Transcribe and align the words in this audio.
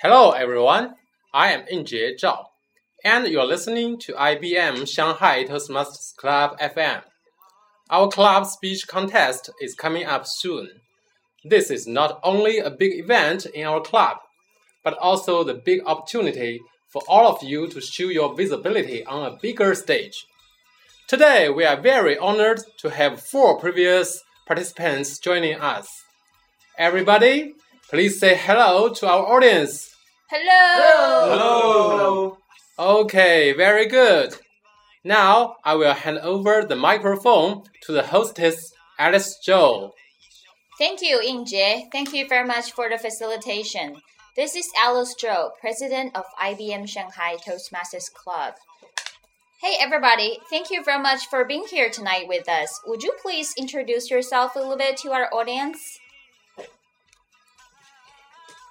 Hello, 0.00 0.32
everyone. 0.32 0.94
I 1.32 1.52
am 1.52 1.64
Injie 1.72 2.16
Zhao, 2.22 2.44
and 3.04 3.26
you're 3.28 3.46
listening 3.46 3.98
to 4.00 4.12
IBM 4.12 4.88
Shanghai 4.88 5.44
Toastmasters 5.44 6.14
Club 6.16 6.58
FM. 6.58 7.02
Our 7.90 8.08
club 8.08 8.46
speech 8.46 8.86
contest 8.88 9.50
is 9.60 9.74
coming 9.74 10.06
up 10.06 10.26
soon. 10.26 10.68
This 11.44 11.70
is 11.70 11.86
not 11.86 12.18
only 12.22 12.58
a 12.58 12.70
big 12.70 12.98
event 12.98 13.46
in 13.46 13.66
our 13.66 13.80
club, 13.80 14.16
but 14.82 14.98
also 14.98 15.44
the 15.44 15.54
big 15.54 15.80
opportunity 15.86 16.60
for 16.92 17.02
all 17.08 17.26
of 17.26 17.42
you 17.42 17.68
to 17.68 17.80
show 17.80 18.08
your 18.08 18.34
visibility 18.34 19.04
on 19.04 19.24
a 19.24 19.36
bigger 19.40 19.74
stage. 19.74 20.26
Today, 21.06 21.48
we 21.48 21.64
are 21.64 21.80
very 21.80 22.18
honored 22.18 22.60
to 22.78 22.90
have 22.90 23.22
four 23.22 23.58
previous 23.58 24.22
participants 24.46 25.18
joining 25.18 25.60
us. 25.60 25.88
Everybody, 26.78 27.54
please 27.94 28.18
say 28.18 28.34
hello 28.34 28.88
to 28.88 29.06
our 29.06 29.24
audience. 29.36 29.94
Hello. 30.28 31.30
Hello. 31.30 32.38
Okay, 32.76 33.52
very 33.52 33.86
good. 33.86 34.34
Now 35.04 35.58
I 35.64 35.76
will 35.76 35.94
hand 35.94 36.18
over 36.18 36.64
the 36.64 36.74
microphone 36.74 37.62
to 37.82 37.92
the 37.92 38.02
hostess, 38.02 38.72
Alice 38.98 39.38
Zhou. 39.46 39.92
Thank 40.76 41.02
you, 41.02 41.20
Injie. 41.20 41.88
Thank 41.92 42.12
you 42.12 42.26
very 42.28 42.44
much 42.44 42.72
for 42.72 42.88
the 42.88 42.98
facilitation. 42.98 44.02
This 44.34 44.56
is 44.56 44.68
Alice 44.76 45.14
Zhou, 45.14 45.50
president 45.60 46.16
of 46.16 46.24
IBM 46.42 46.88
Shanghai 46.88 47.36
Toastmasters 47.46 48.12
Club. 48.12 48.54
Hey, 49.62 49.76
everybody. 49.78 50.40
Thank 50.50 50.72
you 50.72 50.82
very 50.82 51.00
much 51.00 51.28
for 51.28 51.44
being 51.44 51.64
here 51.70 51.90
tonight 51.90 52.26
with 52.26 52.48
us. 52.48 52.80
Would 52.88 53.04
you 53.04 53.12
please 53.22 53.54
introduce 53.56 54.10
yourself 54.10 54.56
a 54.56 54.58
little 54.58 54.76
bit 54.76 54.96
to 54.96 55.12
our 55.12 55.32
audience? 55.32 56.00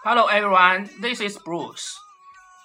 Hello, 0.05 0.25
everyone. 0.25 0.89
This 0.99 1.21
is 1.21 1.37
Bruce. 1.37 1.97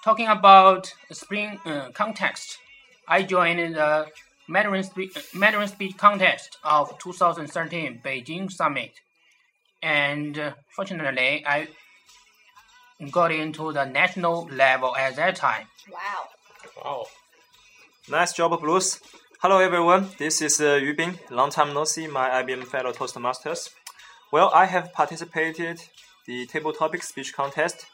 Talking 0.03 0.27
about 0.27 0.93
spring 1.13 1.61
uh, 1.65 1.91
context, 1.95 2.59
I 3.07 3.23
joined 3.23 3.77
the 3.77 4.09
Mandarin, 4.49 4.83
spe- 4.83 5.15
Mandarin 5.33 5.69
speech 5.69 5.97
contest 5.97 6.59
of 6.65 6.99
2013 6.99 8.01
Beijing 8.05 8.51
Summit, 8.51 8.91
and 9.81 10.37
uh, 10.37 10.55
fortunately, 10.75 11.45
I 11.47 11.69
got 13.13 13.31
into 13.31 13.73
the 13.73 13.85
national 13.85 14.49
level 14.51 14.97
at 14.97 15.15
that 15.15 15.37
time. 15.37 15.69
Wow. 15.93 16.29
Wow. 16.85 17.07
Nice 18.11 18.33
job, 18.33 18.61
Bruce. 18.61 18.99
Hello, 19.41 19.61
everyone. 19.61 20.09
This 20.19 20.43
is 20.43 20.61
uh, 20.61 20.75
Yu 20.83 20.97
Bing. 20.97 21.21
Long 21.31 21.51
time 21.51 21.73
no 21.73 21.85
see, 21.85 22.09
my 22.09 22.31
IBM 22.43 22.65
fellow 22.65 22.91
Toastmasters. 22.91 23.71
Well, 24.33 24.51
I 24.53 24.67
have 24.67 24.93
participated 24.93 25.81
the 26.29 26.45
table 26.47 26.73
topic 26.75 27.03
speech 27.03 27.33
contest, 27.33 27.87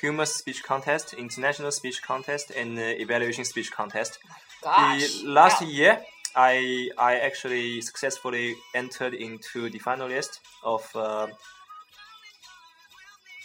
humorous 0.00 0.34
speech 0.34 0.62
contest, 0.64 1.14
international 1.14 1.70
speech 1.70 2.02
contest, 2.02 2.50
and 2.50 2.76
uh, 2.78 2.82
evaluation 2.82 3.44
speech 3.44 3.70
contest. 3.72 4.18
Gosh. 4.62 5.22
The 5.22 5.28
last 5.28 5.62
wow. 5.62 5.68
year, 5.68 6.02
I 6.34 6.90
I 6.98 7.12
actually 7.28 7.80
successfully 7.80 8.56
entered 8.74 9.14
into 9.14 9.70
the 9.70 9.78
finalist 9.78 10.40
of 10.64 10.82
uh, 10.96 11.28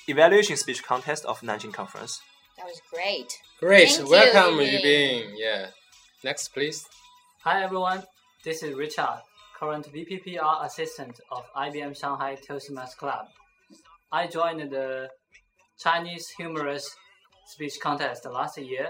evaluation 0.08 0.58
speech 0.58 0.81
contest 0.84 1.23
of 1.25 1.39
Nanjing 1.42 1.73
Conference. 1.73 2.19
That 2.58 2.66
was 2.66 2.81
great. 2.92 3.31
Great. 3.59 3.89
Thank 3.89 4.08
you, 4.08 4.12
Welcome, 4.12 4.56
Yubing. 4.58 4.84
Yubing. 4.84 5.34
Yeah. 5.38 5.67
Next, 6.23 6.47
please. 6.50 6.80
Hi 7.44 7.64
everyone, 7.64 8.03
this 8.44 8.62
is 8.62 8.75
Richard, 8.75 9.22
current 9.59 9.86
VPPR 9.94 10.66
assistant 10.66 11.19
of 11.31 11.44
IBM 11.56 11.94
Shanghai 12.00 12.38
Toastmasters 12.47 12.97
Club. 12.97 13.25
I 14.14 14.28
joined 14.28 14.70
the 14.72 15.09
Chinese 15.80 16.28
humorous 16.30 16.98
speech 17.45 17.80
contest 17.80 18.25
last 18.25 18.58
year. 18.58 18.90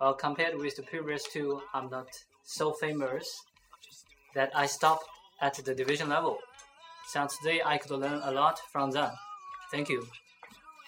Well, 0.00 0.14
compared 0.14 0.56
with 0.56 0.76
the 0.76 0.82
previous 0.82 1.24
two, 1.30 1.60
I'm 1.74 1.90
not 1.90 2.08
so 2.42 2.72
famous 2.72 3.42
that 4.34 4.50
I 4.54 4.64
stopped 4.64 5.04
at 5.42 5.56
the 5.62 5.74
division 5.74 6.08
level. 6.08 6.38
So 7.08 7.26
today 7.26 7.60
I 7.62 7.76
could 7.76 7.90
learn 7.90 8.22
a 8.24 8.30
lot 8.30 8.58
from 8.72 8.92
them. 8.92 9.10
Thank 9.70 9.90
you. 9.90 10.06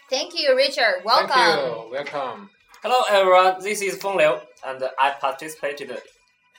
Thank 0.08 0.32
you, 0.34 0.56
Richard. 0.56 1.02
Welcome. 1.04 1.28
Thank 1.28 1.60
you. 1.60 1.90
Welcome. 1.92 2.50
Hello 2.82 3.02
everyone, 3.10 3.62
this 3.62 3.82
is 3.82 3.96
Feng 3.96 4.16
Liu, 4.16 4.38
and 4.66 4.82
I 4.98 5.10
participated 5.10 5.90
in 5.90 5.96
the 5.96 6.02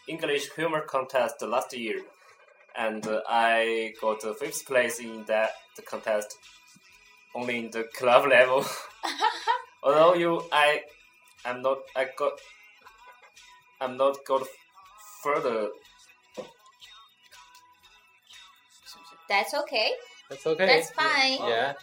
English 0.08 0.52
humor 0.56 0.82
contest 0.82 1.42
last 1.42 1.76
year, 1.76 2.02
and 2.78 3.04
I 3.28 3.94
got 4.00 4.22
the 4.22 4.36
fifth 4.36 4.66
place 4.66 5.00
in 5.00 5.26
that 5.26 5.52
contest, 5.86 6.38
only 7.36 7.60
in 7.60 7.72
the 7.72 7.84
club 7.84 8.28
level. 8.28 8.66
Although 9.84 10.14
you, 10.16 10.44
I, 10.52 10.82
I'm 11.46 11.62
not, 11.62 11.80
I 11.96 12.08
got, 12.18 12.34
I'm 13.82 13.98
not 13.98 14.18
got 14.26 14.48
further. 15.24 15.70
That's 19.28 19.54
okay. 19.54 19.92
That's 20.30 20.46
okay. 20.46 20.66
That's 20.66 20.92
fine. 20.92 21.40
Yeah. 21.50 21.74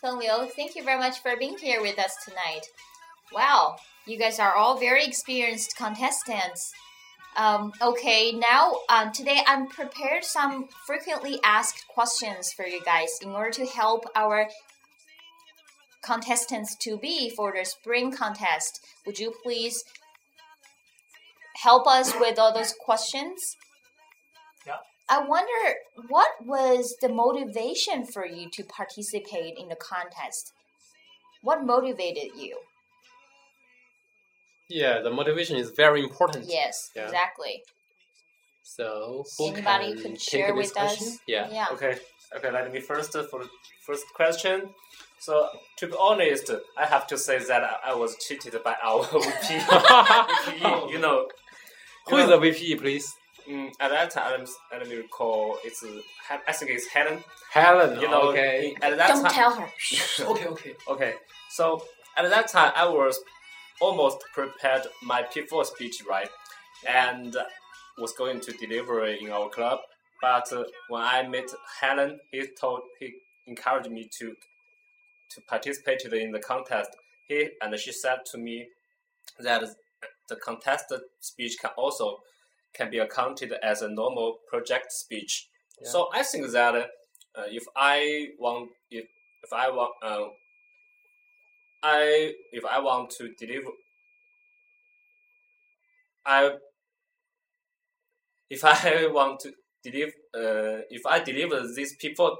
Feng 0.00 0.18
Liu, 0.18 0.48
thank 0.54 0.76
you 0.76 0.84
very 0.84 0.98
much 0.98 1.20
for 1.20 1.36
being 1.36 1.58
here 1.58 1.80
with 1.82 1.98
us 1.98 2.14
tonight. 2.24 2.66
Wow, 3.32 3.76
you 4.06 4.18
guys 4.18 4.38
are 4.38 4.54
all 4.54 4.78
very 4.78 5.04
experienced 5.04 5.76
contestants. 5.76 6.72
Um, 7.36 7.72
okay, 7.82 8.30
now 8.32 8.78
um, 8.88 9.12
today 9.12 9.40
I'm 9.46 9.66
prepared 9.66 10.24
some 10.24 10.68
frequently 10.86 11.40
asked 11.42 11.88
questions 11.88 12.52
for 12.52 12.64
you 12.64 12.80
guys 12.84 13.08
in 13.22 13.30
order 13.30 13.50
to 13.50 13.66
help 13.66 14.04
our 14.14 14.48
contestants 16.04 16.76
to 16.76 16.96
be 16.98 17.30
for 17.30 17.52
the 17.56 17.64
spring 17.64 18.12
contest. 18.12 18.80
Would 19.06 19.18
you 19.18 19.32
please 19.42 19.84
help 21.62 21.86
us 21.86 22.12
with 22.18 22.38
all 22.38 22.52
those 22.52 22.74
questions? 22.78 23.56
Yeah. 24.66 24.76
I 25.08 25.20
wonder 25.20 25.74
what 26.08 26.28
was 26.44 26.96
the 27.00 27.08
motivation 27.08 28.04
for 28.06 28.26
you 28.26 28.48
to 28.50 28.64
participate 28.64 29.54
in 29.58 29.68
the 29.68 29.76
contest? 29.76 30.52
What 31.42 31.64
motivated 31.64 32.30
you? 32.36 32.58
Yeah. 34.68 35.00
The 35.00 35.10
motivation 35.10 35.56
is 35.56 35.70
very 35.70 36.02
important. 36.02 36.46
Yes, 36.48 36.90
Yeah. 36.96 37.04
exactly. 37.04 37.62
So, 38.62 39.24
who 39.36 39.48
Anybody 39.48 39.92
can 39.92 40.02
could 40.12 40.20
share 40.22 40.54
with 40.54 40.72
question? 40.72 41.08
us? 41.08 41.18
Yeah. 41.26 41.48
Yeah. 41.52 41.66
Okay, 41.72 41.98
okay. 42.34 42.50
Let 42.50 42.72
me 42.72 42.80
first 42.80 43.14
uh, 43.14 43.22
for 43.24 43.40
the 43.44 43.50
first 43.86 44.06
question. 44.14 44.70
So 45.24 45.48
to 45.78 45.86
be 45.86 45.94
honest, 45.98 46.50
I 46.76 46.84
have 46.84 47.06
to 47.06 47.16
say 47.16 47.38
that 47.38 47.64
I, 47.64 47.92
I 47.92 47.94
was 47.94 48.14
cheated 48.16 48.62
by 48.62 48.76
our 48.82 49.02
VP. 49.04 49.58
VP, 50.44 50.92
you 50.92 50.98
know, 50.98 51.26
Who 52.08 52.18
is 52.18 52.28
the 52.28 52.36
VP, 52.36 52.76
please? 52.76 53.10
Mm, 53.48 53.70
at 53.80 53.88
that 53.88 54.10
time, 54.10 54.44
let 54.70 54.86
me 54.86 54.96
recall, 54.96 55.56
it's 55.64 55.82
uh, 55.82 55.88
I 56.46 56.52
think 56.52 56.72
it's 56.72 56.88
Helen. 56.88 57.24
Helen. 57.50 57.98
You 58.02 58.08
know, 58.10 58.28
okay. 58.32 58.76
at 58.82 58.98
that 58.98 59.08
Don't 59.08 59.22
time. 59.22 59.32
tell 59.32 59.54
her. 59.54 59.68
okay. 60.20 60.46
Okay. 60.46 60.74
Okay, 60.88 61.14
so 61.48 61.82
at 62.18 62.28
that 62.28 62.48
time, 62.48 62.72
I 62.76 62.86
was 62.86 63.18
almost 63.80 64.18
prepared 64.34 64.82
my 65.02 65.22
P4 65.22 65.64
speech, 65.64 66.02
right, 66.06 66.28
and 66.86 67.34
was 67.96 68.12
going 68.12 68.40
to 68.40 68.52
deliver 68.52 69.06
it 69.06 69.22
in 69.22 69.30
our 69.30 69.48
club. 69.48 69.78
But 70.20 70.52
uh, 70.52 70.64
when 70.90 71.00
I 71.00 71.26
met 71.26 71.48
Helen, 71.80 72.20
he 72.30 72.46
told 72.60 72.82
he 73.00 73.14
encouraged 73.46 73.90
me 73.90 74.08
to 74.18 74.34
to 75.34 75.40
participate 75.42 76.02
in 76.04 76.32
the 76.32 76.38
contest. 76.38 76.90
He 77.28 77.48
and 77.60 77.78
she 77.78 77.92
said 77.92 78.18
to 78.32 78.38
me 78.38 78.68
that 79.40 79.62
the 80.28 80.36
contested 80.36 81.00
speech 81.20 81.56
can 81.60 81.70
also 81.76 82.18
can 82.74 82.90
be 82.90 82.98
accounted 82.98 83.52
as 83.62 83.82
a 83.82 83.88
normal 83.88 84.38
project 84.48 84.92
speech. 84.92 85.48
Yeah. 85.80 85.88
So 85.90 86.08
I 86.12 86.22
think 86.22 86.50
that 86.50 86.74
uh, 86.74 86.86
if 87.48 87.64
I 87.76 88.28
want 88.38 88.70
if 88.90 89.06
if 89.42 89.52
I 89.52 89.70
want 89.70 89.92
uh, 90.02 90.26
I 91.82 92.32
if 92.52 92.64
I 92.64 92.78
want 92.80 93.10
to 93.18 93.32
deliver 93.38 93.68
I 96.26 96.50
if 98.50 98.64
I 98.64 99.06
want 99.12 99.40
to 99.40 99.52
deliver 99.82 100.12
uh, 100.34 100.82
if 100.90 101.06
I 101.06 101.18
deliver 101.20 101.60
this 101.66 101.94
people 101.96 102.36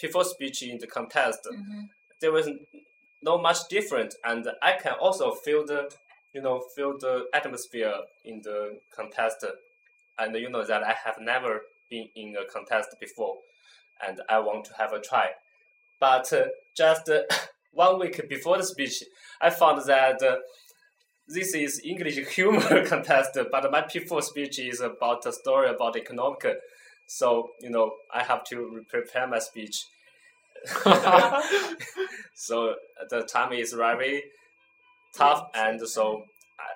people 0.00 0.24
speech 0.24 0.62
in 0.62 0.78
the 0.78 0.86
contest 0.86 1.40
Mhm. 1.50 1.88
There 2.22 2.32
was 2.32 2.48
no 3.22 3.36
much 3.36 3.58
different 3.68 4.14
and 4.24 4.48
I 4.62 4.72
can 4.82 4.94
also 4.98 5.32
feel 5.32 5.66
the 5.66 5.90
you 6.32 6.40
know 6.40 6.62
feel 6.74 6.96
the 6.98 7.26
atmosphere 7.34 7.94
in 8.24 8.40
the 8.42 8.78
contest 8.96 9.44
and 10.18 10.34
you 10.36 10.48
know 10.48 10.64
that 10.64 10.82
I 10.82 10.94
have 11.04 11.16
never 11.20 11.60
been 11.90 12.08
in 12.16 12.34
a 12.36 12.50
contest 12.50 12.96
before 12.98 13.36
and 14.06 14.22
I 14.30 14.38
want 14.38 14.64
to 14.66 14.72
have 14.78 14.94
a 14.94 15.00
try 15.00 15.32
but 16.00 16.32
uh, 16.32 16.46
just 16.74 17.10
uh, 17.10 17.22
one 17.72 17.98
week 18.00 18.26
before 18.30 18.56
the 18.56 18.64
speech 18.64 19.04
I 19.42 19.50
found 19.50 19.84
that 19.86 20.22
uh, 20.22 20.36
this 21.28 21.54
is 21.54 21.80
English 21.84 22.16
humor 22.34 22.84
contest, 22.86 23.38
but 23.50 23.70
my 23.70 23.82
P4 23.82 24.22
speech 24.22 24.58
is 24.58 24.80
about 24.80 25.24
a 25.26 25.32
story 25.32 25.70
about 25.70 25.96
economic. 25.96 26.44
So 27.06 27.50
you 27.60 27.70
know, 27.70 27.92
I 28.12 28.22
have 28.22 28.44
to 28.50 28.84
prepare 28.88 29.26
my 29.26 29.38
speech. 29.38 29.86
so 32.34 32.74
the 33.10 33.22
time 33.22 33.52
is 33.52 33.72
very 33.72 34.24
tough, 35.14 35.48
and 35.54 35.80
so 35.88 36.22
I, 36.58 36.70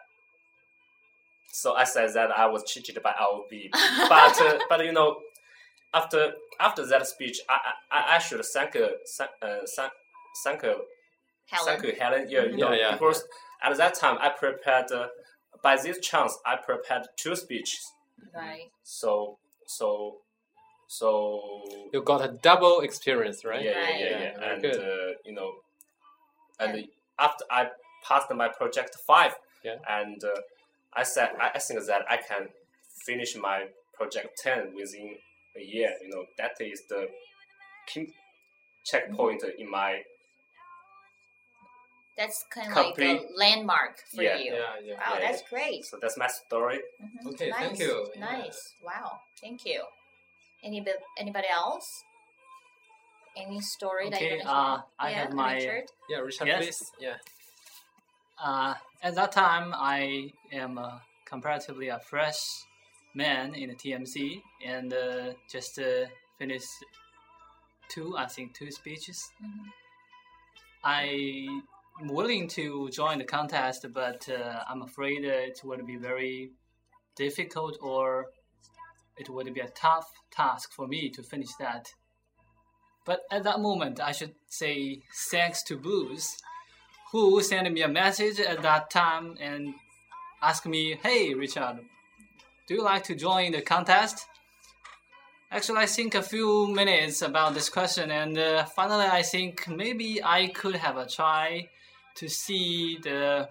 so 1.53 1.75
I 1.75 1.85
said 1.85 2.13
that 2.15 2.31
I 2.31 2.47
was 2.47 2.65
cheated 2.65 3.03
by 3.03 3.13
LB, 3.13 3.71
but 4.09 4.41
uh, 4.41 4.59
but 4.69 4.85
you 4.85 4.93
know, 4.93 5.17
after 5.95 6.33
after 6.61 6.87
that 6.87 7.07
speech, 7.07 7.41
I 7.49 7.59
I, 7.91 8.17
I 8.17 8.19
should 8.19 8.45
thank 8.45 8.77
uh, 8.77 8.89
thank 9.17 9.31
uh, 9.43 9.59
thank 9.77 9.93
thank 10.45 10.65
uh, 10.65 10.75
Helen. 11.47 11.67
thank 11.67 11.83
you 11.85 11.93
Helen. 11.99 12.27
Yeah, 12.29 12.45
you 12.45 12.57
know, 12.57 12.73
Yeah, 12.73 12.79
yeah. 12.79 12.93
because 12.93 13.25
at 13.63 13.77
that 13.77 13.95
time 13.95 14.19
I 14.21 14.31
prepared. 14.31 14.91
Uh, 14.93 15.09
by 15.63 15.77
this 15.77 15.99
chance, 15.99 16.39
I 16.47 16.57
prepared 16.57 17.09
two 17.17 17.35
speeches. 17.35 17.81
Right. 18.35 18.71
So 18.83 19.39
so 19.67 20.19
so 20.89 21.63
You 21.93 22.03
got 22.03 22.23
a 22.25 22.29
double 22.29 22.81
experience, 22.81 23.45
right? 23.45 23.63
yeah, 23.63 23.73
yeah, 23.73 23.99
yeah, 23.99 24.09
Yeah, 24.11 24.21
yeah. 24.39 24.51
And 24.53 24.63
good. 24.63 24.77
uh, 24.81 25.13
you 25.25 25.33
know, 25.33 25.53
and 26.61 26.73
And- 26.79 26.89
after 27.19 27.45
I 27.51 27.71
passed 28.07 28.31
my 28.31 28.49
project 28.49 28.95
five, 29.07 29.35
Yeah. 29.65 29.79
and 29.89 30.23
uh, 30.23 30.41
I 30.93 31.03
said 31.03 31.31
I, 31.41 31.51
I 31.55 31.59
think 31.59 31.85
that 31.87 32.03
I 32.11 32.17
can 32.19 32.49
finish 33.05 33.37
my 33.37 33.69
project 33.95 34.39
ten 34.43 34.75
within 34.75 35.17
a 35.57 35.61
year. 35.63 35.97
You 36.03 36.09
know, 36.11 36.25
that 36.39 36.53
is 36.61 36.83
the 36.89 37.09
key 37.87 38.13
checkpoint 38.85 39.43
in 39.59 39.69
my 39.71 40.03
That's 42.17 42.45
kind 42.51 42.69
of 42.69 42.73
Complete- 42.73 43.21
like 43.21 43.29
a 43.31 43.39
landmark 43.39 43.95
for 44.15 44.23
Yeah. 44.23 44.37
you. 44.39 44.53
Yeah, 44.55 44.75
yeah. 44.83 44.95
Wow, 44.95 45.19
Yeah, 45.19 45.21
that's 45.27 45.43
great. 45.51 45.85
so 45.85 45.99
that's 46.01 46.17
my 46.17 46.29
story. 46.29 46.81
Mhm. 47.03 47.27
Okay, 47.35 47.51
nice. 47.51 47.59
thank 47.61 47.79
you. 47.79 48.11
Yeah. 48.15 48.21
Nice. 48.33 48.75
Wow, 48.83 49.21
thank 49.41 49.67
you. 49.67 49.85
Anybody, 50.67 50.97
anybody 51.17 51.47
else? 51.49 52.03
Any 53.37 53.61
story 53.61 54.11
that 54.11 54.21
you're 54.21 54.39
gonna 54.39 54.51
uh, 54.51 54.81
I 54.99 55.11
yeah, 55.11 55.17
have 55.23 55.33
my- 55.33 55.55
Richard? 55.55 55.85
Yeah, 56.11 56.19
Richard, 56.19 56.49
Yes. 56.49 56.65
please. 56.65 56.93
Yeah. 56.99 57.17
Uh, 58.43 58.75
at 59.03 59.15
that 59.15 59.31
time, 59.33 59.73
I 59.75 60.33
am 60.53 60.77
a 60.79 61.01
comparatively 61.25 61.89
a 61.89 62.01
fresh 62.01 62.41
man 63.15 63.55
in 63.55 63.69
the 63.69 63.77
TMC 63.77 64.43
and 64.65 64.93
uh, 64.93 65.33
just 65.51 65.79
uh, 65.79 66.07
finished 66.39 66.67
two, 67.89 68.17
I 68.19 68.27
think, 68.27 68.55
two 68.55 68.71
speeches. 68.73 69.19
Mhm. 69.41 69.71
I'm 70.83 71.63
willing 72.09 72.49
to 72.49 72.89
join 72.91 73.19
the 73.19 73.25
contest, 73.25 73.87
but 73.93 74.29
uh, 74.29 74.65
I'm 74.69 74.83
afraid 74.83 75.25
uh, 75.25 75.51
it 75.51 75.61
would 75.65 75.87
be 75.87 75.97
very 75.97 76.51
difficult 77.17 77.79
or 77.83 78.27
it 79.17 79.29
would 79.29 79.53
be 79.55 79.61
a 79.61 79.69
tough 79.69 80.11
task 80.31 80.73
for 80.73 80.87
me 80.87 81.11
to 81.11 81.23
finish 81.23 81.55
that. 81.59 81.89
But 83.05 83.21
at 83.31 83.45
that 83.45 83.61
moment, 83.61 84.01
I 84.01 84.13
should 84.13 84.35
say 84.49 85.01
thanks 85.31 85.63
to 85.65 85.77
Bruce, 85.77 86.37
who 87.13 87.41
sent 87.41 87.73
me 87.73 87.83
a 87.83 87.89
message 87.89 88.41
at 88.41 88.63
that 88.63 88.91
time 88.91 89.37
and 89.41 89.75
asked 90.43 90.67
me, 90.67 90.97
"Hey, 91.03 91.33
Richard, 91.35 91.79
do 92.67 92.75
you 92.75 92.83
like 92.83 93.05
to 93.05 93.15
join 93.15 93.53
the 93.53 93.63
contest?" 93.63 94.27
Actually, 95.53 95.79
I 95.79 95.87
think 95.87 96.17
a 96.17 96.23
few 96.23 96.67
minutes 96.67 97.23
about 97.23 97.55
this 97.55 97.69
question, 97.69 98.11
and 98.11 98.37
uh, 98.37 98.65
finally, 98.65 99.07
I 99.07 99.23
think 99.23 99.69
maybe 99.69 100.23
I 100.23 100.49
could 100.49 100.75
have 100.75 100.97
a 100.97 101.07
try 101.07 101.69
to 102.17 102.29
see 102.29 102.99
the 102.99 103.49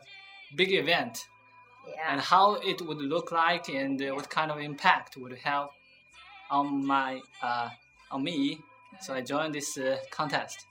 big 0.55 0.73
event 0.73 1.25
Yeah. 1.87 2.11
and 2.11 2.21
how 2.21 2.55
it 2.55 2.81
would 2.81 2.97
look 2.97 3.31
like 3.31 3.69
and 3.69 4.01
uh, 4.01 4.15
what 4.15 4.29
kind 4.29 4.51
of 4.51 4.59
impact 4.59 5.17
would 5.17 5.37
have 5.43 5.69
on 6.49 6.85
my 6.85 7.21
uh, 7.41 7.69
on 8.11 8.23
me. 8.23 8.59
So 9.01 9.13
I 9.13 9.21
joined 9.21 9.53
this 9.55 9.77
uh, 9.77 9.97
contest. 10.09 10.65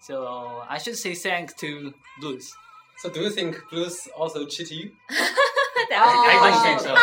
So 0.00 0.62
I 0.68 0.78
should 0.78 0.96
say 0.96 1.14
thanks 1.14 1.54
to 1.54 1.92
Bruce. 2.20 2.54
So, 2.98 3.10
do 3.10 3.20
you 3.20 3.30
think 3.30 3.56
Bruce 3.70 4.08
also 4.16 4.46
cheat 4.46 4.70
you? 4.70 4.90
That's 5.90 6.12
a 6.12 6.16
good 6.16 6.30
I 6.32 6.50
don't 6.50 6.62
think 6.62 6.80
so. 6.80 6.94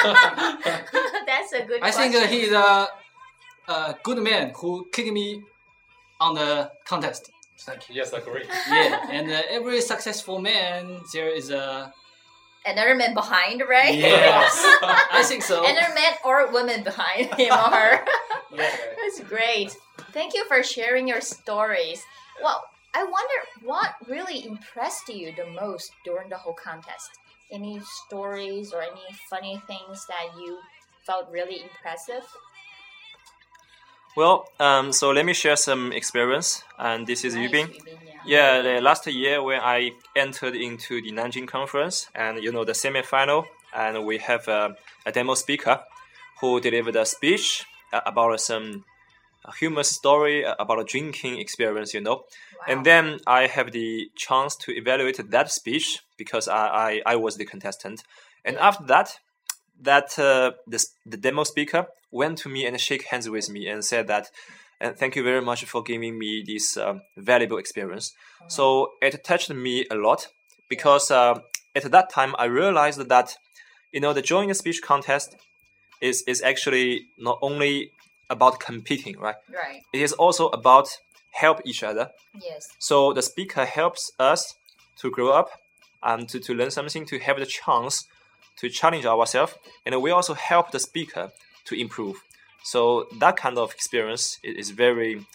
That's 1.25 1.53
a 1.53 1.65
good 1.65 1.77
I 1.83 1.91
question. 1.91 2.11
think 2.11 2.15
uh, 2.15 2.27
he's 2.27 2.51
a, 2.51 2.87
a 3.67 3.95
good 4.03 4.17
man 4.17 4.53
who 4.55 4.87
kicked 4.91 5.11
me 5.11 5.43
on 6.19 6.35
the 6.35 6.71
contest. 6.85 7.29
Thank 7.59 7.89
you. 7.89 7.95
Yes, 7.95 8.13
I 8.13 8.17
agree. 8.17 8.45
Yeah, 8.69 9.05
and 9.11 9.31
uh, 9.31 9.41
every 9.49 9.79
successful 9.81 10.39
man 10.39 10.99
there 11.13 11.29
is 11.29 11.51
a 11.51 11.93
Another 12.65 12.95
man 12.95 13.13
behind, 13.13 13.61
right? 13.69 13.93
yes. 13.93 14.53
I 15.11 15.23
think 15.25 15.43
so. 15.43 15.63
Another 15.65 15.93
man 15.93 16.13
or 16.23 16.51
woman 16.51 16.83
behind 16.83 17.33
him 17.33 17.51
or 17.51 17.69
her. 17.69 18.05
Yeah. 18.51 18.75
That's 18.97 19.19
great. 19.27 19.75
Thank 20.11 20.33
you 20.33 20.45
for 20.47 20.63
sharing 20.63 21.07
your 21.07 21.21
stories. 21.21 22.01
Well, 22.41 22.63
I 22.93 23.03
wonder 23.03 23.39
what 23.63 23.95
really 24.07 24.45
impressed 24.45 25.09
you 25.09 25.33
the 25.35 25.47
most 25.47 25.91
during 26.05 26.29
the 26.29 26.37
whole 26.37 26.53
contest. 26.53 27.09
Any 27.51 27.81
stories 28.05 28.71
or 28.73 28.81
any 28.81 29.01
funny 29.29 29.61
things 29.67 30.05
that 30.07 30.27
you 30.39 30.57
felt 31.05 31.29
really 31.29 31.61
impressive? 31.61 32.23
Well, 34.15 34.47
um, 34.59 34.91
so 34.91 35.11
let 35.11 35.25
me 35.25 35.33
share 35.33 35.55
some 35.55 35.91
experience. 35.91 36.63
And 36.77 37.07
this 37.07 37.23
is 37.25 37.35
Nice, 37.35 37.49
Yubing. 37.49 37.73
Yeah. 37.85 37.93
Yeah, 38.25 38.61
the 38.61 38.81
last 38.81 39.05
year 39.07 39.43
when 39.43 39.59
I 39.59 39.91
entered 40.15 40.55
into 40.55 41.01
the 41.01 41.11
Nanjing 41.11 41.47
conference 41.47 42.07
and 42.15 42.41
you 42.41 42.53
know 42.53 42.63
the 42.63 42.73
semi-final, 42.73 43.45
and 43.75 44.05
we 44.05 44.17
have 44.19 44.47
a, 44.47 44.75
a 45.05 45.11
demo 45.11 45.33
speaker 45.33 45.81
who 46.39 46.61
delivered 46.61 46.95
a 46.95 47.05
speech 47.05 47.65
uh, 47.91 47.99
about 48.05 48.39
some 48.39 48.85
humorous 49.59 49.89
story 49.89 50.45
uh, 50.45 50.55
about 50.57 50.79
a 50.79 50.83
drinking 50.85 51.39
experience, 51.39 51.93
you 51.93 51.99
know. 51.99 52.15
Wow. 52.15 52.23
And 52.67 52.85
then 52.85 53.19
I 53.27 53.47
have 53.47 53.71
the 53.71 54.09
chance 54.15 54.55
to 54.57 54.71
evaluate 54.71 55.19
that 55.31 55.51
speech 55.51 55.99
because 56.17 56.47
I, 56.47 56.67
I, 56.67 57.01
I 57.05 57.15
was 57.17 57.35
the 57.35 57.45
contestant. 57.45 58.03
And 58.45 58.57
after 58.57 58.85
that, 58.85 59.19
that 59.83 60.17
uh, 60.19 60.51
the, 60.67 60.83
the 61.05 61.17
demo 61.17 61.43
speaker 61.43 61.87
went 62.11 62.37
to 62.39 62.49
me 62.49 62.65
and 62.65 62.79
shake 62.79 63.05
hands 63.07 63.29
with 63.29 63.49
me 63.49 63.67
and 63.67 63.83
said 63.83 64.07
that, 64.07 64.27
and 64.79 64.97
thank 64.97 65.15
you 65.15 65.23
very 65.23 65.41
much 65.41 65.65
for 65.65 65.81
giving 65.83 66.17
me 66.17 66.43
this 66.45 66.77
um, 66.77 67.01
valuable 67.17 67.57
experience. 67.57 68.13
So 68.47 68.91
it 69.01 69.23
touched 69.23 69.49
me 69.49 69.85
a 69.89 69.95
lot 69.95 70.27
because 70.69 71.11
uh, 71.11 71.39
at 71.75 71.91
that 71.91 72.09
time 72.09 72.35
I 72.37 72.45
realized 72.45 73.07
that, 73.07 73.37
you 73.91 74.01
know, 74.01 74.13
the 74.13 74.21
joining 74.21 74.51
a 74.51 74.53
speech 74.53 74.81
contest 74.81 75.35
is, 76.01 76.23
is 76.27 76.41
actually 76.41 77.05
not 77.17 77.39
only 77.41 77.91
about 78.29 78.59
competing, 78.59 79.17
right? 79.19 79.35
right. 79.53 79.81
It 79.93 80.01
is 80.01 80.13
also 80.13 80.49
about 80.49 80.87
help 81.31 81.61
each 81.65 81.83
other. 81.83 82.09
Yes. 82.41 82.67
So 82.79 83.13
the 83.13 83.21
speaker 83.21 83.65
helps 83.65 84.11
us 84.19 84.55
to 84.97 85.09
grow 85.09 85.29
up 85.29 85.49
and 86.01 86.27
to, 86.29 86.39
to 86.39 86.53
learn 86.53 86.71
something, 86.71 87.05
to 87.05 87.19
have 87.19 87.39
the 87.39 87.45
chance 87.45 88.05
to 88.57 88.69
challenge 88.69 89.05
ourselves, 89.05 89.53
and 89.85 90.01
we 90.01 90.11
also 90.11 90.33
help 90.33 90.71
the 90.71 90.79
speaker 90.79 91.31
to 91.65 91.75
improve. 91.75 92.21
So 92.63 93.07
that 93.19 93.35
kind 93.35 93.57
of 93.57 93.71
experience 93.73 94.39
is 94.43 94.71
very, 94.71 95.25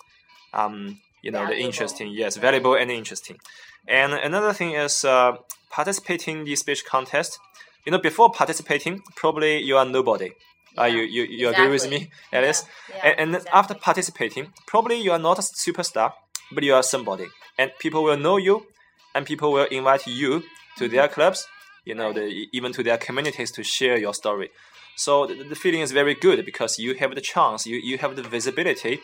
um, 0.55 0.99
you 1.23 1.31
know, 1.31 1.47
the 1.47 1.59
interesting. 1.59 2.09
Yes, 2.13 2.37
valuable 2.37 2.75
and 2.75 2.91
interesting. 2.91 3.39
And 3.87 4.13
another 4.13 4.53
thing 4.53 4.73
is 4.73 5.05
uh, 5.05 5.37
participating 5.71 6.39
in 6.41 6.45
the 6.45 6.57
speech 6.57 6.85
contest. 6.85 7.39
You 7.85 7.93
know, 7.93 7.99
before 7.99 8.31
participating, 8.31 9.03
probably 9.17 9.63
you 9.63 9.77
are 9.77 9.85
nobody. 9.85 10.31
Uh, 10.77 10.85
you 10.85 11.03
you, 11.03 11.25
you 11.25 11.49
agree 11.49 11.69
with 11.69 11.89
me, 11.91 12.11
Alice? 12.33 12.65
Yeah, 12.65 12.97
yeah, 12.97 13.11
and 13.11 13.21
and 13.21 13.35
exactly. 13.35 13.59
after 13.59 13.75
participating, 13.75 14.53
probably 14.67 15.01
you 15.01 15.13
are 15.13 15.19
not 15.19 15.39
a 15.39 15.43
superstar, 15.43 16.13
but 16.53 16.63
you 16.65 16.75
are 16.75 16.83
somebody, 16.83 17.27
and 17.59 17.71
people 17.79 18.03
will 18.05 18.17
know 18.17 18.37
you, 18.37 18.67
and 19.15 19.27
people 19.27 19.53
will 19.53 19.67
invite 19.71 20.07
you 20.07 20.43
to 20.77 20.89
their 20.89 21.09
clubs, 21.09 21.49
you 21.89 21.95
know, 21.95 22.13
the, 22.13 22.47
even 22.53 22.71
to 22.73 22.83
their 22.83 22.99
communities 22.99 23.51
to 23.53 23.63
share 23.65 23.97
your 23.99 24.15
story. 24.23 24.51
So 24.97 25.27
the, 25.27 25.35
the 25.53 25.55
feeling 25.55 25.81
is 25.81 25.93
very 25.93 26.15
good 26.15 26.45
because 26.45 26.79
you 26.79 26.95
have 26.95 27.15
the 27.15 27.21
chance, 27.21 27.67
you, 27.67 27.77
you 27.91 27.97
have 27.99 28.15
the 28.15 28.23
visibility 28.23 29.01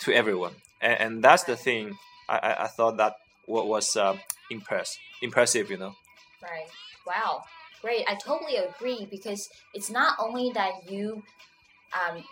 to 0.00 0.12
everyone, 0.12 0.54
and, 0.80 1.00
and 1.02 1.12
that's 1.24 1.44
the 1.44 1.56
thing. 1.56 1.96
I, 2.28 2.36
I, 2.48 2.64
I 2.64 2.68
thought 2.76 2.96
that 2.96 3.14
wa- 3.46 3.64
was 3.64 3.96
uh, 3.96 4.16
impress 4.50 4.98
impressive, 5.22 5.70
you 5.70 5.78
know. 5.78 5.92
Right. 6.42 6.68
Wow. 7.06 7.42
Great. 7.82 8.04
I 8.08 8.14
totally 8.14 8.56
agree 8.56 9.06
because 9.10 9.48
it's 9.74 9.90
not 9.90 10.16
only 10.18 10.50
that 10.54 10.90
you 10.90 11.22
um, 11.92 12.24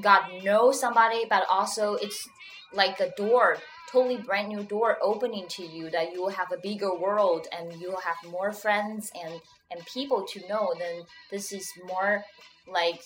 got 0.00 0.20
know 0.44 0.70
somebody, 0.70 1.24
but 1.28 1.44
also 1.50 1.94
it's 1.94 2.28
like 2.72 3.00
a 3.00 3.10
door, 3.16 3.58
totally 3.90 4.16
brand 4.18 4.48
new 4.48 4.62
door 4.62 4.98
opening 5.02 5.46
to 5.48 5.62
you 5.64 5.90
that 5.90 6.12
you 6.12 6.20
will 6.22 6.30
have 6.30 6.52
a 6.52 6.58
bigger 6.58 6.94
world 6.94 7.46
and 7.56 7.72
you 7.80 7.90
will 7.90 8.00
have 8.00 8.16
more 8.30 8.52
friends 8.52 9.10
and 9.22 9.40
and 9.70 9.84
people 9.86 10.24
to 10.32 10.46
know. 10.48 10.74
Then 10.78 11.02
this 11.30 11.52
is 11.52 11.66
more 11.86 12.24
like 12.66 13.00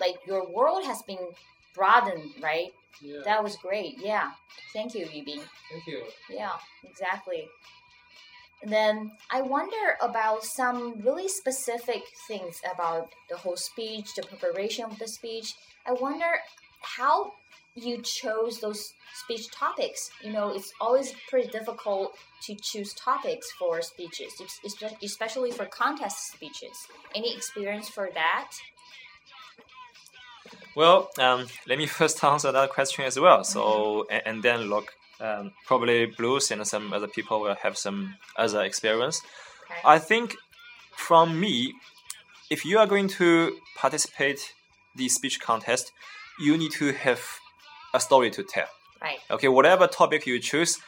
like 0.00 0.16
your 0.26 0.46
world 0.50 0.84
has 0.84 1.02
been 1.02 1.28
broadened, 1.74 2.30
right? 2.42 2.72
Yeah. 3.00 3.20
That 3.24 3.42
was 3.42 3.56
great. 3.56 3.96
Yeah. 4.00 4.32
Thank 4.72 4.94
you, 4.94 5.06
Yubing. 5.06 5.42
Thank 5.70 5.86
you. 5.86 6.04
Yeah, 6.30 6.52
exactly. 6.84 7.48
And 8.62 8.72
then 8.72 9.12
I 9.30 9.42
wonder 9.42 9.96
about 10.00 10.42
some 10.44 11.00
really 11.02 11.28
specific 11.28 12.02
things 12.26 12.60
about 12.72 13.10
the 13.28 13.36
whole 13.36 13.56
speech, 13.56 14.14
the 14.14 14.22
preparation 14.22 14.84
of 14.86 14.98
the 14.98 15.06
speech. 15.08 15.54
I 15.86 15.92
wonder 15.92 16.32
how 16.80 17.32
you 17.76 18.00
chose 18.02 18.60
those 18.60 18.94
speech 19.14 19.50
topics. 19.50 20.10
You 20.22 20.32
know, 20.32 20.50
it's 20.50 20.72
always 20.80 21.12
pretty 21.28 21.48
difficult 21.48 22.14
to 22.42 22.54
choose 22.54 22.94
topics 22.94 23.50
for 23.52 23.82
speeches, 23.82 24.32
especially 25.02 25.52
for 25.52 25.66
contest 25.66 26.32
speeches. 26.32 26.76
Any 27.14 27.34
experience 27.34 27.88
for 27.88 28.08
that? 28.14 28.52
Well, 30.74 31.10
um, 31.18 31.46
let 31.68 31.78
me 31.78 31.86
first 32.00 32.22
answer 32.24 32.50
that 32.50 32.70
question 32.70 33.04
as 33.04 33.18
well. 33.18 33.44
So, 33.44 34.06
and, 34.10 34.22
and 34.26 34.42
then 34.42 34.62
look, 34.62 34.92
um, 35.20 35.52
probably 35.66 36.06
Bruce 36.06 36.50
and 36.50 36.66
some 36.66 36.92
other 36.92 37.08
people 37.08 37.40
will 37.40 37.56
have 37.62 37.76
some 37.76 38.16
other 38.36 38.62
experience. 38.62 39.20
Okay. 39.70 39.80
I 39.84 39.98
think 39.98 40.36
from 40.96 41.38
me, 41.40 41.74
if 42.50 42.64
you 42.64 42.78
are 42.78 42.86
going 42.86 43.08
to 43.08 43.56
participate 43.76 44.52
the 44.94 45.08
speech 45.08 45.40
contest, 45.40 45.92
you 46.38 46.56
need 46.56 46.72
to 46.72 46.92
have 46.92 47.20
a 47.94 48.00
story 48.00 48.30
to 48.30 48.42
tell. 48.42 48.68
right, 49.02 49.18
Okay, 49.30 49.48
whatever 49.48 49.86
topic 49.86 50.26
you 50.26 50.38
choose, 50.38 50.78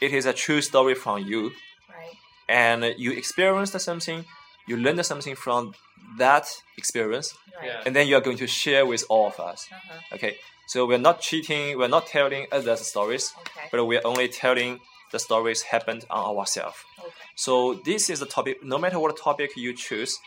it 0.00 0.12
is 0.12 0.26
a 0.26 0.32
true 0.32 0.60
story 0.62 0.94
from 0.94 1.22
you, 1.26 1.42
right, 1.88 2.14
and 2.48 2.94
you 2.98 3.12
experienced 3.12 3.78
something, 3.80 4.24
you 4.66 4.76
learned 4.76 5.04
something 5.06 5.34
from 5.36 5.74
that 6.18 6.46
experience, 6.76 7.34
right. 7.58 7.66
Yeah. 7.68 7.82
and 7.86 7.94
then 7.96 8.06
you 8.08 8.16
are 8.16 8.20
going 8.20 8.38
to 8.38 8.46
share 8.46 8.84
with 8.86 9.04
all 9.08 9.26
of 9.28 9.40
us. 9.40 9.66
Uh-huh. 9.72 10.14
Okay, 10.14 10.36
so 10.68 10.86
we're 10.86 10.98
not 10.98 11.20
cheating, 11.20 11.78
we're 11.78 11.88
not 11.88 12.06
telling 12.06 12.46
others 12.52 12.80
stories, 12.86 13.32
Okay. 13.40 13.68
but 13.72 13.84
we're 13.86 14.02
only 14.04 14.28
telling 14.28 14.80
the 15.12 15.18
stories 15.18 15.62
happened 15.62 16.04
on 16.10 16.36
ourselves. 16.36 16.76
Okay. 16.98 17.12
So 17.36 17.74
this 17.84 18.10
is 18.10 18.18
the 18.20 18.26
topic. 18.26 18.62
No 18.64 18.78
matter 18.78 18.98
what 18.98 19.16
topic 19.16 19.50
you 19.56 19.72
choose, 19.74 20.18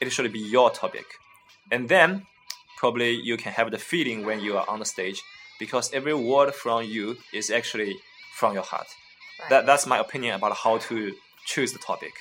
it 0.00 0.10
should 0.12 0.30
be 0.32 0.40
your 0.40 0.70
topic, 0.70 1.06
and 1.70 1.88
then 1.88 2.26
probably 2.78 3.10
you 3.12 3.36
can 3.36 3.52
have 3.52 3.70
the 3.70 3.78
feeling 3.78 4.24
when 4.26 4.40
you 4.40 4.56
are 4.58 4.68
on 4.68 4.78
the 4.80 4.84
stage 4.84 5.22
because 5.64 5.86
every 5.98 6.14
word 6.32 6.50
from 6.62 6.80
you 6.94 7.06
is 7.40 7.46
actually 7.58 7.92
from 8.38 8.50
your 8.58 8.66
heart. 8.72 8.88
Right. 9.40 9.50
That 9.50 9.62
that's 9.68 9.86
my 9.94 9.98
opinion 10.06 10.32
about 10.40 10.54
how 10.64 10.74
to 10.88 10.96
choose 11.52 11.70
the 11.76 11.82
topic. 11.90 12.14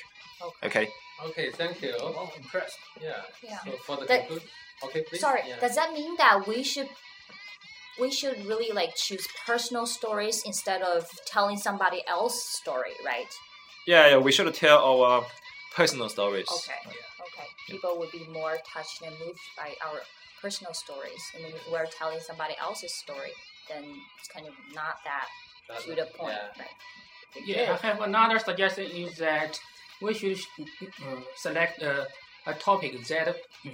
okay. 0.50 0.68
Okay. 0.70 0.86
Okay, 1.30 1.48
thank 1.60 1.76
you. 1.84 1.94
Oh, 2.00 2.32
impressed. 2.42 2.80
Yeah. 3.08 3.22
Yeah. 3.50 3.60
So 3.66 3.72
for 3.86 3.96
the 4.00 4.06
That- 4.12 4.22
conclusion, 4.28 4.50
okay, 4.86 5.02
please. 5.08 5.22
Sorry, 5.28 5.44
Yeah. 5.48 5.60
does 5.66 5.76
that 5.80 5.90
mean 6.00 6.12
that 6.24 6.36
we 6.52 6.60
should 6.72 6.90
we 8.04 8.10
should 8.20 8.38
really 8.52 8.72
like 8.82 8.94
choose 9.06 9.26
personal 9.50 9.86
stories 9.98 10.38
instead 10.52 10.82
of 10.94 11.00
telling 11.36 11.58
somebody 11.68 12.00
else's 12.16 12.44
story, 12.62 12.96
right? 13.12 13.32
Yeah, 13.92 14.04
yeah. 14.12 14.18
We 14.28 14.32
should 14.36 14.50
tell 14.66 14.80
our 14.92 15.16
personal 15.80 16.10
stories. 16.18 16.50
Okay. 16.60 16.82
Okay. 17.28 17.48
People 17.72 17.94
would 18.00 18.12
be 18.20 18.24
more 18.40 18.56
touched 18.74 19.00
and 19.06 19.14
moved 19.24 19.46
by 19.62 19.70
our 19.86 20.00
personal 20.42 20.74
stories. 20.74 21.22
And 21.36 21.46
if 21.46 21.72
we're 21.72 21.86
telling 21.86 22.20
somebody 22.20 22.56
else's 22.62 22.94
story, 22.94 23.32
then 23.70 23.84
it's 24.20 24.28
kind 24.28 24.48
of 24.48 24.54
not 24.74 24.96
that 25.06 25.28
That's- 25.68 25.86
to 25.86 25.96
the 25.96 26.08
point, 26.18 26.34
yeah. 26.34 26.64
right? 26.64 27.46
Yeah, 27.46 27.78
I 27.82 27.88
have 27.88 28.02
another 28.02 28.40
suggestion 28.40 28.86
is 28.92 29.18
that 29.20 29.58
we 30.02 30.14
should 30.14 30.38
uh, 30.60 31.22
select 31.38 31.82
uh, 31.82 32.04
a 32.46 32.54
topic 32.56 32.92
that 33.08 33.36
mm, 33.64 33.74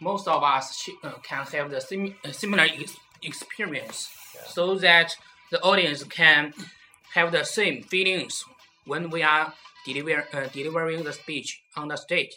most 0.00 0.26
of 0.28 0.42
us 0.42 0.78
sh- 0.80 0.90
uh, 1.02 1.12
can 1.22 1.44
have 1.44 1.70
the 1.70 1.80
sim- 1.80 2.14
uh, 2.24 2.32
similar 2.32 2.62
ex- 2.62 2.96
experience, 3.22 4.08
so 4.46 4.76
that 4.76 5.14
the 5.50 5.60
audience 5.62 6.04
can 6.04 6.54
have 7.14 7.32
the 7.32 7.44
same 7.44 7.82
feelings 7.82 8.44
when 8.86 9.10
we 9.10 9.22
are 9.22 9.52
deliver 9.84 10.24
uh, 10.32 10.46
delivering 10.52 11.04
the 11.04 11.12
speech 11.12 11.60
on 11.76 11.88
the 11.88 11.96
stage. 11.96 12.32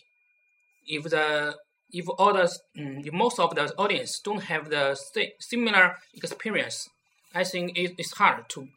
If 0.87 1.03
the 1.05 1.55
if 1.93 2.07
all 2.09 2.33
the 2.33 2.49
mm, 2.77 3.05
if 3.05 3.13
most 3.13 3.39
of 3.39 3.55
the 3.55 3.73
audience 3.77 4.19
don't 4.19 4.43
have 4.43 4.69
the 4.69 4.95
similar 5.39 5.97
experience, 6.13 6.89
I 7.33 7.43
think 7.43 7.77
it 7.77 7.93
is 7.97 8.11
hard 8.13 8.49
to 8.49 8.67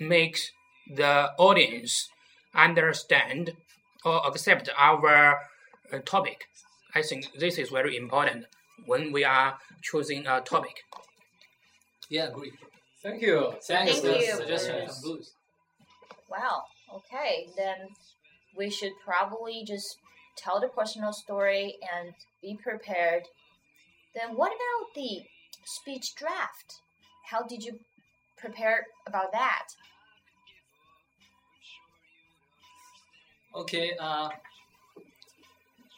make 0.00 0.38
the 0.94 1.30
audience 1.38 2.08
understand 2.54 3.52
or 4.04 4.26
accept 4.26 4.68
our 4.76 5.40
uh, 5.92 5.98
topic. 6.04 6.48
I 6.94 7.02
think 7.02 7.32
this 7.38 7.58
is 7.58 7.70
very 7.70 7.96
important 7.96 8.46
when 8.86 9.12
we 9.12 9.24
are 9.24 9.58
choosing 9.80 10.26
a 10.26 10.40
topic. 10.40 10.82
Yeah, 12.10 12.28
agree. 12.28 12.52
Thank 13.02 13.22
you. 13.22 13.54
Thanks 13.62 14.00
Thank 14.00 14.04
for 14.04 14.06
the 14.08 14.18
you, 14.18 14.36
suggestion 14.36 14.88
Bruce. 15.02 15.32
from 16.28 16.38
Wow. 16.38 16.62
Okay, 16.94 17.48
then 17.56 17.88
we 18.56 18.70
should 18.70 18.92
probably 19.04 19.64
just 19.66 19.98
tell 20.36 20.60
the 20.60 20.68
personal 20.68 21.12
story 21.12 21.76
and 21.94 22.14
be 22.40 22.58
prepared. 22.62 23.24
Then 24.14 24.36
what 24.36 24.52
about 24.52 24.94
the 24.94 25.22
speech 25.64 26.14
draft? 26.14 26.80
How 27.30 27.42
did 27.42 27.64
you 27.64 27.78
prepare 28.36 28.86
about 29.06 29.32
that? 29.32 29.68
Okay. 33.54 33.92
Uh, 33.98 34.30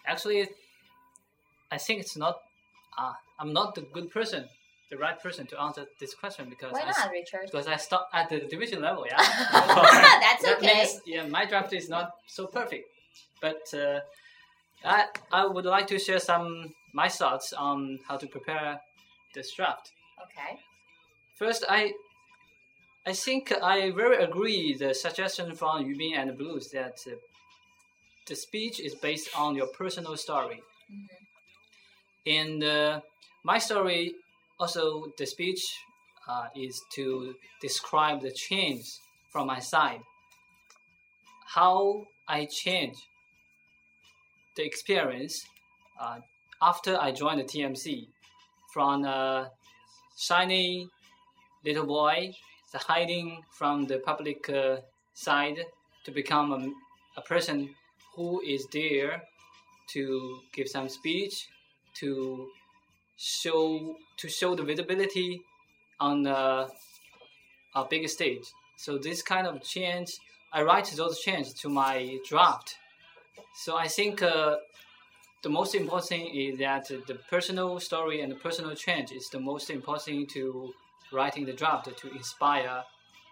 actually, 0.06 0.48
I 1.70 1.78
think 1.78 2.00
it's 2.00 2.16
not. 2.16 2.42
Uh, 2.96 3.12
I'm 3.38 3.52
not 3.52 3.74
the 3.74 3.82
good 3.82 4.10
person, 4.10 4.44
the 4.90 4.96
right 4.96 5.20
person 5.20 5.46
to 5.46 5.60
answer 5.60 5.86
this 5.98 6.14
question 6.14 6.48
because 6.48 6.72
Why 6.72 6.82
I 6.82 6.86
not, 6.86 7.10
Richard? 7.10 7.46
because 7.46 7.66
I 7.66 7.76
stopped 7.76 8.14
at 8.14 8.28
the 8.28 8.40
division 8.40 8.80
level. 8.82 9.04
Yeah. 9.06 9.16
That's 9.18 10.42
that 10.44 10.58
okay. 10.58 10.74
means 10.74 11.00
yeah, 11.06 11.26
my 11.26 11.44
draft 11.44 11.72
is 11.72 11.88
not 11.88 12.12
so 12.26 12.46
perfect, 12.46 12.88
but 13.40 13.62
uh, 13.74 14.00
I 14.84 15.06
I 15.32 15.46
would 15.46 15.64
like 15.64 15.86
to 15.88 15.98
share 15.98 16.18
some 16.20 16.74
my 16.92 17.08
thoughts 17.08 17.52
on 17.52 17.98
how 18.06 18.16
to 18.16 18.26
prepare 18.26 18.80
this 19.34 19.52
draft. 19.52 19.92
Okay. 20.22 20.60
First, 21.34 21.64
I 21.68 21.94
I 23.06 23.12
think 23.12 23.52
I 23.62 23.90
very 23.90 24.22
agree 24.22 24.74
the 24.74 24.94
suggestion 24.94 25.54
from 25.54 25.84
Yubing 25.84 26.16
and 26.16 26.36
Bruce 26.36 26.68
that 26.70 26.98
uh, 27.06 27.16
the 28.26 28.36
speech 28.36 28.80
is 28.80 28.94
based 28.94 29.28
on 29.36 29.54
your 29.54 29.66
personal 29.66 30.16
story. 30.16 30.62
And 32.26 32.64
uh, 32.64 33.00
my 33.42 33.58
story, 33.58 34.14
also 34.58 35.12
the 35.18 35.26
speech, 35.26 35.62
uh, 36.26 36.46
is 36.56 36.80
to 36.94 37.34
describe 37.60 38.22
the 38.22 38.32
change 38.32 38.84
from 39.30 39.46
my 39.46 39.60
side. 39.60 40.00
How 41.44 42.06
I 42.26 42.46
change 42.46 42.96
the 44.56 44.64
experience 44.64 45.46
uh, 46.00 46.18
after 46.62 46.98
I 47.00 47.12
joined 47.12 47.40
the 47.40 47.44
TMC 47.44 48.08
from 48.72 49.04
a 49.04 49.50
shiny 50.16 50.88
little 51.64 51.86
boy, 51.86 52.32
hiding 52.74 53.42
from 53.50 53.86
the 53.86 53.98
public 53.98 54.48
uh, 54.50 54.78
side 55.14 55.58
to 56.04 56.10
become 56.10 56.52
a, 56.52 57.20
a 57.20 57.22
person 57.22 57.70
who 58.14 58.40
is 58.40 58.66
there 58.72 59.22
to 59.88 60.40
give 60.52 60.68
some 60.68 60.88
speech, 60.88 61.48
to 61.94 62.48
show 63.16 63.96
to 64.16 64.28
show 64.28 64.54
the 64.54 64.62
visibility 64.62 65.40
on 66.00 66.22
the, 66.22 66.68
a 67.74 67.84
big 67.88 68.08
stage. 68.08 68.46
So 68.76 68.98
this 68.98 69.22
kind 69.22 69.46
of 69.46 69.62
change, 69.62 70.18
I 70.52 70.62
write 70.62 70.92
those 70.96 71.20
changes 71.20 71.52
to 71.54 71.68
my 71.68 72.18
draft. 72.28 72.76
So 73.54 73.76
I 73.76 73.88
think 73.88 74.22
uh, 74.22 74.56
the 75.42 75.48
most 75.48 75.74
important 75.74 76.08
thing 76.08 76.26
is 76.34 76.58
that 76.58 76.88
the 76.88 77.14
personal 77.30 77.78
story 77.80 78.20
and 78.22 78.32
the 78.32 78.36
personal 78.36 78.74
change 78.74 79.12
is 79.12 79.28
the 79.28 79.40
most 79.40 79.70
important 79.70 80.02
thing 80.02 80.26
to 80.34 80.72
writing 81.12 81.44
the 81.44 81.52
draft 81.52 81.88
to 81.96 82.10
inspire 82.12 82.82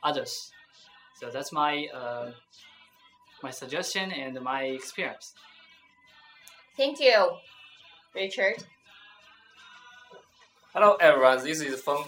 others. 0.02 0.52
So 1.20 1.30
that's 1.30 1.52
my 1.52 1.86
uh, 1.94 2.32
my 3.42 3.50
suggestion 3.50 4.12
and 4.12 4.40
my 4.40 4.64
experience. 4.64 5.34
Thank 6.76 7.00
you, 7.00 7.30
Richard. 8.14 8.64
Hello 10.74 10.96
everyone, 11.00 11.44
this 11.44 11.60
is 11.60 11.80
Feng. 11.82 12.04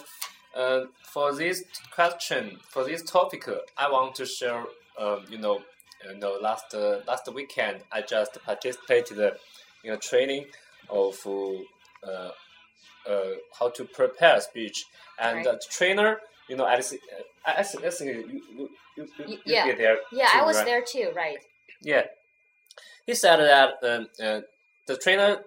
Uh, 0.55 0.85
for 1.03 1.35
this 1.35 1.65
question, 1.91 2.59
for 2.69 2.85
this 2.85 3.03
topic, 3.03 3.49
uh, 3.49 3.57
I 3.77 3.91
want 3.91 4.15
to 4.17 4.27
share. 4.27 4.65
Um, 4.97 5.25
you 5.29 5.39
know, 5.39 5.61
you 6.13 6.19
know, 6.19 6.39
last 6.41 6.75
uh, 6.75 7.01
last 7.07 7.33
weekend 7.33 7.83
I 7.93 8.03
just 8.03 8.39
participated 8.45 9.21
uh, 9.21 9.31
in 9.83 9.93
a 9.93 9.97
training 9.97 10.47
of 10.89 11.17
uh, 11.27 12.31
uh, 13.11 13.31
how 13.59 13.69
to 13.71 13.85
prepare 13.85 14.41
speech, 14.41 14.85
and 15.19 15.37
Right. 15.37 15.45
the 15.45 15.61
trainer, 15.71 16.21
you 16.49 16.57
know, 16.57 16.65
I 16.65 16.81
I, 17.47 17.53
I 17.59 17.63
think 17.63 17.85
I 17.85 17.91
think 17.91 18.11
you 18.11 18.41
you 18.57 18.71
you, 18.97 19.09
you, 19.27 19.39
yeah. 19.47 19.75
there. 19.75 19.99
Yeah, 20.13 20.29
too, 20.29 20.39
I 20.39 20.43
was 20.45 20.57
right? 20.57 20.67
there 20.67 20.83
too, 20.83 21.11
right? 21.15 21.39
Yeah, 21.83 22.05
he 23.07 23.15
said 23.15 23.37
that 23.37 23.75
um, 23.83 24.09
uh, 24.23 24.41
the 24.87 24.97
trainer 24.97 25.39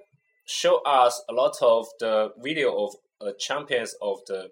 showed 0.45 0.81
us 0.85 1.21
a 1.29 1.33
lot 1.33 1.55
of 1.61 1.87
the 1.99 2.31
video 2.37 2.75
of 2.85 2.95
uh, 3.21 3.31
champions 3.39 3.95
of 4.01 4.19
the 4.27 4.49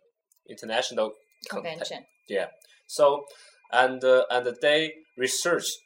international. 0.50 1.13
Convention. 1.50 2.05
Yeah. 2.27 2.47
So 2.88 3.25
and 3.71 4.03
uh, 4.03 4.24
and 4.31 4.55
they 4.62 4.93
researched 5.17 5.77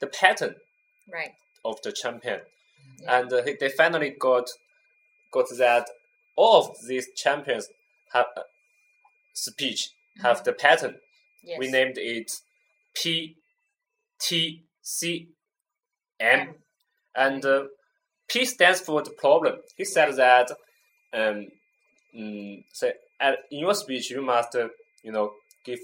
the 0.00 0.06
pattern 0.06 0.56
Right. 1.12 1.32
of 1.64 1.80
the 1.82 1.92
champion, 1.92 2.40
Yeah. 3.00 3.20
and 3.20 3.32
uh, 3.32 3.42
they 3.60 3.68
finally 3.68 4.10
got 4.10 4.50
got 5.32 5.46
that 5.58 5.88
all 6.36 6.60
of 6.62 6.76
these 6.88 7.08
champions 7.16 7.68
have 8.12 8.26
uh, 8.36 8.42
speech 9.32 9.90
have 10.22 10.42
the 10.44 10.52
pattern. 10.52 10.96
Yes. 11.44 11.58
We 11.58 11.68
named 11.70 11.96
it 11.98 12.32
P 12.94 13.36
T 14.20 14.62
C 14.82 15.28
M, 16.18 16.40
M. 16.40 16.54
and 17.14 17.44
uh, 17.44 17.64
P 18.28 18.44
stands 18.44 18.80
for 18.80 19.02
the 19.02 19.10
problem. 19.10 19.56
He 19.76 19.84
said 19.84 20.16
that 20.16 20.50
um, 21.12 21.48
mm, 22.16 22.64
say 22.72 22.94
at, 23.20 23.38
in 23.50 23.60
your 23.60 23.74
speech 23.74 24.10
you 24.10 24.22
must 24.22 24.54
uh, 24.56 24.68
you 25.02 25.12
know 25.12 25.32
give 25.64 25.78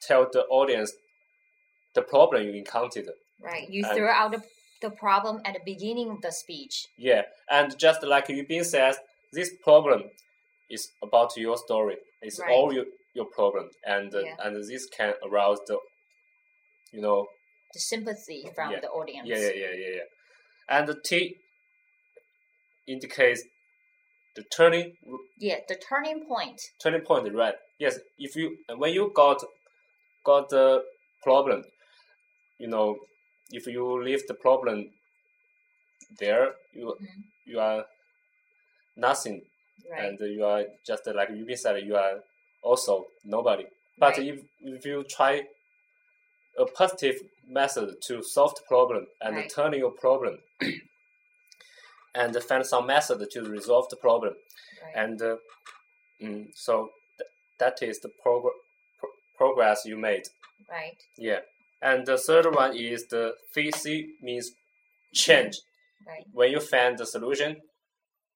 tell 0.00 0.26
the 0.32 0.42
audience 0.44 0.92
the 1.94 2.02
problem 2.02 2.44
you 2.44 2.52
encountered. 2.54 3.06
Right. 3.40 3.68
You 3.68 3.84
And- 3.84 3.96
throw 3.96 4.08
out 4.10 4.32
the, 4.32 4.42
the 4.80 4.90
problem 4.90 5.40
at 5.44 5.54
the 5.54 5.60
beginning 5.64 6.10
of 6.10 6.20
the 6.22 6.32
speech. 6.32 6.86
Yeah, 6.96 7.22
and 7.50 7.76
just 7.78 8.02
like 8.02 8.26
Yubing 8.28 8.64
says, 8.64 8.98
this 9.32 9.50
problem 9.62 10.04
is 10.70 10.88
about 11.02 11.36
your 11.36 11.56
story. 11.56 11.96
It's 12.20 12.38
Right. 12.40 12.50
all 12.50 12.72
your 12.72 12.86
your 13.14 13.26
problem, 13.26 13.68
and 13.84 14.14
uh, 14.14 14.20
Yeah. 14.20 14.36
and 14.42 14.56
this 14.56 14.86
can 14.86 15.12
arouse 15.22 15.58
the, 15.66 15.78
you 16.92 17.02
know, 17.02 17.26
The 17.74 17.80
sympathy 17.80 18.48
from 18.54 18.70
Yeah. 18.72 18.80
the 18.80 18.88
audience. 18.88 19.28
yeah, 19.28 19.36
yeah, 19.38 19.50
yeah, 19.64 19.74
yeah, 19.82 19.94
yeah. 19.96 20.08
And 20.68 20.88
the 20.88 20.98
T 21.08 21.36
indicates 22.86 23.42
the 24.34 24.42
turning 24.44 24.96
Yeah, 25.38 25.58
the 25.68 25.76
turning 25.88 26.24
point. 26.26 26.60
turning 26.82 27.02
point, 27.02 27.34
right? 27.34 27.54
Yes, 27.78 27.98
if 28.18 28.34
you 28.36 28.56
when 28.76 28.92
you 28.94 29.12
got 29.14 29.44
got 30.24 30.48
the 30.48 30.84
problem, 31.22 31.64
you 32.62 32.68
know, 32.74 32.86
if 33.58 33.66
you 33.66 33.84
leave 34.08 34.22
the 34.26 34.34
problem 34.46 34.76
there, 36.22 36.46
you 36.78 36.86
Mhm. 37.00 37.22
you 37.52 37.58
are 37.68 37.80
nothing 38.96 39.38
Right. 39.90 40.04
and 40.04 40.20
you 40.36 40.44
are 40.52 40.64
just 40.88 41.06
like 41.18 41.30
you 41.30 41.56
said, 41.56 41.74
you 41.90 41.96
are 41.96 42.16
also 42.62 42.94
nobody. 43.24 43.66
But 43.98 44.16
Right. 44.18 44.28
if 44.32 44.36
if 44.76 44.82
you 44.90 44.98
try 45.18 45.32
a 46.64 46.66
positive 46.80 47.18
method 47.60 47.88
to 48.08 48.22
solve 48.22 48.54
the 48.58 48.64
problem 48.74 49.02
and 49.24 49.36
Right. 49.36 49.50
turn 49.56 49.72
your 49.84 49.92
problem 50.04 50.34
and 52.14 52.42
find 52.48 52.66
some 52.66 52.86
method 52.86 53.18
to 53.34 53.40
resolve 53.58 53.88
the 53.88 53.96
problem, 53.96 54.34
and 54.94 55.20
uh, 55.22 55.36
mm, 56.20 56.44
so 56.54 56.92
th- 57.18 57.30
that 57.58 57.82
is 57.82 58.00
the 58.00 58.08
prog- 58.22 58.58
pro- 58.98 59.16
progress 59.36 59.84
you 59.86 59.96
made. 59.96 60.26
right. 60.68 60.98
Yeah, 61.16 61.40
and 61.82 62.06
the 62.06 62.16
third 62.18 62.46
one 62.54 62.76
is 62.76 63.06
the 63.08 63.34
VC 63.54 64.06
means 64.22 64.52
change 65.14 65.56
Right. 66.06 66.24
when 66.32 66.50
you 66.50 66.60
find 66.60 66.98
the 66.98 67.06
solution, 67.06 67.50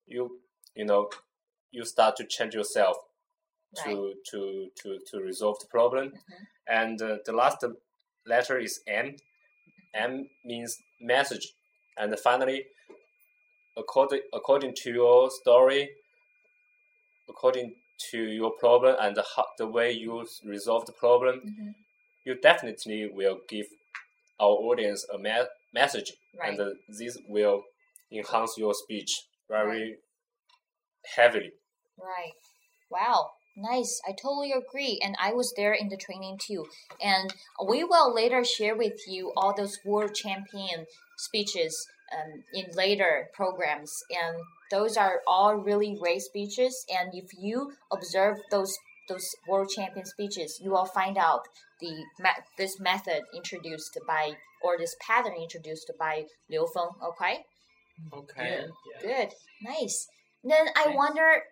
you 0.07 0.41
you 0.75 0.85
know 0.85 1.11
you 1.73 1.85
start 1.85 2.17
to 2.17 2.25
change 2.27 2.55
yourself 2.55 2.97
to 3.85 4.15
to 4.31 4.71
to 4.81 4.99
to 5.11 5.19
resolve 5.21 5.59
the 5.61 5.67
problem. 5.77 6.07
Mhm. 6.13 6.47
And 6.81 7.03
uh, 7.03 7.19
the 7.27 7.33
last 7.33 7.65
letter 8.27 8.59
is 8.59 8.81
M. 8.87 9.17
M 9.95 10.29
means 10.45 10.73
message. 11.01 11.47
And 11.99 12.17
finally, 12.29 12.67
according 13.77 14.23
according 14.33 14.75
to 14.83 14.91
your 14.93 15.31
story, 15.31 15.83
according 17.29 17.75
to 18.11 18.19
your 18.19 18.53
problem 18.61 18.97
and 19.01 19.17
how, 19.35 19.47
the 19.59 19.67
way 19.67 19.91
you 19.93 20.27
resolve 20.45 20.85
the 20.87 20.93
problem, 20.93 21.41
Mhm. 21.41 21.75
You 22.27 22.35
definitely 22.35 23.09
will 23.11 23.39
give 23.49 23.67
our 24.39 24.57
audience 24.69 25.07
a 25.15 25.19
me- 25.19 25.53
message 25.73 26.13
Right. 26.39 26.51
and 26.51 26.61
uh, 26.61 26.75
this 26.99 27.17
will 27.29 27.63
enhance 28.13 28.59
your 28.59 28.75
speech 28.75 29.23
very 29.49 29.97
heavily. 31.17 31.53
Right. 31.99 32.35
Wow. 32.91 33.31
Nice. 33.57 34.03
I 34.07 34.13
totally 34.13 34.53
agree. 34.53 35.01
And 35.03 35.17
I 35.19 35.33
was 35.33 35.55
there 35.57 35.73
in 35.73 35.89
the 35.89 35.97
training 35.97 36.39
too. 36.39 36.67
And 37.03 37.33
we 37.67 37.85
will 37.85 38.15
later 38.15 38.45
share 38.45 38.77
with 38.77 39.01
you 39.09 39.33
all 39.35 39.55
those 39.55 39.79
world 39.85 40.15
champion 40.15 40.85
speeches 41.17 41.89
um, 42.13 42.43
in 42.53 42.67
later 42.75 43.29
programs. 43.33 43.93
And 44.11 44.43
those 44.71 44.99
are 44.99 45.21
all 45.27 45.55
really 45.55 45.97
great 45.99 46.21
speeches. 46.21 46.85
And 46.91 47.15
if 47.15 47.31
you 47.39 47.73
observe 47.91 48.37
those 48.51 48.77
those 49.09 49.29
world 49.49 49.71
champion 49.75 50.07
speeches, 50.07 50.61
you 50.63 50.71
will 50.71 50.87
find 50.87 51.17
out 51.19 51.43
the 51.81 52.05
this 52.57 52.81
method 52.81 53.23
introduced 53.35 53.99
by 54.07 54.33
or 54.63 54.77
this 54.79 54.97
pattern 55.01 55.35
introduced 55.41 55.91
by 55.99 56.25
Liu 56.51 56.67
Feng. 56.75 56.91
Okay. 57.03 57.45
Okay. 58.13 58.51
Yeah, 58.51 58.67
yeah. 59.03 59.27
Good. 59.27 59.35
Nice. 59.63 60.09
Then 60.45 60.69
I 60.77 60.85
Thanks. 60.85 60.97
wonder, 60.97 61.43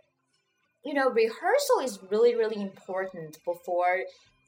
you 0.84 0.94
know, 0.94 1.08
rehearsal 1.10 1.80
is 1.82 1.98
really, 2.10 2.34
really 2.34 2.60
important 2.60 3.38
before 3.44 4.00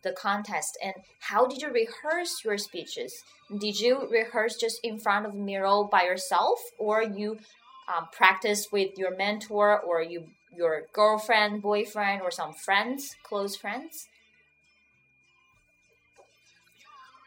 the 0.02 0.12
contest. 0.12 0.78
And 0.82 0.94
how 1.20 1.46
did 1.46 1.62
you 1.62 1.70
rehearse 1.70 2.44
your 2.44 2.58
speeches? 2.58 3.12
Did 3.58 3.80
you 3.80 4.08
rehearse 4.10 4.56
just 4.56 4.78
in 4.82 4.98
front 4.98 5.26
of 5.26 5.32
the 5.32 5.38
mirror 5.38 5.84
by 5.90 6.02
yourself, 6.02 6.58
or 6.78 7.02
you 7.02 7.38
um, 7.94 8.08
practice 8.12 8.68
with 8.70 8.98
your 8.98 9.16
mentor, 9.16 9.80
or 9.80 10.02
you 10.02 10.26
your 10.56 10.82
girlfriend, 10.92 11.62
boyfriend, 11.62 12.22
or 12.22 12.30
some 12.30 12.52
friends, 12.52 13.16
close 13.22 13.56
friends? 13.56 14.08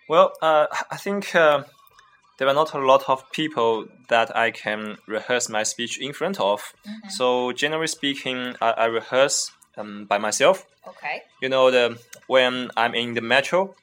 Well, 0.08 0.34
uh, 0.42 0.68
I 0.90 0.98
think 0.98 1.36
uh, 1.36 1.64
there 2.38 2.48
are 2.48 2.54
not 2.54 2.74
a 2.74 2.80
lot 2.80 3.08
of 3.08 3.32
people 3.32 3.86
that 4.08 4.36
I 4.36 4.52
can 4.52 4.98
rehearse 5.08 5.50
my 5.50 5.64
speech 5.64 6.00
in 6.00 6.14
front 6.14 6.40
of. 6.40 6.74
So 7.10 7.52
generally 7.52 7.88
speaking, 7.88 8.56
I, 8.60 8.72
I 8.72 8.86
rehearse 8.86 9.52
um, 9.78 10.06
by 10.06 10.18
myself. 10.18 10.66
Okay. 10.88 11.22
You 11.42 11.50
know, 11.50 11.70
the 11.70 12.00
when 12.28 12.72
I'm 12.76 12.96
in 12.96 13.14
the 13.14 13.22
metro 13.22 13.76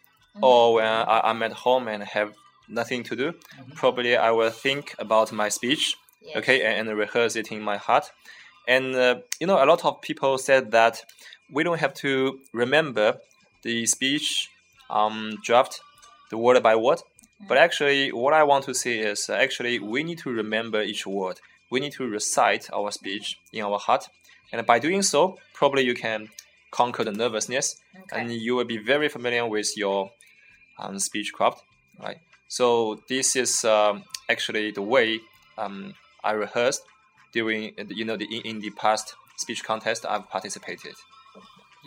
or 0.42 0.74
when 0.74 0.86
I, 0.86 1.20
I'm 1.24 1.42
at 1.42 1.52
home 1.52 1.86
and 1.86 2.02
have 2.02 2.34
nothing 2.68 3.04
to 3.04 3.14
do, 3.14 3.34
probably 3.76 4.16
I 4.16 4.32
will 4.32 4.50
think 4.50 4.94
about 4.98 5.30
my 5.30 5.48
speech 5.48 5.96
Yes. 6.26 6.36
okay 6.38 6.62
and, 6.62 6.88
and 6.88 6.98
rehearse 6.98 7.36
it 7.36 7.52
in 7.52 7.62
my 7.62 7.76
heart 7.76 8.10
and 8.66 8.94
uh, 8.94 9.16
you 9.40 9.46
know 9.46 9.62
a 9.62 9.66
lot 9.66 9.84
of 9.84 10.00
people 10.00 10.38
said 10.38 10.70
that 10.72 11.04
we 11.50 11.62
don't 11.64 11.78
have 11.78 11.94
to 11.94 12.40
remember 12.52 13.18
the 13.62 13.86
speech 13.86 14.50
um, 14.90 15.38
draft 15.42 15.80
the 16.30 16.38
word 16.38 16.62
by 16.62 16.74
word. 16.76 17.02
But 17.48 17.58
actually 17.58 18.12
what 18.12 18.32
i 18.32 18.42
want 18.42 18.64
to 18.64 18.74
say 18.74 18.98
is 18.98 19.28
uh, 19.28 19.34
actually 19.34 19.78
we 19.78 20.02
need 20.02 20.18
to 20.18 20.30
remember 20.30 20.82
each 20.82 21.06
word. 21.06 21.40
We 21.70 21.80
need 21.80 21.92
to 21.92 22.08
recite 22.08 22.68
our 22.72 22.90
speech 22.90 23.38
in 23.52 23.62
our 23.62 23.78
heart. 23.78 24.08
And 24.52 24.64
by 24.64 24.78
doing 24.78 25.02
so 25.02 25.38
probably 25.52 25.84
you 25.84 25.94
can 25.94 26.28
conquer 26.70 27.04
the 27.04 27.12
nervousness. 27.12 27.76
Okay. 27.98 28.20
and 28.20 28.32
you 28.32 28.56
will 28.56 28.64
be 28.64 28.78
very 28.78 29.08
familiar 29.08 29.46
with 29.46 29.76
your 29.76 30.10
um, 30.78 30.98
speech 30.98 31.32
craft 31.32 31.62
right? 32.02 32.18
So 32.48 33.02
this 33.08 33.36
is 33.36 33.64
um, 33.64 34.04
actually 34.28 34.70
the 34.70 34.82
way 34.82 35.20
um, 35.58 35.94
I 36.22 36.32
rehearsed 36.32 36.82
during 37.38 37.60
you 38.00 38.04
know 38.08 38.16
the 38.22 38.26
in, 38.36 38.42
in 38.50 38.56
the 38.64 38.70
past 38.82 39.06
speech 39.44 39.62
contest 39.70 40.00
I've 40.12 40.26
participated. 40.36 40.94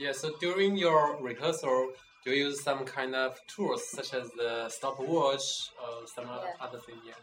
Yeah, 0.04 0.14
so 0.22 0.28
during 0.46 0.72
your 0.86 1.02
rehearsal, 1.30 1.80
do 2.24 2.28
you 2.32 2.46
use 2.48 2.58
some 2.68 2.82
kind 2.98 3.14
of 3.24 3.30
tools 3.54 3.82
such 3.98 4.10
as 4.20 4.26
the 4.42 4.52
stopwatch 4.78 5.48
or 5.84 5.94
some 6.16 6.26
Yeah. 6.28 6.66
other 6.66 6.80
thing? 6.86 7.00
Yeah. 7.10 7.20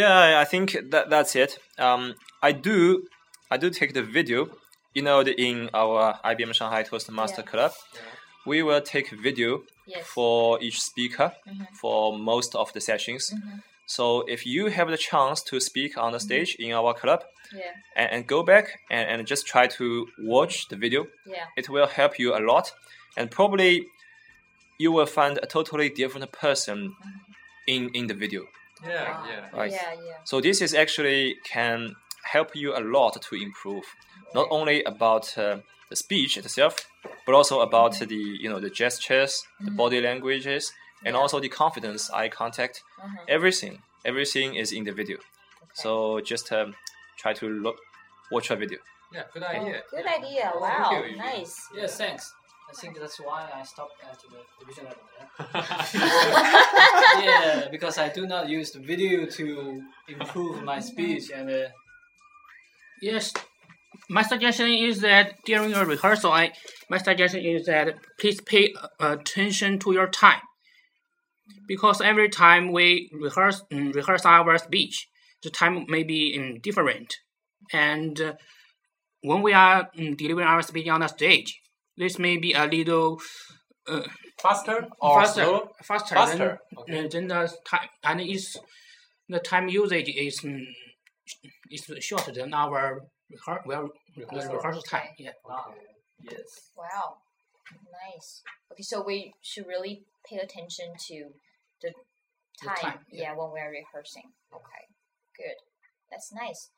Yeah, 0.00 0.40
I 0.44 0.46
think 0.52 0.66
that 0.92 1.04
that's 1.14 1.34
it. 1.44 1.52
Um, 1.86 2.02
I 2.48 2.50
do 2.68 2.78
I 3.54 3.56
do 3.64 3.68
take 3.80 3.92
the 3.98 4.02
video. 4.18 4.38
You 4.96 5.02
know, 5.08 5.18
the, 5.24 5.32
in 5.48 5.56
our 5.82 5.98
IBM 6.30 6.52
Shanghai 6.58 6.82
Toastmaster 6.90 7.42
Yeah. 7.44 7.50
Club, 7.52 7.72
Yeah. 7.94 8.00
we 8.50 8.56
will 8.66 8.80
take 8.94 9.08
video 9.28 9.50
Yes. 9.86 10.04
for 10.14 10.38
each 10.66 10.78
speaker 10.90 11.28
Mhm. 11.46 11.66
for 11.80 12.18
most 12.32 12.50
of 12.62 12.66
the 12.74 12.80
sessions. 12.90 13.24
Mhm. 13.34 13.62
So 13.86 14.24
if 14.28 14.46
you 14.46 14.66
have 14.66 14.88
the 14.90 14.96
chance 14.96 15.42
to 15.50 15.60
speak 15.60 15.96
on 15.98 16.12
the 16.12 16.20
stage 16.20 16.56
in 16.58 16.72
our 16.72 16.94
club 16.94 17.20
Yeah. 17.52 17.72
and, 17.96 18.08
and 18.12 18.26
go 18.26 18.42
back 18.42 18.66
and, 18.90 19.08
and 19.10 19.26
just 19.26 19.46
try 19.46 19.66
to 19.78 20.06
watch 20.18 20.68
the 20.68 20.76
video, 20.76 21.06
Yeah. 21.26 21.46
it 21.56 21.68
will 21.68 21.86
help 21.86 22.18
you 22.18 22.34
a 22.34 22.40
lot 22.40 22.72
and 23.16 23.30
probably 23.30 23.86
you 24.78 24.90
will 24.92 25.06
find 25.06 25.38
a 25.42 25.46
totally 25.46 25.88
different 25.88 26.32
person 26.32 26.94
in 27.66 27.90
in 27.94 28.06
the 28.08 28.14
video 28.14 28.42
Yeah, 28.82 29.04
Ah, 29.06 29.28
yeah. 29.30 29.58
Right. 29.60 29.72
Yeah. 29.72 29.92
Yeah. 30.08 30.18
so 30.24 30.40
this 30.40 30.60
is 30.60 30.74
actually 30.74 31.36
can 31.54 31.94
help 32.32 32.48
you 32.54 32.74
a 32.76 32.82
lot 32.96 33.14
to 33.28 33.34
improve 33.36 33.84
not 34.34 34.46
only 34.50 34.82
about 34.84 35.38
uh, 35.38 35.58
the 35.90 35.96
speech 35.96 36.36
itself 36.36 36.74
but 37.26 37.34
also 37.34 37.60
about 37.60 37.92
the 37.98 38.22
you 38.42 38.48
know 38.50 38.60
the 38.60 38.70
gestures 38.70 39.42
the 39.66 39.70
body 39.70 40.00
languages 40.00 40.72
and 41.04 41.12
Yeah. 41.14 41.20
also 41.20 41.40
the 41.40 41.48
confidence 41.48 42.02
eye 42.10 42.28
contact 42.40 42.82
Mhm. 42.98 43.24
everything 43.36 43.74
everything 44.10 44.48
is 44.62 44.72
in 44.72 44.84
the 44.84 44.92
video 45.00 45.16
Okay. 45.16 45.82
so 45.84 46.20
just 46.32 46.46
um, 46.52 46.74
try 47.22 47.32
to 47.40 47.46
look 47.64 47.76
watch 48.30 48.50
a 48.50 48.56
video 48.56 48.78
Yeah, 49.16 49.26
good 49.34 49.44
Oh, 49.44 49.56
idea. 49.58 49.82
good 49.94 50.06
Yeah. 50.06 50.18
idea. 50.18 50.46
Thank 50.50 50.60
Wow. 50.60 50.90
you, 50.92 51.16
Nice. 51.16 51.54
Yeah, 51.78 51.86
thanks. 52.00 52.24
I 52.70 52.72
think 52.80 52.92
that's 53.02 53.18
why 53.26 53.40
I 53.58 53.62
stopped 53.72 53.98
at 54.10 54.18
the 54.22 54.38
division 54.60 54.84
level. 54.90 55.04
Yeah? 55.18 55.28
yeah, 57.28 57.68
because 57.70 57.96
I 57.98 58.08
do 58.08 58.26
not 58.26 58.48
use 58.48 58.68
the 58.72 58.80
video 58.80 59.26
to 59.38 59.46
improve 60.08 60.62
my 60.64 60.80
speech 60.80 61.24
and 61.36 61.48
uh, 61.50 61.68
Yes, 63.00 63.32
my 64.08 64.22
suggestion 64.22 64.68
is 64.88 65.00
that 65.00 65.26
during 65.44 65.70
your 65.70 65.84
rehearsal, 65.84 66.32
I 66.32 66.52
my 66.88 66.98
suggestion 66.98 67.40
is 67.44 67.66
that 67.66 67.86
please 68.20 68.40
pay 68.40 68.64
uh, 68.74 68.88
attention 69.16 69.78
to 69.80 69.92
your 69.92 70.08
time, 70.08 70.42
because 71.66 72.00
every 72.00 72.28
time 72.28 72.72
we 72.72 73.10
rehearse 73.12 73.62
um, 73.72 73.92
rehearse 73.92 74.24
our 74.24 74.56
speech, 74.58 75.08
the 75.42 75.50
time 75.50 75.84
may 75.88 76.02
be 76.02 76.36
um, 76.38 76.60
different, 76.60 77.14
and 77.72 78.20
uh, 78.20 78.32
when 79.22 79.42
we 79.42 79.52
are 79.52 79.88
um, 79.98 80.16
delivering 80.16 80.46
our 80.46 80.62
speech 80.62 80.88
on 80.88 81.00
the 81.00 81.08
stage, 81.08 81.60
this 81.96 82.18
may 82.18 82.36
be 82.36 82.52
a 82.52 82.66
little 82.66 83.20
uh, 83.88 84.02
Faster 84.40 84.88
or 85.00 85.20
faster, 85.22 85.42
slower? 85.44 85.60
faster, 85.82 86.14
Faster, 86.14 86.58
than, 86.86 86.98
okay. 86.98 87.04
uh, 87.06 87.08
than 87.08 87.28
the 87.28 87.52
time, 87.66 87.88
and 88.02 88.20
is 88.20 88.56
the 89.28 89.38
time 89.38 89.68
usage 89.68 90.08
is 90.08 90.44
um, 90.44 90.66
is 91.70 91.84
shorter 92.00 92.32
than 92.32 92.52
our 92.52 93.00
rehear- 93.32 93.60
well, 93.64 93.88
Rehearsal. 94.16 94.56
rehearsal 94.56 94.82
time. 94.82 95.08
Yeah. 95.18 95.30
Ah, 95.48 95.64
yes. 96.22 96.70
Wow, 96.76 97.16
nice. 97.92 98.42
Okay, 98.72 98.82
so 98.82 99.02
we 99.04 99.32
should 99.40 99.66
really 99.66 100.04
pay 100.28 100.38
attention 100.38 100.92
to 101.08 101.30
the 101.82 101.92
The 102.62 102.66
time. 102.68 102.76
time, 102.76 102.98
yeah. 103.10 103.22
yeah. 103.22 103.30
when 103.36 103.50
we're 103.50 103.70
rehearsing. 103.70 104.28
Okay, 104.52 104.84
good. 105.36 105.56
That's 106.10 106.32
nice. 106.32 106.70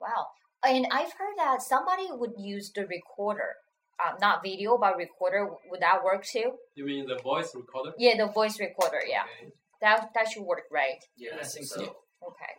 Wow. 0.00 0.26
And 0.64 0.86
I've 0.90 1.12
heard 1.18 1.34
that 1.36 1.60
somebody 1.62 2.06
would 2.10 2.32
use 2.38 2.70
the 2.74 2.86
recorder, 2.86 3.50
um, 4.02 4.16
not 4.20 4.42
video, 4.42 4.78
but 4.78 4.96
recorder. 4.96 5.48
Would 5.70 5.80
that 5.80 6.02
work 6.04 6.24
too? 6.24 6.52
You 6.74 6.86
mean 6.86 7.06
the 7.06 7.18
voice 7.22 7.52
recorder? 7.54 7.92
Yeah, 7.98 8.16
the 8.16 8.32
voice 8.32 8.58
recorder. 8.60 9.00
Yeah, 9.06 9.24
Okay. 9.24 9.52
that 9.82 10.10
that 10.14 10.28
should 10.30 10.44
work, 10.44 10.64
right? 10.72 11.00
Yeah, 11.16 11.36
I 11.40 11.44
think 11.44 11.66
so. 11.66 11.82
Okay. 11.82 12.54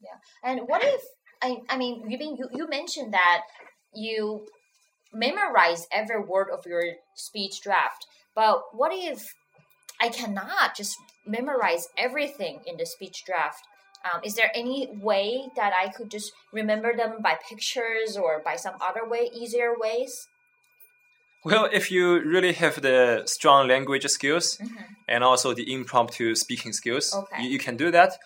Yeah. 0.00 0.18
And 0.42 0.60
what 0.68 0.82
if 0.82 1.02
I 1.42 1.58
I 1.68 1.76
mean 1.76 2.10
you 2.10 2.18
mean 2.18 2.36
you, 2.36 2.48
you 2.52 2.66
mentioned 2.68 3.12
that 3.14 3.42
you 3.94 4.46
memorize 5.12 5.86
every 5.92 6.20
word 6.20 6.48
of 6.52 6.66
your 6.66 6.82
speech 7.14 7.60
draft, 7.62 8.06
but 8.34 8.60
what 8.72 8.92
if 8.92 9.34
I 10.00 10.08
cannot 10.08 10.76
just 10.76 10.96
memorize 11.26 11.88
everything 11.98 12.60
in 12.66 12.76
the 12.76 12.86
speech 12.86 13.24
draft? 13.24 13.62
Um, 14.04 14.20
is 14.22 14.34
there 14.34 14.50
any 14.54 14.88
way 14.92 15.48
that 15.56 15.72
I 15.72 15.88
could 15.88 16.10
just 16.10 16.32
remember 16.52 16.94
them 16.96 17.16
by 17.22 17.36
pictures 17.48 18.16
or 18.16 18.42
by 18.44 18.56
some 18.56 18.74
other 18.80 19.08
way, 19.08 19.30
easier 19.34 19.74
ways? 19.76 20.28
Well, 21.44 21.68
if 21.72 21.90
you 21.90 22.20
really 22.22 22.52
have 22.54 22.82
the 22.82 23.22
strong 23.26 23.68
language 23.68 24.04
skills 24.06 24.58
and 25.08 25.22
also 25.22 25.54
the 25.54 25.72
impromptu 25.72 26.34
speaking 26.34 26.72
skills, 26.72 27.14
Okay. 27.14 27.44
you, 27.44 27.50
you 27.50 27.58
can 27.58 27.76
do 27.76 27.90
that. 27.92 28.18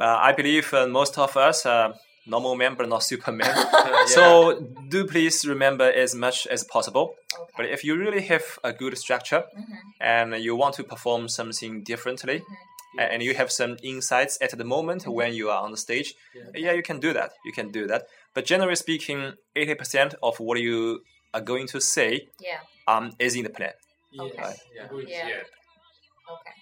Uh, 0.00 0.18
I 0.20 0.32
believe 0.32 0.74
uh, 0.74 0.86
most 0.88 1.16
of 1.18 1.36
us 1.36 1.64
are 1.66 1.94
normal 2.26 2.54
men, 2.54 2.74
but 2.74 2.88
not 2.88 3.02
Superman. 3.02 3.54
So 4.06 4.60
do 4.88 5.06
please 5.06 5.46
remember 5.46 5.90
as 5.90 6.14
much 6.14 6.46
as 6.46 6.64
possible. 6.64 7.14
Okay. 7.34 7.52
But 7.56 7.66
if 7.66 7.84
you 7.84 7.96
really 7.96 8.22
have 8.22 8.44
a 8.62 8.72
good 8.72 8.98
structure 8.98 9.44
mm-hmm. 9.58 9.74
and 10.00 10.36
you 10.42 10.54
want 10.56 10.74
to 10.74 10.84
perform 10.84 11.28
something 11.28 11.82
differently, 11.82 12.40
mm-hmm. 12.40 12.98
a- 12.98 13.10
and 13.12 13.22
you 13.22 13.34
have 13.34 13.50
some 13.50 13.76
insights 13.82 14.38
at 14.42 14.56
the 14.56 14.64
moment 14.64 15.02
mm-hmm. 15.02 15.12
when 15.12 15.34
you 15.34 15.48
are 15.48 15.62
on 15.64 15.70
the 15.70 15.76
stage, 15.76 16.14
yeah. 16.54 16.72
you 16.72 16.82
can 16.82 17.00
do 17.00 17.12
that. 17.12 17.32
You 17.46 17.52
can 17.52 17.70
do 17.70 17.86
that. 17.86 18.02
But 18.34 18.44
generally 18.44 18.76
speaking, 18.76 19.34
80% 19.56 20.14
of 20.22 20.38
what 20.38 20.60
you 20.60 21.00
are 21.32 21.40
going 21.40 21.66
to 21.68 21.80
say 21.80 22.28
Yeah. 22.40 22.60
um, 22.86 23.12
is 23.18 23.34
in 23.36 23.44
the 23.44 23.50
plan. 23.50 23.72
Okay. 24.18 24.34
Yes. 24.38 24.60
Yeah. 24.76 24.84
Agreed. 24.84 25.08
Yeah. 25.08 25.28
Yeah. 25.28 26.34
Okay. 26.34 26.54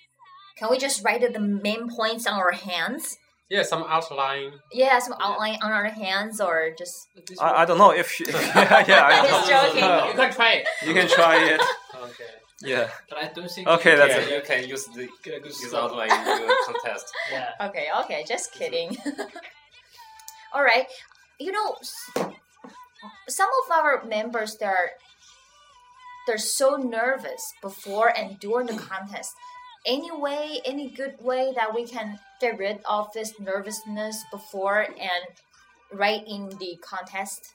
Can 0.58 0.70
we 0.70 0.78
just 0.78 1.04
write 1.04 1.20
the 1.32 1.40
main 1.40 1.88
points 1.88 2.26
on 2.26 2.34
our 2.34 2.52
hands? 2.52 3.18
Yeah, 3.52 3.64
some 3.64 3.84
outline. 3.86 4.52
Yeah, 4.72 4.98
some 4.98 5.14
outline 5.20 5.58
on 5.62 5.70
our 5.72 5.84
hands 5.84 6.40
or 6.40 6.72
just 6.78 7.08
I, 7.38 7.62
I 7.62 7.64
don't 7.66 7.76
know 7.76 7.90
if 7.90 8.18
you, 8.18 8.24
yeah, 8.30 8.82
yeah, 8.88 9.04
I 9.04 9.26
Just 9.28 9.48
don't 9.50 9.74
joking. 9.74 10.08
You 10.08 10.14
can 10.20 10.32
try 10.32 10.52
it. 10.54 10.66
You 10.86 10.94
can 10.94 11.08
try 11.08 11.36
it. 11.54 11.60
Okay. 12.08 12.30
Yeah. 12.62 12.88
But 13.10 13.18
I 13.22 13.26
don't 13.34 13.50
think. 13.50 13.68
Okay, 13.68 13.90
you 13.90 13.96
that's 13.98 14.14
can- 14.14 14.28
Yeah, 14.30 14.36
you 14.36 14.42
can 14.42 14.68
use 14.74 14.86
the 14.86 15.06
Get 15.22 15.34
a 15.36 15.40
good 15.40 15.52
use 15.64 15.74
outline 15.74 16.10
in 16.10 16.24
the 16.48 16.56
contest. 16.66 17.06
Yeah. 17.30 17.50
Okay, 17.68 17.88
okay, 18.04 18.24
just 18.26 18.54
kidding. 18.54 18.96
All 20.54 20.64
right. 20.64 20.86
You 21.38 21.52
know, 21.52 21.76
some 23.28 23.50
of 23.64 23.70
our 23.70 24.02
members 24.06 24.56
they're 24.56 24.92
they're 26.26 26.38
so 26.38 26.76
nervous 26.76 27.52
before 27.60 28.08
and 28.18 28.40
during 28.40 28.66
the 28.68 28.78
contest. 28.78 29.32
Any 29.84 30.10
way, 30.10 30.60
any 30.64 30.88
good 30.88 31.16
way 31.20 31.52
that 31.56 31.74
we 31.74 31.84
can 31.86 32.18
get 32.42 32.58
rid 32.58 32.80
of 32.84 33.06
this 33.14 33.38
nervousness 33.40 34.22
before 34.30 34.80
and 34.82 35.24
right 35.92 36.22
in 36.26 36.50
the 36.60 36.76
contest? 36.82 37.54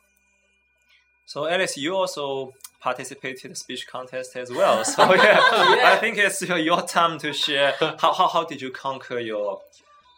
So 1.26 1.47
Alice, 1.47 1.78
you 1.78 1.93
also 1.95 2.54
participated 2.80 3.45
in 3.45 3.50
the 3.52 3.56
speech 3.56 3.86
contest 3.86 4.36
as 4.36 4.50
well. 4.50 4.84
So 4.86 5.13
yeah, 5.13 5.39
I 5.93 5.97
think 6.00 6.17
it's 6.17 6.41
your, 6.41 6.58
your 6.58 6.82
time 6.84 7.19
to 7.19 7.34
share. 7.34 7.73
How, 7.80 8.13
how 8.13 8.28
how 8.28 8.43
did 8.45 8.62
you 8.62 8.71
conquer 8.71 9.19
your 9.19 9.60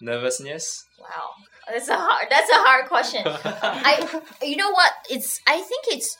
nervousness? 0.01 0.85
Wow, 0.99 1.31
that's 1.67 1.89
a 1.89 1.97
hard. 1.97 2.27
That's 2.29 2.49
a 2.49 2.61
hard 2.67 2.85
question. 2.87 3.23
I, 3.25 4.21
you 4.43 4.55
know 4.55 4.71
what? 4.71 4.91
It's. 5.09 5.41
I 5.47 5.57
think 5.57 5.85
it's 5.87 6.15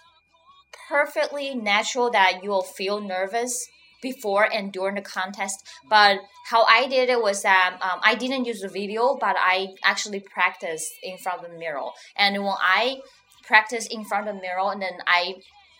perfectly 0.89 1.53
natural 1.53 2.09
that 2.11 2.39
you'll 2.43 2.63
feel 2.63 2.99
nervous 2.99 3.53
before 4.01 4.47
and 4.51 4.71
during 4.71 4.95
the 4.95 5.01
contest. 5.01 5.67
But 5.89 6.19
how 6.49 6.63
I 6.63 6.87
did 6.87 7.09
it 7.09 7.21
was 7.21 7.43
that 7.43 7.77
um, 7.81 7.99
I 8.03 8.15
didn't 8.15 8.45
use 8.45 8.61
the 8.61 8.69
video, 8.69 9.17
but 9.19 9.35
I 9.37 9.69
actually 9.83 10.19
practiced 10.19 10.91
in 11.03 11.17
front 11.17 11.43
of 11.43 11.51
the 11.51 11.57
mirror. 11.57 11.89
And 12.15 12.43
when 12.43 12.55
I 12.59 13.01
practiced 13.45 13.91
in 13.91 14.05
front 14.05 14.27
of 14.27 14.35
the 14.35 14.41
mirror, 14.41 14.71
and 14.71 14.81
then 14.81 14.99
I 15.07 15.35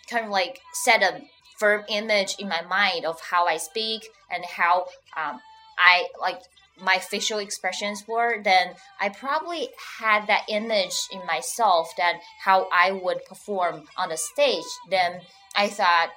kind 0.10 0.26
of 0.26 0.32
like 0.32 0.60
set 0.84 1.04
a 1.04 1.22
firm 1.60 1.84
image 1.90 2.36
in 2.40 2.48
my 2.48 2.62
mind 2.62 3.06
of 3.06 3.20
how 3.22 3.46
I 3.46 3.58
speak 3.58 4.08
and 4.32 4.44
how 4.46 4.86
um, 5.18 5.40
I 5.78 6.08
like 6.20 6.40
my 6.82 6.98
facial 6.98 7.40
expressions 7.40 8.06
were, 8.08 8.42
then 8.42 8.74
I 9.02 9.10
probably 9.10 9.70
had 10.00 10.28
that 10.28 10.46
image 10.48 10.96
in 11.12 11.26
myself 11.26 11.90
that 11.98 12.20
how 12.44 12.68
I 12.72 12.92
would 12.92 13.26
perform 13.26 13.84
on 13.98 14.10
the 14.10 14.18
stage. 14.18 14.64
Then 14.90 15.22
I 15.56 15.68
thought, 15.68 16.12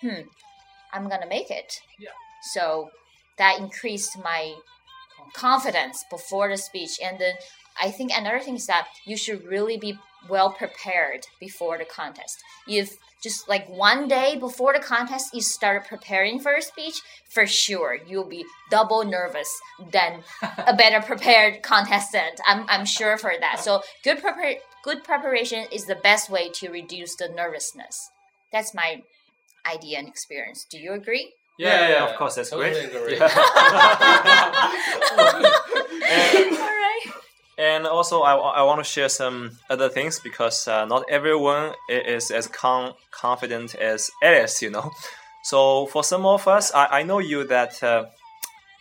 hmm, 0.00 0.22
I'm 0.92 1.08
gonna 1.08 1.28
make 1.28 1.50
it. 1.50 1.80
Yeah. 1.98 2.10
So 2.52 2.90
that 3.38 3.58
increased 3.58 4.18
my 4.22 4.54
confidence 5.34 6.04
before 6.10 6.48
the 6.48 6.56
speech. 6.56 6.98
And 7.02 7.18
then 7.18 7.34
I 7.80 7.90
think 7.90 8.12
another 8.14 8.40
thing 8.40 8.56
is 8.56 8.66
that 8.66 8.88
you 9.06 9.16
should 9.16 9.44
really 9.44 9.76
be 9.76 9.98
well 10.28 10.50
prepared 10.52 11.26
before 11.38 11.78
the 11.78 11.84
contest. 11.84 12.42
If 12.68 12.96
just 13.22 13.48
like 13.48 13.68
one 13.68 14.08
day 14.08 14.36
before 14.36 14.72
the 14.72 14.80
contest 14.80 15.34
you 15.34 15.40
started 15.40 15.88
preparing 15.88 16.40
for 16.40 16.54
a 16.54 16.62
speech, 16.62 17.00
for 17.28 17.46
sure 17.46 17.98
you'll 18.06 18.28
be 18.28 18.44
double 18.70 19.04
nervous 19.04 19.48
than 19.92 20.22
a 20.66 20.74
better 20.74 21.00
prepared 21.00 21.62
contestant. 21.62 22.40
I'm, 22.46 22.64
I'm 22.68 22.84
sure 22.84 23.16
for 23.18 23.32
that. 23.38 23.60
So 23.60 23.82
good 24.04 24.18
prepar- 24.18 24.60
good 24.84 25.04
preparation 25.04 25.66
is 25.72 25.84
the 25.84 25.96
best 25.96 26.30
way 26.30 26.50
to 26.54 26.70
reduce 26.70 27.16
the 27.16 27.28
nervousness. 27.28 28.10
That's 28.52 28.74
my 28.74 29.02
idea 29.66 29.98
and 29.98 30.08
experience. 30.08 30.64
Do 30.70 30.78
you 30.78 30.92
agree? 30.92 31.32
Yeah, 31.58 31.88
yeah, 31.88 32.08
of 32.08 32.16
course, 32.16 32.36
that's 32.36 32.50
totally 32.50 32.70
great. 32.88 32.94
Agree. 32.94 33.18
All 33.20 33.26
right. 36.56 37.00
And 37.58 37.86
also, 37.86 38.20
I, 38.22 38.34
I 38.34 38.62
want 38.62 38.78
to 38.80 38.84
share 38.84 39.08
some 39.10 39.58
other 39.68 39.88
things 39.90 40.18
because 40.20 40.66
uh, 40.66 40.86
not 40.86 41.04
everyone 41.10 41.74
is 41.88 42.30
as 42.30 42.46
con- 42.46 42.94
confident 43.10 43.74
as 43.74 44.10
Alice, 44.22 44.62
you 44.62 44.70
know. 44.70 44.90
So 45.44 45.86
for 45.86 46.02
some 46.02 46.24
of 46.24 46.48
us, 46.48 46.72
I, 46.74 47.00
I 47.00 47.02
know 47.02 47.18
you 47.18 47.44
that 47.48 47.82
uh, 47.82 48.06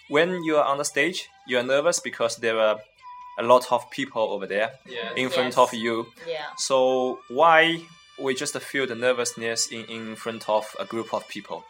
when 0.07 0.43
you 0.43 0.55
are 0.57 0.65
on 0.65 0.77
the 0.77 0.85
stage, 0.85 1.27
you 1.47 1.57
are 1.57 1.63
nervous 1.63 1.99
because 1.99 2.37
there 2.37 2.57
are 2.59 2.77
a 3.37 3.43
lot 3.43 3.69
of 3.71 3.89
people 3.91 4.21
over 4.31 4.47
there 4.47 4.71
Yeah. 4.87 5.13
in 5.15 5.29
front 5.29 5.49
Yes. 5.49 5.57
of 5.57 5.73
you. 5.73 6.05
Yeah. 6.27 6.45
So 6.57 7.19
why 7.29 7.81
we 8.21 8.33
just 8.35 8.57
feel 8.59 8.85
the 8.87 8.95
nervousness 8.95 9.67
in, 9.67 9.85
in 9.85 10.15
front 10.15 10.47
of 10.49 10.75
a 10.79 10.85
group 10.85 11.13
of 11.13 11.27
people? 11.27 11.63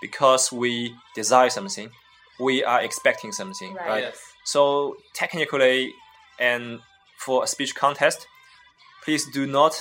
Because 0.00 0.52
we 0.52 0.94
desire 1.14 1.50
something, 1.50 1.90
we 2.38 2.62
are 2.64 2.80
expecting 2.82 3.32
something, 3.32 3.74
Right. 3.74 3.88
right? 3.88 4.02
Yes. 4.04 4.20
So 4.44 4.96
technically, 5.14 5.92
and 6.38 6.80
for 7.18 7.42
a 7.44 7.46
speech 7.46 7.74
contest, 7.74 8.26
please 9.04 9.26
do 9.32 9.46
not 9.46 9.74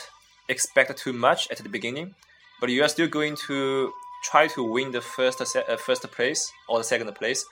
expect 0.49 0.97
too 0.97 1.13
much 1.13 1.49
at 1.51 1.57
the 1.57 1.69
beginning, 1.69 2.15
but 2.59 2.69
you 2.69 2.83
are 2.83 2.89
still 2.89 3.07
going 3.07 3.35
to 3.47 3.91
try 4.23 4.47
to 4.47 4.63
win 4.63 4.91
the 4.91 5.01
first 5.01 5.39
uh, 5.41 5.77
first 5.77 6.01
place 6.11 6.51
or 6.67 6.79
the 6.79 6.83
second 6.83 7.13
place. 7.15 7.45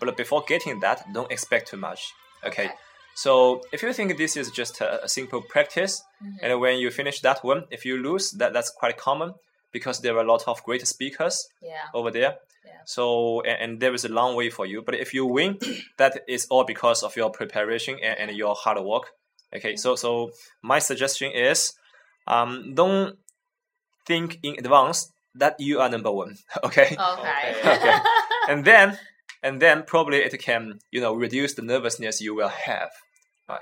But 0.00 0.16
before 0.16 0.44
getting 0.46 0.80
that, 0.80 1.12
don't 1.12 1.30
expect 1.30 1.68
too 1.68 1.76
much. 1.76 2.14
Okay. 2.44 2.66
Okay. 2.66 2.74
So 3.14 3.62
if 3.72 3.82
you 3.82 3.92
think 3.92 4.16
this 4.16 4.36
is 4.36 4.50
just 4.50 4.80
a, 4.80 5.04
a 5.04 5.08
simple 5.08 5.42
practice, 5.42 6.02
and 6.42 6.60
when 6.60 6.78
you 6.78 6.90
finish 6.90 7.20
that 7.20 7.44
one, 7.44 7.64
if 7.70 7.84
you 7.84 7.96
lose, 7.98 8.30
that 8.32 8.52
that's 8.52 8.70
quite 8.70 8.96
common 8.96 9.34
because 9.72 10.00
there 10.00 10.16
are 10.16 10.20
a 10.24 10.26
lot 10.32 10.44
of 10.46 10.62
great 10.64 10.86
speakers 10.86 11.48
Yeah. 11.62 11.88
over 11.94 12.10
there. 12.10 12.36
Yeah. 12.64 12.80
So 12.84 13.40
and, 13.42 13.60
and 13.62 13.80
there 13.80 13.94
is 13.94 14.04
a 14.04 14.08
long 14.08 14.36
way 14.36 14.50
for 14.50 14.66
you. 14.66 14.82
But 14.82 14.94
if 14.94 15.12
you 15.14 15.26
win, 15.26 15.58
that 15.98 16.20
is 16.28 16.46
all 16.50 16.64
because 16.64 17.02
of 17.02 17.16
your 17.16 17.30
preparation 17.30 17.98
and, 18.02 18.18
and 18.30 18.36
your 18.36 18.54
hard 18.54 18.78
work. 18.82 19.10
Okay. 19.54 19.76
So 19.76 19.96
so 19.96 20.30
my 20.62 20.78
suggestion 20.78 21.32
is, 21.32 21.74
um, 22.26 22.74
don't 22.74 23.16
think 24.06 24.38
in 24.42 24.54
advance 24.58 25.10
that 25.34 25.56
you 25.58 25.80
are 25.80 25.88
number 25.88 26.10
one. 26.12 26.36
Okay, 26.64 26.96
Okay. 26.98 27.54
Okay. 27.64 27.98
and 28.48 28.64
then 28.64 28.98
and 29.42 29.60
then 29.60 29.82
probably 29.84 30.18
it 30.18 30.38
can 30.40 30.78
you 30.90 31.00
know 31.00 31.14
reduce 31.14 31.54
the 31.54 31.62
nervousness 31.62 32.20
you 32.20 32.34
will 32.34 32.48
have. 32.48 32.90
Right. 33.48 33.60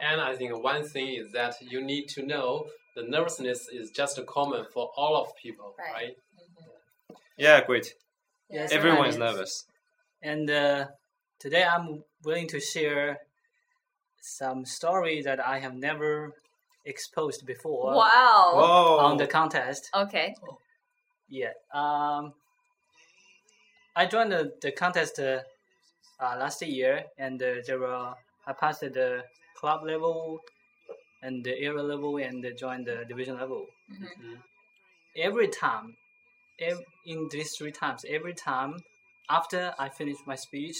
And 0.00 0.20
I 0.20 0.36
think 0.36 0.62
one 0.62 0.84
thing 0.84 1.08
is 1.14 1.32
that 1.32 1.54
you 1.60 1.80
need 1.80 2.06
to 2.10 2.24
know 2.24 2.66
the 2.94 3.02
nervousness 3.02 3.68
is 3.68 3.90
just 3.90 4.16
a 4.18 4.22
common 4.22 4.64
for 4.72 4.90
all 4.96 5.16
of 5.16 5.34
people, 5.36 5.74
Right. 5.78 5.92
right? 5.92 7.16
Yeah, 7.36 7.64
great. 7.64 7.94
Yes, 8.50 8.72
Everyone 8.72 9.06
is 9.08 9.16
nervous. 9.16 9.64
And 10.22 10.48
uh, 10.50 10.86
today 11.40 11.64
I'm 11.64 12.04
willing 12.24 12.46
to 12.48 12.60
share 12.60 13.18
some 14.20 14.64
story 14.64 15.22
that 15.22 15.44
I 15.44 15.58
have 15.58 15.74
never 15.74 16.32
exposed 16.84 17.44
before 17.46 17.94
Wow. 17.94 18.52
Whoa! 18.54 18.98
on 19.06 19.16
the 19.16 19.26
contest. 19.26 19.90
Okay. 19.94 20.34
Yeah. 21.28 21.52
Um, 21.74 22.32
I 23.98 24.06
joined 24.06 24.30
the, 24.30 24.52
the 24.62 24.70
contest 24.70 25.18
uh, 25.18 25.40
uh, 26.20 26.36
last 26.38 26.62
year, 26.62 27.02
and 27.18 27.42
uh, 27.42 27.54
there 27.66 27.80
were 27.80 28.14
I 28.46 28.52
passed 28.52 28.82
the 28.82 29.24
club 29.56 29.80
level 29.82 30.40
and 31.20 31.42
the 31.42 31.58
area 31.58 31.82
level, 31.82 32.16
and 32.18 32.46
joined 32.56 32.86
the 32.86 33.04
division 33.08 33.36
level. 33.42 33.66
Mhm. 33.90 34.36
Every 35.16 35.48
time, 35.48 35.96
ev- 36.60 36.86
in 37.04 37.28
these 37.32 37.50
three 37.56 37.72
times, 37.72 38.04
every 38.08 38.34
time 38.34 38.72
after 39.28 39.74
I 39.84 39.88
finished 39.88 40.24
my 40.32 40.36
speech, 40.36 40.78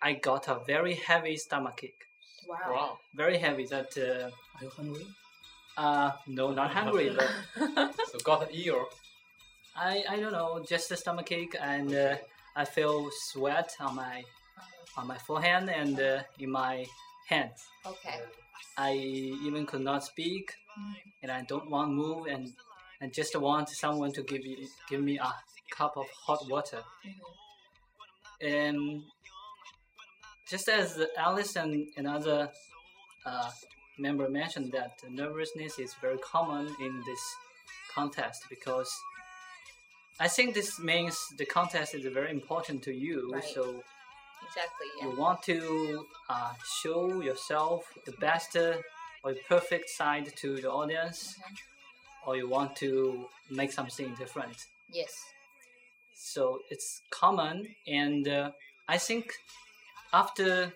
I 0.00 0.14
got 0.14 0.48
a 0.48 0.56
very 0.72 0.94
heavy 0.94 1.36
stomach 1.36 1.84
ache. 1.84 2.04
Wow. 2.48 2.56
Wow. 2.72 2.98
Very 3.14 3.36
heavy. 3.44 3.66
That 3.66 3.90
uh, 3.98 4.30
Are 4.56 4.64
you 4.64 4.70
hungry? 4.70 5.06
uh, 5.76 6.12
no, 6.26 6.44
not 6.52 6.70
hungry, 6.72 7.10
but 7.18 7.30
So 8.10 8.18
got 8.24 8.48
ill. 8.54 8.88
I, 9.78 10.04
I 10.08 10.20
don't 10.20 10.32
know, 10.32 10.64
just 10.66 10.90
a 10.90 10.96
stomach 10.96 11.30
ache, 11.32 11.56
and 11.60 11.94
uh, 11.94 12.16
I 12.54 12.64
feel 12.64 13.08
sweat 13.12 13.74
on 13.80 13.96
my 13.96 14.24
on 14.96 15.06
my 15.06 15.18
forehead 15.18 15.68
and 15.68 16.00
uh, 16.00 16.22
in 16.38 16.50
my 16.50 16.86
hands. 17.28 17.66
Okay. 17.84 18.20
I 18.78 18.92
even 18.92 19.66
could 19.66 19.82
not 19.82 20.04
speak, 20.04 20.54
and 21.22 21.30
I 21.30 21.42
don't 21.42 21.70
want 21.70 21.90
to 21.90 21.94
move, 21.94 22.26
and 22.26 22.52
and 23.00 23.12
just 23.12 23.38
want 23.38 23.68
someone 23.68 24.12
to 24.12 24.22
give 24.22 24.42
me 24.42 24.66
give 24.88 25.02
me 25.02 25.18
a 25.18 25.32
cup 25.70 25.96
of 25.96 26.06
hot 26.26 26.48
water. 26.48 26.82
And 28.40 29.02
just 30.48 30.68
as 30.68 31.00
Alice 31.18 31.56
and 31.56 31.88
another 31.96 32.50
uh, 33.24 33.50
member 33.98 34.28
mentioned 34.28 34.72
that 34.72 34.92
nervousness 35.10 35.78
is 35.78 35.94
very 36.00 36.18
common 36.18 36.74
in 36.80 37.02
this 37.06 37.20
contest 37.94 38.44
because 38.48 38.90
I 40.18 40.28
think 40.28 40.54
this 40.54 40.78
means 40.78 41.16
the 41.36 41.44
contest 41.44 41.94
is 41.94 42.04
very 42.12 42.30
important 42.30 42.82
to 42.84 42.92
you. 42.92 43.30
Right. 43.32 43.44
So 43.44 43.82
Exactly. 44.46 44.86
Yeah. 45.00 45.08
you 45.08 45.16
want 45.18 45.42
to 45.42 46.06
uh, 46.30 46.52
show 46.82 47.20
yourself 47.20 47.84
the 48.04 48.12
best 48.12 48.56
uh, 48.56 48.76
or 49.22 49.34
perfect 49.48 49.90
side 49.90 50.32
to 50.36 50.56
the 50.56 50.70
audience, 50.70 51.36
or 52.24 52.36
you 52.36 52.48
want 52.48 52.76
to 52.76 53.26
make 53.50 53.72
something 53.72 54.14
different. 54.14 54.66
Yes. 54.90 55.12
So 56.14 56.60
it's 56.70 57.02
common, 57.10 57.66
and 57.86 58.26
uh, 58.28 58.50
I 58.88 58.98
think 58.98 59.32
after 60.12 60.72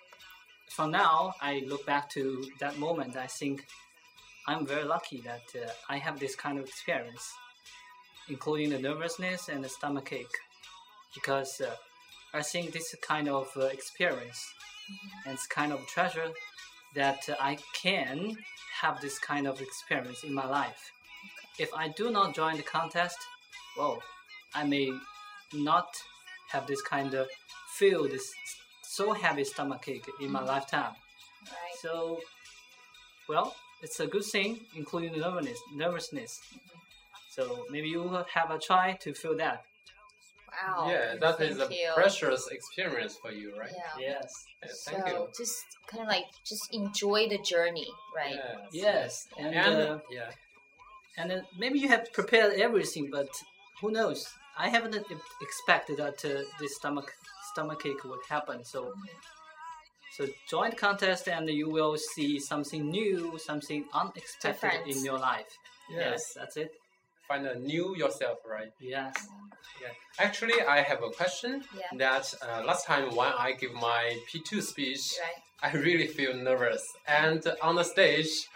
from 0.68 0.90
now, 0.90 1.34
I 1.40 1.62
look 1.66 1.86
back 1.86 2.10
to 2.10 2.44
that 2.60 2.78
moment. 2.78 3.16
I 3.16 3.26
think 3.26 3.66
I'm 4.46 4.66
very 4.66 4.84
lucky 4.84 5.20
that 5.22 5.42
uh, 5.54 5.70
I 5.88 5.98
have 5.98 6.18
this 6.18 6.34
kind 6.34 6.58
of 6.58 6.64
experience, 6.66 7.32
including 8.30 8.70
the 8.70 8.78
nervousness 8.78 9.48
and 9.48 9.62
the 9.62 9.68
stomach 9.68 10.12
ache, 10.12 10.38
because 11.14 11.60
uh, 11.60 11.74
I 12.32 12.42
think 12.42 12.72
this 12.72 12.94
kind 13.02 13.28
of 13.28 13.48
uh, 13.56 13.62
experience 13.66 14.40
and 15.24 15.34
it's 15.34 15.46
kind 15.46 15.72
of 15.72 15.86
treasure 15.86 16.30
that 16.94 17.28
I 17.40 17.58
can 17.74 18.36
have 18.80 19.00
this 19.00 19.18
kind 19.18 19.46
of 19.46 19.60
experience 19.60 20.24
in 20.24 20.34
my 20.34 20.46
life. 20.46 20.90
If 21.58 21.72
I 21.74 21.88
do 21.88 22.10
not 22.10 22.34
join 22.34 22.56
the 22.56 22.62
contest, 22.62 23.18
well, 23.76 24.02
I 24.54 24.64
may 24.64 24.90
not 25.52 25.88
have 26.50 26.66
this 26.66 26.82
kind 26.82 27.14
of 27.14 27.28
feel 27.76 28.08
this 28.08 28.32
so 28.82 29.12
heavy 29.12 29.44
stomach 29.44 29.84
ache 29.88 30.08
in 30.20 30.30
my 30.30 30.42
lifetime. 30.42 30.94
Right. 31.46 31.76
So, 31.80 32.20
well, 33.28 33.54
it's 33.82 34.00
a 34.00 34.06
good 34.06 34.24
thing, 34.24 34.60
including 34.74 35.12
the 35.12 35.18
nervousness. 35.18 35.58
nervousness. 35.74 36.40
So 37.40 37.64
maybe 37.70 37.88
you 37.88 38.02
will 38.02 38.26
have 38.34 38.50
a 38.50 38.58
try 38.58 38.96
to 39.00 39.14
feel 39.14 39.36
that. 39.38 39.64
Wow. 40.50 40.90
Yeah, 40.90 41.14
that 41.20 41.40
is 41.40 41.58
a 41.58 41.68
you. 41.70 41.90
precious 41.94 42.48
experience 42.50 43.16
for 43.22 43.30
you, 43.30 43.56
right? 43.58 43.72
Yeah. 43.74 44.08
Yes. 44.08 44.30
Yeah, 44.62 44.68
So 44.72 44.90
thank 44.90 45.06
you. 45.08 45.28
just 45.36 45.64
kind 45.86 46.02
of 46.02 46.08
like 46.08 46.26
just 46.44 46.74
enjoy 46.74 47.28
the 47.28 47.38
journey, 47.38 47.88
right? 48.14 48.38
Yes. 48.72 48.72
Yes. 48.72 49.26
And, 49.38 49.54
And 49.54 49.76
uh, 49.80 49.98
yeah, 50.10 50.30
and 51.16 51.32
uh, 51.32 51.40
maybe 51.58 51.78
you 51.78 51.88
have 51.88 52.12
prepared 52.12 52.54
everything, 52.60 53.08
but 53.10 53.28
who 53.80 53.90
knows? 53.90 54.26
I 54.58 54.68
haven't 54.68 54.96
expected 55.40 55.96
that 55.98 56.22
uh, 56.24 56.42
this 56.60 56.76
stomach 56.76 57.10
stomach 57.52 57.80
ache 57.86 58.04
would 58.04 58.24
happen. 58.28 58.64
So, 58.64 58.92
so 60.16 60.26
join 60.48 60.70
the 60.70 60.76
contest, 60.76 61.28
and 61.28 61.48
you 61.48 61.70
will 61.70 61.96
see 61.96 62.38
something 62.38 62.90
new, 62.90 63.38
something 63.38 63.84
unexpected 63.94 64.70
Different. 64.70 64.96
in 64.96 65.04
your 65.04 65.18
life. 65.18 65.52
yeah. 65.90 66.10
Yes, 66.10 66.22
that's 66.36 66.56
it. 66.56 66.70
Find 67.30 67.46
a 67.46 67.56
new 67.60 67.94
yourself, 67.96 68.38
right? 68.44 68.72
Yes. 68.80 69.14
Yeah. 69.80 69.92
Actually, 70.18 70.60
I 70.68 70.80
have 70.82 71.00
a 71.04 71.10
question. 71.10 71.62
Yeah. 71.78 71.82
That 71.96 72.34
uh, 72.42 72.64
last 72.66 72.86
time 72.86 73.14
when 73.14 73.28
I 73.38 73.52
give 73.52 73.72
my 73.72 74.16
P2 74.28 74.60
speech, 74.60 75.14
Right. 75.22 75.72
I 75.72 75.76
really 75.78 76.08
feel 76.08 76.34
nervous, 76.34 76.82
and 77.06 77.40
on 77.62 77.76
the 77.76 77.84
stage, 77.84 78.48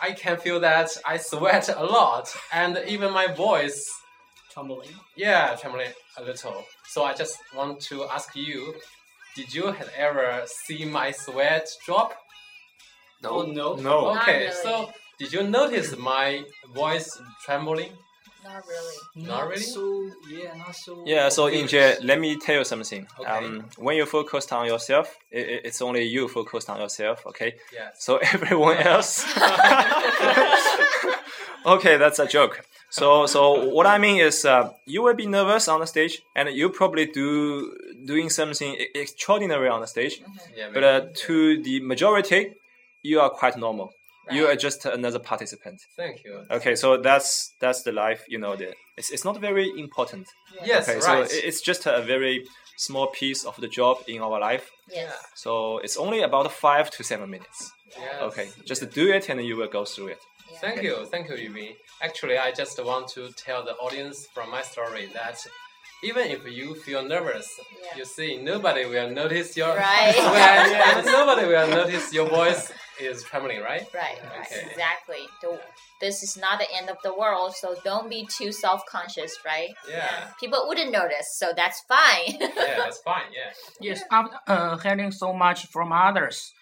I 0.00 0.12
can 0.12 0.36
feel 0.36 0.60
that 0.60 0.90
I 1.04 1.16
sweat 1.16 1.68
a 1.76 1.84
lot, 1.84 2.32
and 2.52 2.80
even 2.86 3.12
my 3.12 3.26
voice, 3.26 3.90
Trembling. 4.52 4.90
yeah, 5.16 5.56
trembling 5.60 5.90
a 6.16 6.22
little. 6.22 6.64
So 6.86 7.02
I 7.02 7.14
just 7.14 7.36
want 7.56 7.80
to 7.88 8.04
ask 8.04 8.36
you, 8.36 8.74
did 9.34 9.52
you 9.52 9.72
have 9.72 9.90
ever 9.96 10.42
see 10.46 10.84
my 10.84 11.10
sweat 11.10 11.68
drop? 11.84 12.12
Oh 13.24 13.42
no. 13.42 13.74
No. 13.74 14.10
Okay, 14.18 14.38
really. 14.44 14.52
so 14.62 14.90
did 15.18 15.32
you 15.32 15.42
notice 15.42 15.96
my 15.96 16.44
voice 16.72 17.10
trembling? 17.44 17.90
Not 18.44 18.62
really. 18.68 19.26
Not 19.28 19.48
really? 19.48 19.62
So 19.62 20.10
yeah, 20.30 20.54
not 20.56 20.74
so. 20.76 21.02
Yeah, 21.06 21.28
so 21.30 21.44
obvious. 21.46 21.72
Injie, 21.72 22.04
let 22.04 22.20
me 22.20 22.36
tell 22.38 22.58
you 22.58 22.64
something. 22.64 23.06
Okay. 23.20 23.30
Um, 23.30 23.64
when 23.78 23.96
you 23.96 24.06
focus 24.06 24.50
on 24.52 24.66
yourself, 24.66 25.16
i 25.32 25.36
i- 25.38 25.60
it's 25.68 25.80
only 25.82 26.02
you 26.04 26.28
focused 26.28 26.68
on 26.70 26.80
yourself, 26.80 27.26
okay? 27.26 27.54
Yes. 27.72 28.04
So 28.04 28.16
everyone 28.34 28.76
else. 28.78 29.24
okay, 31.66 31.96
that's 31.96 32.18
a 32.18 32.26
joke. 32.26 32.64
So, 32.90 33.26
so 33.26 33.68
what 33.70 33.86
I 33.86 33.98
mean 33.98 34.20
is, 34.20 34.44
uh, 34.44 34.70
you 34.86 35.02
will 35.02 35.14
be 35.14 35.26
nervous 35.26 35.66
on 35.68 35.80
the 35.80 35.86
stage, 35.86 36.22
and 36.36 36.48
you 36.54 36.68
probably 36.70 37.06
do 37.06 37.74
doing 38.04 38.30
something 38.30 38.74
e- 38.74 38.88
extraordinary 38.94 39.68
on 39.68 39.80
the 39.80 39.86
stage. 39.86 40.20
Yeah, 40.56 40.68
But 40.72 40.84
uh, 40.84 41.00
maybe. 41.00 41.12
to 41.26 41.62
the 41.62 41.80
majority, 41.80 42.52
you 43.02 43.20
are 43.20 43.30
quite 43.30 43.56
normal. 43.56 43.92
You 44.30 44.46
are 44.46 44.56
just 44.56 44.84
another 44.86 45.18
participant. 45.18 45.80
Thank 45.96 46.24
you. 46.24 46.44
Okay, 46.50 46.74
so 46.76 46.96
that's 46.96 47.54
that's 47.60 47.82
the 47.82 47.92
life. 47.92 48.24
You 48.28 48.38
know, 48.38 48.56
the 48.56 48.74
it's 48.96 49.10
it's 49.10 49.24
not 49.24 49.40
very 49.40 49.70
important. 49.78 50.26
Yes, 50.64 50.88
Okay, 50.88 50.98
right. 51.00 51.28
so 51.30 51.36
it's 51.48 51.60
just 51.60 51.86
a 51.86 52.02
very 52.02 52.44
small 52.76 53.06
piece 53.08 53.44
of 53.44 53.56
the 53.60 53.68
job 53.68 53.98
in 54.08 54.20
our 54.22 54.40
life. 54.40 54.70
Yeah. 54.90 55.12
So 55.34 55.78
it's 55.78 55.96
only 55.96 56.22
about 56.22 56.50
five 56.52 56.90
to 56.92 57.04
seven 57.04 57.30
minutes. 57.30 57.72
Yes. 57.98 58.22
Okay, 58.22 58.48
just 58.66 58.90
do 58.90 59.12
it 59.12 59.28
and 59.28 59.40
you 59.44 59.56
will 59.56 59.68
go 59.68 59.84
through 59.84 60.08
it. 60.08 60.18
Yeah. 60.50 60.58
Thank 60.60 60.82
you, 60.82 61.06
thank 61.10 61.28
you, 61.28 61.36
Yubing. 61.36 61.74
Actually, 62.02 62.38
I 62.38 62.50
just 62.52 62.82
want 62.84 63.08
to 63.14 63.30
tell 63.32 63.64
the 63.64 63.72
audience 63.74 64.26
from 64.34 64.50
my 64.50 64.62
story 64.62 65.06
that 65.14 65.38
even 66.02 66.26
if 66.36 66.40
you 66.58 66.74
feel 66.74 67.02
nervous, 67.02 67.48
Yeah. 67.58 67.98
you 67.98 68.04
see 68.04 68.36
nobody 68.52 68.84
will 68.86 69.10
notice 69.10 69.56
your 69.56 69.74
Right. 69.76 70.14
sweat, 70.26 70.96
and 70.96 71.06
nobody 71.18 71.46
will 71.46 71.68
notice 71.68 72.12
your 72.12 72.28
voice 72.28 72.72
is 73.00 73.22
trembling, 73.24 73.60
right? 73.60 73.86
Right, 73.94 74.18
right, 74.22 74.46
Okay. 74.46 74.66
exactly. 74.70 75.22
The, 75.42 75.60
this 76.00 76.22
is 76.22 76.36
not 76.36 76.58
the 76.58 76.66
end 76.74 76.88
of 76.90 76.96
the 77.02 77.12
world, 77.14 77.54
so 77.54 77.74
don't 77.84 78.08
be 78.10 78.26
too 78.26 78.52
self-conscious, 78.52 79.38
right? 79.44 79.70
Yeah, 79.88 80.28
People 80.40 80.64
wouldn't 80.68 80.92
notice, 80.92 81.36
so 81.36 81.52
that's 81.56 81.80
fine. 81.88 82.36
yeah, 82.40 82.76
that's 82.78 82.98
fine. 82.98 83.24
Yeah, 83.32 83.52
Yes, 83.80 84.02
after 84.10 84.36
uh, 84.46 84.76
hearing 84.78 85.12
so 85.12 85.32
much 85.32 85.66
from 85.66 85.92
others, 85.92 86.52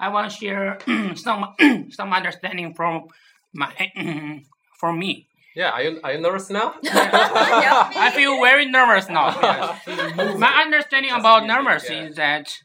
I 0.00 0.08
want 0.08 0.30
to 0.30 0.36
share 0.36 0.78
some 1.16 1.54
some 1.90 2.12
understanding 2.12 2.74
from 2.74 3.08
my 3.54 3.72
from 4.78 4.98
me. 4.98 5.26
yeah. 5.54 5.70
Are 5.70 5.82
you 5.82 6.00
are 6.04 6.12
you 6.12 6.20
nervous 6.20 6.50
now? 6.50 6.74
I 6.84 8.12
feel 8.14 8.40
very 8.42 8.66
nervous 8.66 9.08
now. 9.08 9.30
my 10.36 10.62
understanding 10.64 11.10
Just 11.10 11.20
about 11.20 11.44
music, 11.44 11.56
nervous 11.64 11.90
yeah. 11.90 12.02
is 12.04 12.16
that 12.16 12.58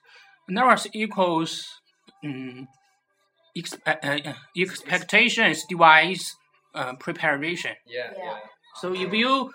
nervous 0.49 0.87
equals 0.93 1.67
um, 2.25 2.67
ex- 3.55 3.77
uh, 3.85 3.95
uh, 4.03 4.33
expectations 4.57 5.63
device 5.69 6.35
uh, 6.75 6.93
preparation. 6.95 7.75
Yeah, 7.85 8.11
Yeah. 8.17 8.23
yeah. 8.23 8.37
So 8.79 8.93
if 8.93 9.13
you 9.13 9.53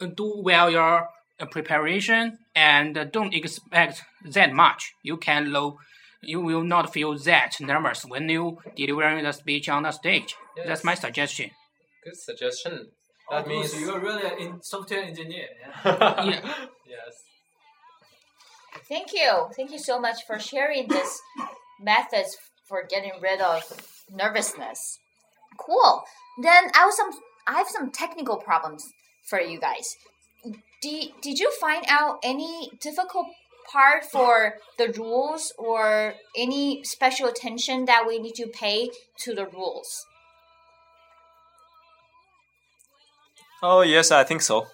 uh, 0.00 0.06
do 0.06 0.40
well 0.44 0.70
your 0.70 1.08
uh, 1.40 1.46
preparation 1.46 2.38
and 2.54 2.98
uh, 2.98 3.04
don't 3.04 3.32
expect 3.34 4.02
that 4.24 4.52
much, 4.52 4.92
you 5.02 5.16
can 5.16 5.52
low, 5.52 5.78
you 6.22 6.40
will 6.40 6.64
not 6.64 6.92
feel 6.92 7.16
that 7.18 7.52
nervous 7.60 8.04
when 8.04 8.28
you 8.28 8.58
delivering 8.76 9.22
the 9.24 9.32
speech 9.32 9.68
on 9.68 9.84
the 9.84 9.92
stage. 9.92 10.34
That's 10.66 10.82
my 10.82 10.94
suggestion. 10.94 11.50
Good 12.04 12.16
suggestion. 12.16 12.88
Oh, 13.30 13.36
That 13.36 13.46
means 13.46 13.80
you're 13.80 14.00
really 14.00 14.22
a 14.24 14.34
in 14.36 14.60
software 14.62 15.02
engineer. 15.02 15.48
Yeah? 15.84 16.24
Yeah. 16.24 16.54
yes. 16.88 17.14
Thank 18.88 19.12
you. 19.12 19.48
Thank 19.54 19.70
you 19.70 19.78
so 19.78 20.00
much 20.00 20.24
for 20.26 20.38
sharing 20.38 20.88
this 20.88 21.20
methods 21.80 22.36
for 22.68 22.84
getting 22.88 23.12
rid 23.20 23.40
of 23.40 23.62
nervousness. 24.12 24.98
Cool. 25.58 26.04
Then 26.42 26.70
I 26.74 26.80
have 26.80 26.92
some 26.92 27.10
I 27.46 27.54
have 27.54 27.68
some 27.68 27.90
technical 27.90 28.36
problems 28.36 28.92
for 29.28 29.40
you 29.40 29.58
guys. 29.58 29.96
Did, 30.80 31.10
did 31.22 31.38
you 31.38 31.50
find 31.60 31.84
out 31.88 32.18
any 32.22 32.70
difficult 32.80 33.26
part 33.72 34.04
for 34.04 34.54
the 34.76 34.92
rules 34.92 35.52
or 35.58 36.14
any 36.36 36.84
special 36.84 37.26
attention 37.26 37.86
that 37.86 38.04
we 38.06 38.18
need 38.18 38.34
to 38.36 38.46
pay 38.46 38.90
to 39.20 39.34
the 39.34 39.46
rules? 39.46 40.06
Oh 43.62 43.80
yes, 43.80 44.10
I 44.12 44.24
think 44.24 44.42
so. 44.42 44.66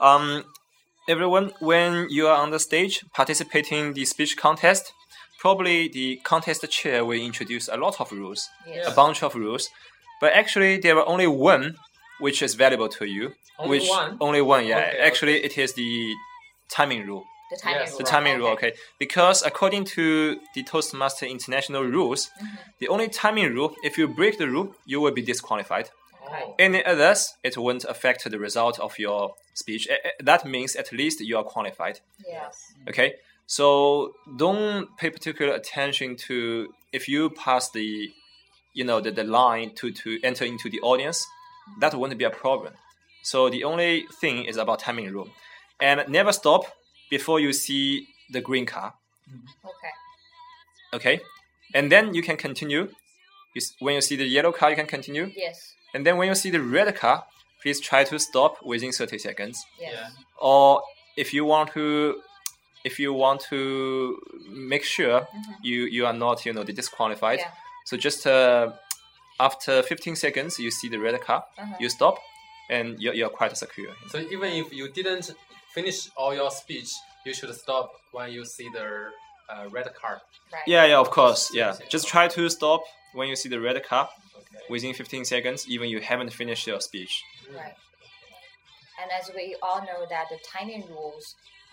Um, 0.00 0.44
everyone, 1.08 1.52
when 1.60 2.08
you 2.10 2.26
are 2.26 2.36
on 2.36 2.50
the 2.50 2.58
stage 2.58 3.04
participating 3.14 3.78
in 3.78 3.92
the 3.94 4.04
speech 4.04 4.36
contest, 4.36 4.92
probably 5.38 5.88
the 5.88 6.16
contest 6.24 6.68
chair 6.70 7.04
will 7.04 7.20
introduce 7.20 7.68
a 7.68 7.76
lot 7.76 8.00
of 8.00 8.12
rules, 8.12 8.48
Yes. 8.66 8.88
a 8.88 8.94
bunch 8.94 9.22
of 9.22 9.34
rules, 9.34 9.68
but 10.20 10.32
actually 10.32 10.78
there 10.78 10.96
are 10.98 11.06
only 11.06 11.26
one 11.26 11.76
which 12.20 12.42
is 12.42 12.54
valuable 12.54 12.88
to 12.88 13.04
you. 13.06 13.32
Only 13.58 13.78
which 13.78 13.88
one? 13.88 14.16
only 14.20 14.42
one, 14.42 14.66
yeah. 14.66 14.78
Okay, 14.78 14.98
actually, 14.98 15.44
it 15.44 15.56
is 15.56 15.72
the 15.74 16.12
timing 16.68 17.06
rule. 17.06 17.24
The 17.50 17.56
timing 17.56 17.80
Yes. 17.80 17.90
rule. 17.90 17.98
The 17.98 18.04
timing 18.04 18.38
rule, 18.38 18.48
okay. 18.48 18.72
Because 18.98 19.42
according 19.42 19.84
to 19.96 20.38
the 20.54 20.62
Toastmaster 20.64 21.26
International 21.26 21.82
rules, 21.84 22.26
mm-hmm. 22.26 22.56
the 22.80 22.88
only 22.88 23.08
timing 23.08 23.54
rule, 23.54 23.74
if 23.82 23.96
you 23.98 24.06
break 24.08 24.38
the 24.38 24.48
rule, 24.48 24.74
you 24.86 25.00
will 25.00 25.12
be 25.12 25.22
disqualified. 25.22 25.90
Oh. 26.30 26.54
Any 26.58 26.84
others, 26.84 27.34
it 27.42 27.56
won't 27.56 27.84
affect 27.84 28.30
the 28.30 28.38
result 28.38 28.78
of 28.80 28.98
your 28.98 29.34
speech. 29.54 29.88
That 30.20 30.44
means 30.44 30.76
at 30.76 30.92
least 30.92 31.20
you 31.20 31.38
are 31.38 31.44
qualified. 31.44 32.00
Yes. 32.26 32.72
Okay, 32.88 33.14
so 33.48 34.12
don't 34.36 34.96
pay 34.98 35.10
particular 35.10 35.52
attention 35.54 36.14
to 36.28 36.68
if 36.92 37.08
you 37.08 37.30
pass 37.30 37.70
the, 37.70 38.10
you 38.74 38.84
know, 38.84 39.00
the, 39.00 39.10
the 39.10 39.24
line 39.24 39.74
to 39.76 39.90
to 40.02 40.18
enter 40.22 40.44
into 40.44 40.70
the 40.70 40.80
audience, 40.80 41.26
that 41.80 41.92
won't 41.94 42.16
be 42.16 42.24
a 42.24 42.30
problem. 42.30 42.74
So 43.22 43.50
the 43.50 43.64
only 43.64 44.04
thing 44.20 44.44
is 44.44 44.56
about 44.56 44.78
timing 44.78 45.10
room. 45.12 45.30
and 45.80 46.04
never 46.08 46.32
stop 46.32 46.62
before 47.10 47.40
you 47.40 47.52
see 47.52 48.06
the 48.32 48.40
green 48.40 48.66
car. 48.66 48.94
Okay. 49.64 49.92
Okay, 50.94 51.20
and 51.74 51.90
then 51.92 52.14
you 52.14 52.22
can 52.22 52.36
continue. 52.36 52.88
When 53.80 53.94
you 53.94 54.00
see 54.00 54.16
the 54.16 54.24
yellow 54.24 54.52
car, 54.52 54.70
you 54.70 54.76
can 54.76 54.86
continue. 54.86 55.30
Yes. 55.36 55.74
And 55.94 56.04
then 56.06 56.16
when 56.18 56.28
you 56.28 56.34
see 56.34 56.50
the 56.50 56.60
red 56.62 56.94
car, 56.96 57.24
please 57.62 57.80
try 57.80 58.04
to 58.04 58.18
stop 58.18 58.56
within 58.64 58.92
30 58.92 59.18
seconds. 59.18 59.64
Yes. 59.80 59.92
Yeah. 59.94 60.08
Or 60.40 60.82
if 61.16 61.32
you 61.34 61.44
want 61.44 61.72
to 61.72 62.20
if 62.88 62.94
you 63.02 63.10
want 63.24 63.40
to 63.52 63.60
make 64.72 64.84
sure 64.96 65.16
you 65.68 65.78
you 65.96 66.02
are 66.10 66.16
not, 66.26 66.36
you 66.46 66.52
know, 66.56 66.64
disqualified. 66.82 67.38
Yeah. 67.40 67.50
So 67.90 67.96
just 68.06 68.20
uh, 68.26 68.64
after 69.48 69.82
15 69.82 70.16
seconds 70.24 70.58
you 70.64 70.70
see 70.78 70.88
the 70.94 70.98
red 71.06 71.16
car, 71.26 71.40
Uh-huh. 71.58 71.76
you 71.82 71.88
stop 71.98 72.16
and 72.76 72.86
you're, 73.02 73.14
you're 73.18 73.34
quite 73.40 73.56
secure. 73.64 73.92
So 74.12 74.18
even 74.34 74.50
if 74.62 74.66
you 74.78 74.86
didn't 74.98 75.26
finish 75.76 75.98
all 76.20 76.32
your 76.40 76.50
speech, 76.62 76.90
you 77.26 77.32
should 77.38 77.54
stop 77.64 77.86
when 78.16 78.28
you 78.36 78.42
see 78.44 78.68
the 78.78 78.86
uh, 79.52 79.64
red 79.76 79.88
car. 80.00 80.14
Right. 80.52 80.66
Yeah, 80.74 80.84
yeah, 80.90 80.98
of 81.04 81.10
course. 81.18 81.42
Yeah. 81.60 81.72
Just 81.94 82.06
try 82.14 82.26
to 82.36 82.42
stop 82.58 82.80
when 83.18 83.26
you 83.30 83.36
see 83.42 83.48
the 83.54 83.60
red 83.68 83.78
car 83.90 84.06
Okay. 84.40 84.64
within 84.74 84.92
15 84.94 85.24
seconds 85.34 85.60
even 85.74 85.86
you 85.94 86.00
haven't 86.10 86.32
finished 86.40 86.64
your 86.70 86.80
speech. 86.88 87.14
Right. 87.60 87.76
And 89.00 89.08
as 89.20 89.24
we 89.38 89.44
all 89.66 89.80
know 89.88 90.00
that 90.14 90.26
the 90.32 90.38
timing 90.54 90.84
rules 90.94 91.24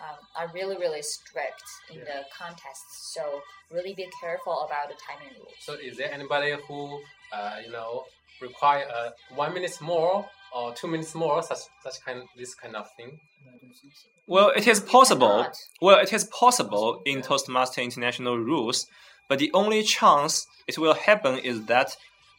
um, 0.02 0.18
are 0.38 0.52
really, 0.54 0.78
really 0.78 1.02
strict 1.02 1.64
in 1.92 2.00
the 2.00 2.26
contests. 2.38 3.14
So 3.14 3.42
really 3.72 3.94
be 3.94 4.08
careful 4.22 4.68
about 4.68 4.90
the 4.90 4.96
timing 4.96 5.34
rules. 5.38 5.54
So 5.60 5.74
is 5.74 5.98
there 5.98 6.12
anybody 6.12 6.56
who 6.68 7.00
uh, 7.34 7.58
you 7.66 7.72
know 7.72 8.04
require 8.42 8.86
uh, 8.94 9.10
one 9.36 9.54
minute 9.54 9.78
more 9.82 10.26
or 10.54 10.74
two 10.74 10.88
minutes 10.88 11.16
more, 11.16 11.42
such 11.44 11.60
such 11.84 12.04
kind 12.06 12.24
this 12.38 12.56
kind 12.56 12.76
of 12.76 12.90
thing? 12.96 13.20
Well, 14.28 14.52
it 14.56 14.68
is 14.68 14.80
possible. 14.80 15.48
Well, 15.82 16.00
it 16.00 16.12
is 16.12 16.24
possible 16.26 17.02
in 17.06 17.22
Toastmaster 17.22 17.82
International 17.82 18.38
rules, 18.38 18.88
but 19.30 19.40
the 19.40 19.52
only 19.54 19.84
chance 19.84 20.48
it 20.68 20.78
will 20.78 20.96
happen 20.96 21.38
is 21.38 21.66
that 21.66 21.96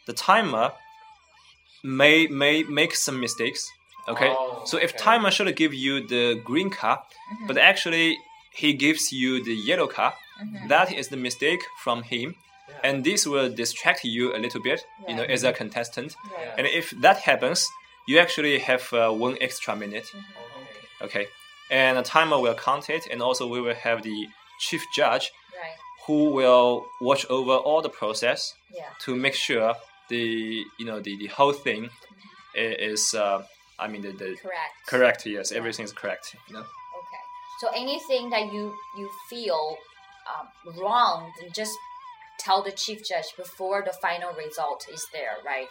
the 0.06 0.12
timer 0.12 0.72
may 1.84 2.26
may 2.26 2.64
make 2.64 2.94
some 2.94 3.20
mistakes. 3.20 3.70
Okay, 4.08 4.28
Oh, 4.30 4.62
so 4.64 4.76
if 4.78 4.90
okay. 4.94 4.98
timer 4.98 5.30
should 5.30 5.54
give 5.56 5.74
you 5.74 6.06
the 6.06 6.40
green 6.44 6.70
car, 6.70 6.98
Mm-hmm. 6.98 7.46
but 7.48 7.58
actually 7.58 8.18
he 8.54 8.72
gives 8.72 9.12
you 9.12 9.42
the 9.42 9.54
yellow 9.54 9.88
car, 9.88 10.14
that 10.68 10.92
is 10.92 11.08
the 11.08 11.16
mistake 11.16 11.60
from 11.82 12.02
him, 12.02 12.34
Yeah. 12.68 12.74
and 12.90 13.04
this 13.04 13.26
will 13.26 13.48
distract 13.62 14.04
you 14.04 14.34
a 14.36 14.38
little 14.38 14.60
bit. 14.62 14.84
You 15.08 15.14
know, 15.16 15.24
as 15.34 15.42
a 15.44 15.52
contestant, 15.52 16.14
Right. 16.16 16.54
and 16.58 16.66
if 16.66 16.90
that 17.02 17.18
happens, 17.18 17.66
you 18.08 18.18
actually 18.20 18.58
have 18.60 18.84
uh, 18.92 19.10
one 19.26 19.36
extra 19.40 19.74
minute. 19.74 20.06
Okay. 20.14 21.04
Okay. 21.06 21.26
And 21.70 21.96
the 21.98 22.02
timer 22.04 22.38
will 22.40 22.54
count 22.54 22.88
it, 22.90 23.02
and 23.10 23.20
also 23.22 23.46
we 23.48 23.60
will 23.60 23.74
have 23.74 24.02
the 24.02 24.28
chief 24.60 24.82
judge 24.94 25.32
Right. 25.60 25.76
who 26.06 26.30
will 26.30 26.86
watch 27.00 27.26
over 27.28 27.56
all 27.66 27.82
the 27.82 27.90
process 28.00 28.54
Yeah. 28.72 28.84
to 29.04 29.16
make 29.16 29.34
sure 29.34 29.74
the 30.08 30.24
you 30.78 30.86
know 30.86 31.00
the, 31.00 31.16
the 31.18 31.26
whole 31.36 31.52
thing 31.66 31.90
i- 32.54 32.76
is 32.92 33.14
uh, 33.14 33.42
I 33.78 33.88
mean 33.88 34.02
the, 34.02 34.12
the 34.12 34.36
Correct. 34.42 34.74
correct. 34.86 35.26
Yes, 35.26 35.52
everything 35.52 35.84
is 35.84 35.92
correct. 35.92 36.36
You 36.48 36.54
know? 36.54 36.60
Okay. 36.60 37.22
So 37.60 37.68
anything 37.74 38.30
that 38.30 38.52
you 38.52 38.74
you 38.98 39.10
feel 39.30 39.76
um, 40.32 40.74
wrong, 40.78 41.30
then 41.40 41.50
just 41.54 41.72
tell 42.38 42.62
the 42.62 42.72
chief 42.72 43.04
judge 43.04 43.26
before 43.36 43.82
the 43.84 43.92
final 43.92 44.32
result 44.32 44.86
is 44.92 45.06
there, 45.12 45.36
right? 45.44 45.68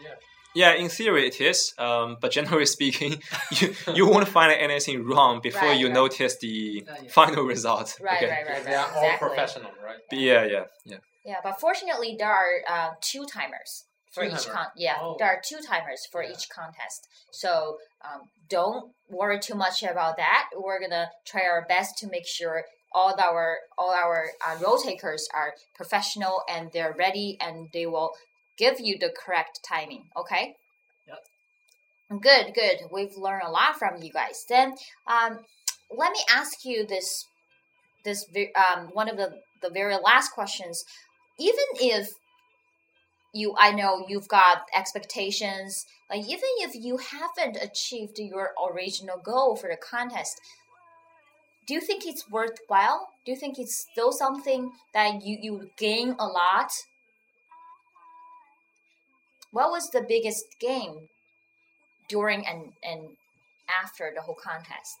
Yeah. 0.00 0.14
Yeah, 0.54 0.74
in 0.74 0.90
theory 0.90 1.26
it 1.26 1.40
is, 1.40 1.72
um, 1.78 2.18
but 2.20 2.30
generally 2.30 2.66
speaking, 2.76 3.22
you, 3.52 3.74
you 3.94 4.06
won't 4.06 4.28
find 4.28 4.52
anything 4.52 5.02
wrong 5.06 5.40
before 5.42 5.68
Right, 5.68 5.78
you 5.78 5.86
right. 5.86 5.94
notice 5.94 6.36
the 6.38 6.84
Yeah, 6.86 6.94
yeah. 7.02 7.10
final 7.10 7.44
result. 7.44 7.98
Right, 8.02 8.16
okay? 8.16 8.26
right, 8.26 8.36
right, 8.36 8.46
Because 8.46 8.66
they 8.66 8.74
are 8.74 8.86
all 8.94 9.04
Exactly. 9.04 9.28
professional, 9.28 9.70
right? 9.82 9.96
Yeah, 10.10 10.44
yeah, 10.44 10.64
yeah. 10.84 10.98
Yeah, 11.24 11.36
but 11.42 11.58
fortunately, 11.58 12.16
there 12.18 12.30
are 12.30 12.52
uh, 12.68 12.90
two 13.00 13.24
timers 13.24 13.84
for 14.12 14.24
each 14.24 14.46
con. 14.46 14.66
Yeah, 14.76 14.98
Oh. 15.00 15.16
there 15.18 15.28
are 15.28 15.40
two 15.44 15.60
timers 15.60 16.06
for 16.10 16.22
Yeah. 16.22 16.32
each 16.32 16.48
contest. 16.48 17.08
So 17.30 17.78
um, 18.02 18.28
don't 18.48 18.92
worry 19.08 19.38
too 19.40 19.54
much 19.54 19.82
about 19.82 20.16
that. 20.18 20.50
We're 20.54 20.80
gonna 20.80 21.10
try 21.24 21.42
our 21.42 21.64
best 21.66 21.96
to 21.98 22.06
make 22.06 22.26
sure 22.26 22.64
all 22.94 23.18
our 23.18 23.58
all 23.78 23.90
our 23.92 24.30
uh, 24.46 24.56
role 24.60 24.78
takers 24.78 25.26
are 25.32 25.54
professional 25.74 26.42
and 26.48 26.70
they're 26.72 26.92
ready, 26.92 27.38
and 27.40 27.70
they 27.72 27.86
will 27.86 28.12
give 28.58 28.78
you 28.80 28.98
the 28.98 29.10
correct 29.10 29.60
timing. 29.66 30.04
Okay. 30.16 30.56
Yep. 31.08 31.24
Good, 32.20 32.54
good. 32.54 32.78
We've 32.90 33.16
learned 33.16 33.44
a 33.46 33.50
lot 33.50 33.78
from 33.78 34.02
you 34.02 34.12
guys. 34.12 34.44
Then, 34.46 34.76
um, 35.06 35.44
let 35.90 36.12
me 36.12 36.20
ask 36.30 36.64
you 36.64 36.84
this 36.86 37.26
this 38.04 38.26
um, 38.54 38.88
one 38.92 39.08
of 39.08 39.16
the 39.16 39.40
the 39.62 39.70
very 39.70 39.96
last 39.96 40.32
questions 40.32 40.84
even 41.38 41.64
if 41.80 42.08
you 43.32 43.54
i 43.58 43.70
know 43.72 44.04
you've 44.08 44.28
got 44.28 44.66
expectations. 44.74 45.86
Like 46.10 46.24
even 46.26 46.52
if 46.58 46.74
you 46.74 46.98
haven't 46.98 47.56
achieved 47.56 48.18
your 48.18 48.50
original 48.70 49.16
goal 49.16 49.56
for 49.56 49.70
the 49.70 49.76
contest 49.76 50.38
do 51.66 51.74
you 51.74 51.80
think 51.80 52.06
it's 52.06 52.28
worthwhile? 52.30 53.08
Do 53.24 53.32
you 53.32 53.38
think 53.38 53.58
it's 53.58 53.86
still 53.90 54.12
something 54.12 54.72
that 54.94 55.24
you 55.24 55.38
you 55.40 55.70
gain 55.78 56.16
a 56.18 56.26
lot? 56.26 56.70
What 59.52 59.70
was 59.70 59.90
the 59.90 60.04
biggest 60.06 60.44
gain 60.60 61.08
during 62.08 62.46
and 62.46 62.72
and 62.82 63.16
after 63.82 64.12
the 64.14 64.22
whole 64.22 64.34
contest? 64.34 64.98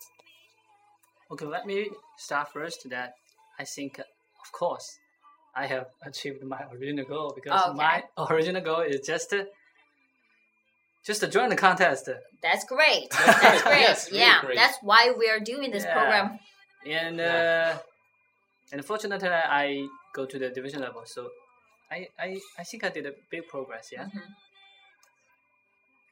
Okay, 1.32 1.46
let 1.46 1.66
me 1.66 1.90
start 2.16 2.52
first. 2.52 2.88
That. 2.90 3.14
I 3.58 3.64
think, 3.64 3.98
of 3.98 4.52
course, 4.52 4.98
I 5.54 5.66
have 5.66 5.86
achieved 6.04 6.42
my 6.44 6.60
original 6.72 7.04
goal 7.04 7.32
because 7.34 7.60
Okay. 7.68 7.76
my 7.76 8.02
original 8.30 8.62
goal 8.62 8.80
is 8.80 9.00
just 9.06 9.30
to 9.30 9.46
just 11.04 11.20
to 11.20 11.28
join 11.28 11.48
the 11.48 11.56
contest. 11.56 12.08
that's 12.42 12.64
great 12.64 13.08
that's 13.42 13.62
great 13.62 13.80
Yes, 13.80 14.10
really 14.10 14.20
yeah 14.24 14.40
great. 14.40 14.56
that's 14.56 14.78
why 14.82 15.12
we 15.18 15.28
are 15.28 15.40
doing 15.40 15.70
this 15.70 15.84
Yeah. 15.84 15.94
program 15.96 16.38
and 16.86 17.16
Yeah. 17.18 17.74
uh, 17.76 17.78
and 18.72 18.84
fortunately 18.84 19.28
I 19.28 19.86
go 20.14 20.24
to 20.26 20.38
the 20.38 20.48
division 20.50 20.80
level, 20.80 21.02
so 21.04 21.28
I, 21.90 22.08
I, 22.18 22.38
I 22.58 22.64
think 22.64 22.84
I 22.84 22.88
did 22.88 23.04
a 23.06 23.12
big 23.30 23.46
progress. 23.48 23.88
Yeah. 23.92 24.04
Mhm. 24.04 24.22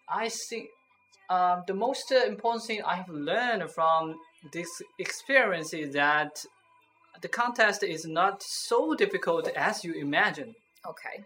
I 0.08 0.28
think 0.28 0.68
um, 1.30 1.62
the 1.66 1.74
most 1.74 2.10
uh, 2.12 2.24
important 2.26 2.64
thing 2.64 2.82
I 2.82 2.96
have 2.96 3.08
learned 3.08 3.70
from 3.70 4.16
this 4.52 4.68
experience 4.98 5.72
is 5.72 5.94
that 5.94 6.44
the 7.20 7.28
contest 7.28 7.82
is 7.82 8.04
not 8.06 8.42
so 8.42 8.94
difficult 8.94 9.48
as 9.56 9.84
you 9.84 9.94
imagine. 9.94 10.54
Okay. 10.86 11.24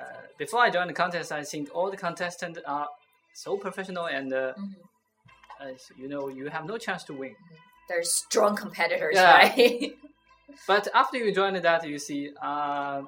Uh, 0.00 0.04
before 0.38 0.60
I 0.60 0.70
joined 0.70 0.90
the 0.90 0.94
contest, 0.94 1.32
I 1.32 1.42
think 1.42 1.68
all 1.74 1.90
the 1.90 1.96
contestants 1.96 2.58
are 2.66 2.88
so 3.34 3.56
professional 3.56 4.06
and 4.06 4.32
uh, 4.32 4.52
uh, 5.60 5.66
so, 5.76 5.94
you 5.98 6.08
know 6.08 6.28
you 6.28 6.48
have 6.48 6.64
no 6.66 6.78
chance 6.78 7.04
to 7.04 7.12
win. 7.12 7.34
They're 7.88 8.02
strong 8.02 8.56
competitors, 8.56 9.16
Yeah. 9.16 9.36
right? 9.36 9.92
But 10.66 10.88
after 10.94 11.16
you 11.16 11.32
join 11.32 11.54
that, 11.62 11.86
you 11.86 11.98
see 11.98 12.30
uh, 12.42 13.02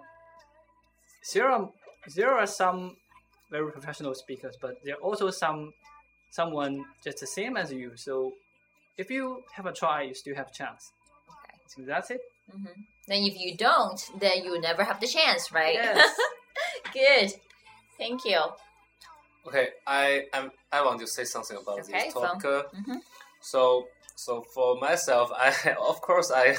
there 1.35 1.49
are 1.51 1.69
there 2.17 2.33
are 2.35 2.47
some 2.47 2.97
very 3.51 3.71
professional 3.73 4.15
speakers, 4.15 4.57
but 4.61 4.77
there 4.85 4.95
are 4.95 5.01
also 5.01 5.31
some 5.31 5.73
someone 6.31 6.85
just 7.05 7.19
the 7.21 7.27
same 7.27 7.57
as 7.57 7.73
you. 7.73 7.97
So 7.97 8.35
if 8.97 9.11
you 9.11 9.43
have 9.57 9.67
a 9.67 9.73
try, 9.73 10.03
you 10.03 10.15
still 10.15 10.37
have 10.37 10.49
a 10.49 10.53
chance. 10.53 10.93
Okay. 11.79 11.83
So 11.85 11.87
that's 11.87 12.11
it. 12.11 12.21
hmm 12.51 12.67
Then 13.09 13.23
if 13.25 13.35
you 13.39 13.57
don't, 13.57 14.01
then 14.21 14.45
you 14.45 14.61
never 14.61 14.85
have 14.85 15.01
the 15.01 15.07
chance, 15.07 15.51
right? 15.53 15.75
Yes. 15.75 16.17
Good. 16.93 17.33
Thank 17.99 18.25
you. 18.25 18.41
Okay, 19.47 19.69
I 19.87 20.25
I'm, 20.33 20.51
I 20.71 20.85
want 20.85 21.01
to 21.01 21.07
say 21.07 21.25
something 21.25 21.57
about 21.57 21.81
Okay, 21.81 21.93
this 22.05 22.15
topic. 22.15 22.43
Mhm. 22.75 22.99
So 23.41 23.89
so 24.15 24.45
for 24.55 24.77
myself, 24.79 25.31
I 25.37 25.51
of 25.91 26.01
course 26.01 26.31
I 26.31 26.57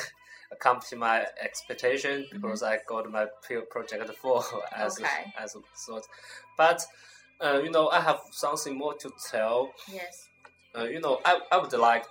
accomplished 0.52 0.96
my 0.96 1.26
expectation 1.42 2.26
because 2.32 2.62
I 2.62 2.80
got 2.88 3.10
my 3.10 3.26
project 3.72 4.10
four 4.22 4.44
as 4.76 4.96
Mm-hmm. 4.96 5.06
Okay. 5.06 5.34
a, 5.38 5.42
as 5.44 5.56
a 5.56 5.60
sort. 5.76 6.06
But 6.58 6.82
uh, 7.42 7.60
you 7.64 7.72
know, 7.72 7.88
I 7.90 8.02
have 8.02 8.20
something 8.32 8.78
more 8.78 8.96
to 8.96 9.10
tell. 9.32 9.74
Yes. 9.88 10.30
Uh, 10.76 10.86
you 10.86 11.00
know, 11.00 11.20
I, 11.26 11.40
I 11.52 11.58
would 11.58 11.74
like 11.74 12.06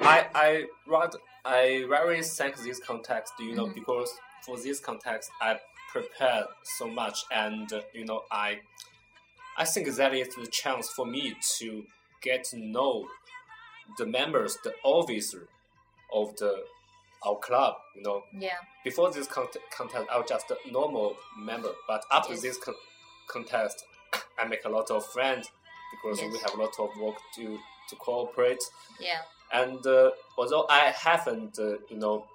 I 0.00 0.26
I 0.34 0.64
rather 0.86 1.18
I 1.44 1.84
very 1.88 2.22
thank 2.22 2.56
this 2.56 2.80
context. 2.80 3.34
You 3.38 3.54
know, 3.54 3.66
Mhm. 3.66 3.74
because 3.74 4.10
for 4.44 4.56
this 4.58 4.80
context, 4.80 5.30
I 5.40 5.60
prepared 5.90 6.46
so 6.62 6.86
much, 6.88 7.24
and 7.30 7.70
you 7.92 8.04
know, 8.04 8.24
I 8.30 8.60
I 9.56 9.64
think 9.64 9.86
that 9.88 10.12
is 10.14 10.34
the 10.34 10.46
chance 10.48 10.90
for 10.90 11.06
me 11.06 11.36
to 11.58 11.86
get 12.20 12.42
to 12.44 12.56
know 12.58 13.08
the 13.98 14.06
members, 14.06 14.56
the 14.64 14.74
officer 14.82 15.48
of 16.12 16.36
the 16.36 16.66
our 17.22 17.36
club. 17.38 17.76
You 17.94 18.02
know, 18.02 18.24
Yeah. 18.32 18.58
before 18.82 19.10
this 19.12 19.26
cont- 19.28 19.56
contest, 19.70 20.08
I 20.10 20.18
was 20.18 20.28
just 20.28 20.50
a 20.50 20.58
normal 20.70 21.16
member, 21.36 21.74
but 21.86 22.04
after 22.10 22.32
Yes. 22.32 22.42
this 22.42 22.58
con- 22.58 22.74
contest, 23.28 23.84
I 24.38 24.44
make 24.44 24.64
a 24.64 24.68
lot 24.68 24.90
of 24.90 25.06
friends 25.12 25.50
because 25.92 26.20
we 26.20 26.38
have 26.38 26.54
a 26.54 26.62
lot 26.62 26.78
of 26.78 26.96
work 26.96 27.16
to 27.36 27.58
to 27.90 27.96
cooperate. 27.96 28.62
Yeah. 28.98 29.22
And 29.54 29.86
uh, 29.86 30.10
although 30.36 30.66
I 30.68 30.92
haven't, 31.06 31.58
uh, 31.58 31.76
you 31.90 31.98
know, 32.02 32.26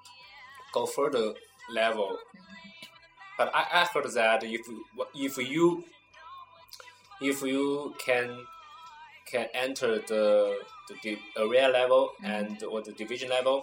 go 0.74 0.86
further 0.86 1.34
level, 1.72 2.18
but 3.38 3.52
I, 3.54 3.64
I 3.82 3.86
heard 3.94 4.10
that 4.14 4.44
if 4.44 4.66
if 5.16 5.38
you 5.38 5.84
if 7.22 7.42
you 7.42 7.94
can 8.06 8.46
can 9.32 9.48
enter 9.54 10.00
the 10.12 10.60
the 11.04 11.18
area 11.38 11.68
level 11.70 12.12
Mhm. 12.22 12.30
and 12.36 12.64
or 12.64 12.82
the 12.82 12.94
division 12.94 13.30
level, 13.30 13.58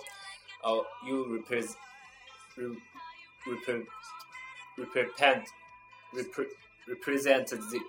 uh, 0.65 0.81
you 1.07 1.17
represent 1.37 1.77
re, 2.57 2.77
repre, 3.49 3.87
represent 4.79 5.45
repre, 6.15 6.47
represent 6.89 7.49
the 7.51 7.81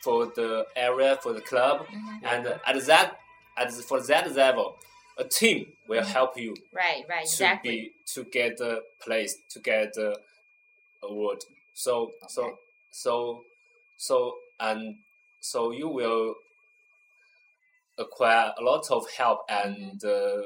for 0.00 0.26
the 0.26 0.66
area 0.76 1.16
for 1.22 1.32
the 1.32 1.40
club 1.40 1.86
Mhm. 1.86 2.20
and 2.32 2.46
at 2.66 2.86
that 2.86 3.18
at 3.56 3.72
for 3.72 4.00
that 4.00 4.32
level 4.34 4.76
a 5.18 5.24
team 5.24 5.66
will 5.88 6.02
Mhm. 6.02 6.06
help 6.06 6.36
you 6.38 6.54
Right. 6.72 7.04
Right. 7.08 7.26
to 7.26 7.32
Exactly. 7.32 7.70
be 7.70 7.92
to 8.14 8.24
get 8.24 8.56
the 8.58 8.82
place 9.00 9.36
to 9.50 9.58
get 9.60 9.92
the 9.94 10.18
award 11.02 11.44
so 11.74 12.12
so 12.28 12.42
Okay. 12.44 12.56
so 12.92 13.44
so 13.98 14.38
and 14.60 14.96
so 15.40 15.70
you 15.72 15.88
will 15.88 16.34
acquire 17.98 18.52
a 18.58 18.62
lot 18.62 18.90
of 18.90 19.08
help 19.18 19.40
and 19.48 20.02
uh, 20.04 20.42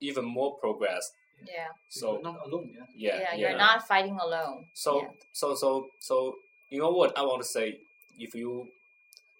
even 0.00 0.24
more 0.24 0.56
progress 0.58 1.12
Yeah. 1.44 1.68
so 1.88 2.12
You're 2.14 2.22
not 2.22 2.46
alone. 2.46 2.68
Yeah. 2.74 2.86
yeah 2.96 3.18
Yeah. 3.20 3.34
You're 3.40 3.58
not 3.58 3.86
fighting 3.86 4.18
alone. 4.18 4.66
so 4.74 5.02
Yeah. 5.02 5.10
so 5.32 5.54
so 5.54 5.90
so 6.00 6.36
you 6.70 6.78
know 6.80 6.90
what 6.90 7.16
I 7.18 7.22
want 7.22 7.40
to 7.42 7.48
say? 7.48 7.80
If 8.18 8.34
you 8.34 8.68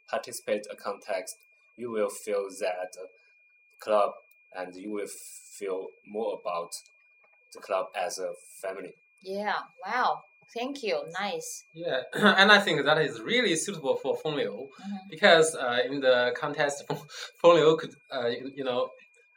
participate 0.09 0.67
a 0.71 0.77
contest, 0.77 1.37
you 1.79 1.91
will 1.91 2.11
feel 2.25 2.45
that 2.61 2.93
club, 3.81 4.11
and 4.59 4.75
you 4.77 4.91
will 4.93 5.11
feel 5.59 5.87
more 6.07 6.39
about 6.41 6.71
the 7.55 7.61
club 7.61 7.87
as 8.07 8.19
a 8.19 8.31
family. 8.63 8.93
Yeah. 9.23 9.55
Wow. 9.87 10.23
Thank 10.55 10.83
you. 10.83 10.97
Nice. 11.21 11.65
Yeah, 11.75 12.01
and 12.41 12.51
I 12.51 12.59
think 12.61 12.85
that 12.85 12.99
is 12.99 13.21
really 13.21 13.55
suitable 13.57 13.97
for 14.03 14.17
Feng 14.17 14.35
Liu 14.37 14.69
Mhm. 14.81 14.99
because 15.11 15.55
uh, 15.55 15.79
in 15.89 16.01
the 16.01 16.33
contest, 16.43 16.85
Feng 17.43 17.55
Liu 17.57 17.77
could, 17.77 17.95
uh, 18.11 18.29
you, 18.29 18.51
you 18.57 18.65
know, 18.65 18.89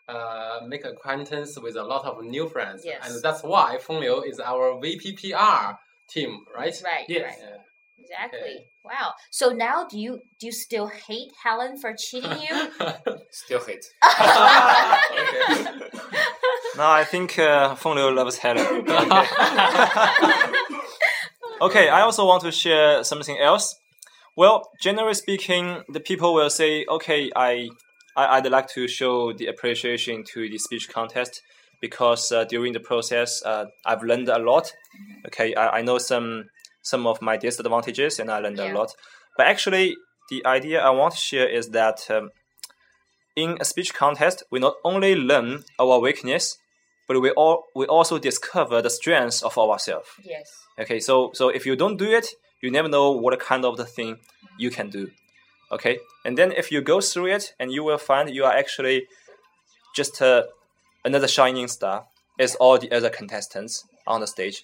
uh, 0.07 0.59
make 0.67 0.83
acquaintance 0.85 1.59
with 1.59 1.75
a 1.75 1.83
lot 1.83 2.05
of 2.05 2.23
new 2.23 2.47
friends, 2.47 2.81
Yes. 2.85 2.99
and 3.05 3.21
that's 3.21 3.43
why 3.43 3.77
Feng 3.85 3.99
Liu 3.99 4.21
is 4.31 4.39
our 4.39 4.79
VPPR 4.81 5.77
team, 6.13 6.31
right? 6.55 6.75
Right. 6.83 7.05
Yes. 7.07 7.23
Right. 7.23 7.37
Yeah. 7.41 7.57
Exactly. 8.01 8.39
Okay. 8.39 8.65
Wow. 8.83 9.13
So 9.29 9.51
now, 9.51 9.85
do 9.89 9.99
you 9.99 10.21
do 10.39 10.47
you 10.47 10.51
still 10.51 10.87
hate 10.87 11.31
Helen 11.43 11.77
for 11.77 11.93
cheating 11.93 12.41
you? 12.41 12.71
Still 13.31 13.63
hate. 13.63 13.85
okay. 14.03 14.19
Now 16.77 16.91
I 16.91 17.03
think 17.03 17.37
uh, 17.37 17.75
Feng 17.75 17.95
Liu 17.95 18.13
loves 18.13 18.37
Helen. 18.37 18.65
okay, 21.61 21.89
I 21.89 22.01
also 22.01 22.25
want 22.25 22.43
to 22.43 22.51
share 22.51 23.03
something 23.03 23.37
else. 23.37 23.79
Well, 24.35 24.69
generally 24.81 25.13
speaking, 25.13 25.83
the 25.89 25.99
people 25.99 26.33
will 26.33 26.49
say, 26.49 26.85
okay, 26.89 27.29
I, 27.35 27.69
I 28.15 28.37
I'd 28.37 28.49
like 28.49 28.67
to 28.69 28.87
show 28.87 29.33
the 29.33 29.47
appreciation 29.47 30.23
to 30.33 30.49
the 30.49 30.57
speech 30.57 30.89
contest 30.89 31.41
because 31.81 32.31
uh, 32.31 32.45
during 32.45 32.73
the 32.73 32.79
process, 32.79 33.43
uh, 33.43 33.65
I've 33.85 34.03
learned 34.03 34.29
a 34.29 34.39
lot. 34.39 34.71
Okay, 35.27 35.53
I, 35.55 35.79
I 35.79 35.81
know 35.81 35.97
some 35.97 36.45
some 36.81 37.05
of 37.07 37.21
my 37.21 37.37
disadvantages 37.37 38.19
and 38.19 38.29
I 38.31 38.39
learned 38.39 38.57
Yeah. 38.57 38.73
a 38.73 38.77
lot. 38.77 38.95
But 39.37 39.47
actually, 39.47 39.95
the 40.29 40.45
idea 40.45 40.81
I 40.81 40.89
want 40.91 41.13
to 41.13 41.19
share 41.19 41.47
is 41.47 41.69
that 41.69 42.09
um, 42.09 42.31
in 43.35 43.57
a 43.59 43.65
speech 43.65 43.93
contest, 43.93 44.43
we 44.51 44.59
not 44.59 44.75
only 44.83 45.15
learn 45.15 45.63
our 45.79 45.99
weakness, 45.99 46.57
but 47.07 47.21
we 47.21 47.31
all 47.31 47.65
we 47.75 47.85
also 47.85 48.17
discover 48.19 48.81
the 48.81 48.89
strengths 48.89 49.41
of 49.43 49.57
ourselves. 49.57 50.07
yes. 50.23 50.47
Okay, 50.79 50.99
so 50.99 51.31
so 51.33 51.49
if 51.49 51.65
you 51.65 51.75
don't 51.75 51.97
do 51.97 52.09
it, 52.09 52.27
you 52.61 52.71
never 52.71 52.87
know 52.89 53.11
what 53.11 53.39
kind 53.39 53.65
of 53.65 53.77
the 53.77 53.85
thing 53.85 54.17
you 54.57 54.69
can 54.71 54.89
do. 54.89 55.11
Okay, 55.71 55.99
and 56.25 56.37
then 56.37 56.51
if 56.51 56.71
you 56.71 56.81
go 56.81 57.01
through 57.01 57.27
it, 57.35 57.53
and 57.59 57.71
you 57.71 57.83
will 57.83 57.97
find 57.97 58.29
you 58.29 58.45
are 58.45 58.53
actually 58.53 59.07
just 59.95 60.21
uh, 60.21 60.43
another 61.05 61.27
shining 61.27 61.67
star 61.67 62.05
as 62.39 62.55
all 62.55 62.77
the 62.77 62.91
other 62.91 63.09
contestants 63.09 63.85
on 64.07 64.21
the 64.21 64.27
stage. 64.27 64.63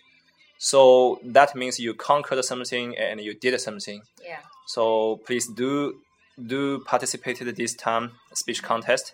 So 0.58 1.20
that 1.24 1.56
means 1.56 1.80
you 1.80 1.94
conquered 1.94 2.44
something 2.44 2.98
and 2.98 3.22
you 3.22 3.34
did 3.34 3.60
something. 3.62 4.02
Yeah. 4.24 4.40
So 4.66 5.18
please 5.26 5.48
do 5.48 6.02
do 6.44 6.80
participate 6.80 7.42
in 7.42 7.54
this 7.56 7.74
time 7.74 8.12
speech 8.34 8.62
contest, 8.62 9.14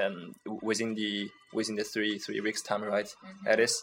um, 0.00 0.34
within 0.62 0.94
the 0.94 1.30
within 1.52 1.76
the 1.76 1.84
three 1.84 2.18
three 2.18 2.40
weeks 2.40 2.62
time, 2.62 2.82
right? 2.82 3.06
Mhm. 3.24 3.46
Alice. 3.52 3.82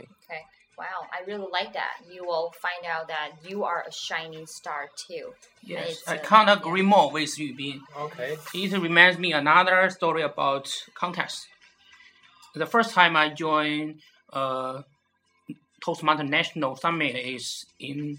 Okay. 0.00 0.42
Wow. 0.76 1.06
I 1.12 1.24
really 1.24 1.46
like 1.52 1.72
that. 1.74 1.98
You 2.10 2.24
will 2.24 2.52
find 2.60 2.84
out 2.84 3.06
that 3.08 3.30
you 3.48 3.64
are 3.64 3.84
a 3.86 3.92
shining 3.92 4.46
star 4.46 4.90
too. 4.96 5.32
Yes, 5.62 6.02
I 6.06 6.16
can't 6.16 6.48
yeah. 6.48 6.54
agree 6.56 6.82
more 6.82 7.10
with 7.10 7.36
Yubing. 7.38 7.80
okay. 7.96 8.36
It 8.54 8.72
reminds 8.72 9.18
me 9.18 9.32
another 9.32 9.88
story 9.90 10.22
about 10.22 10.68
contest. 10.94 11.46
The 12.54 12.66
first 12.66 12.92
time 12.94 13.16
I 13.16 13.30
joined 13.30 14.00
uh, 14.32 14.82
Toastmaster 15.88 16.24
National 16.24 16.76
Summit 16.76 17.14
is 17.14 17.66
in 17.78 18.16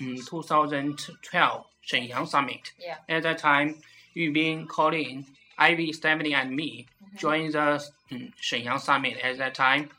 um, 0.00 0.16
2012 0.26 1.64
Shenyang 1.90 2.28
Summit. 2.28 2.72
Yeah. 2.78 2.96
At 3.08 3.22
that 3.22 3.38
time, 3.38 3.76
Yubing, 4.14 4.68
Colin, 4.68 5.24
Ivy, 5.58 5.92
Stephanie, 5.92 6.34
and 6.34 6.54
me 6.54 6.86
Mhm. 7.02 7.18
joined 7.18 7.52
the 7.54 7.82
um, 8.12 8.32
Shenyang 8.40 8.80
Summit 8.80 9.16
at 9.22 9.38
that 9.38 9.54
time. 9.54 9.90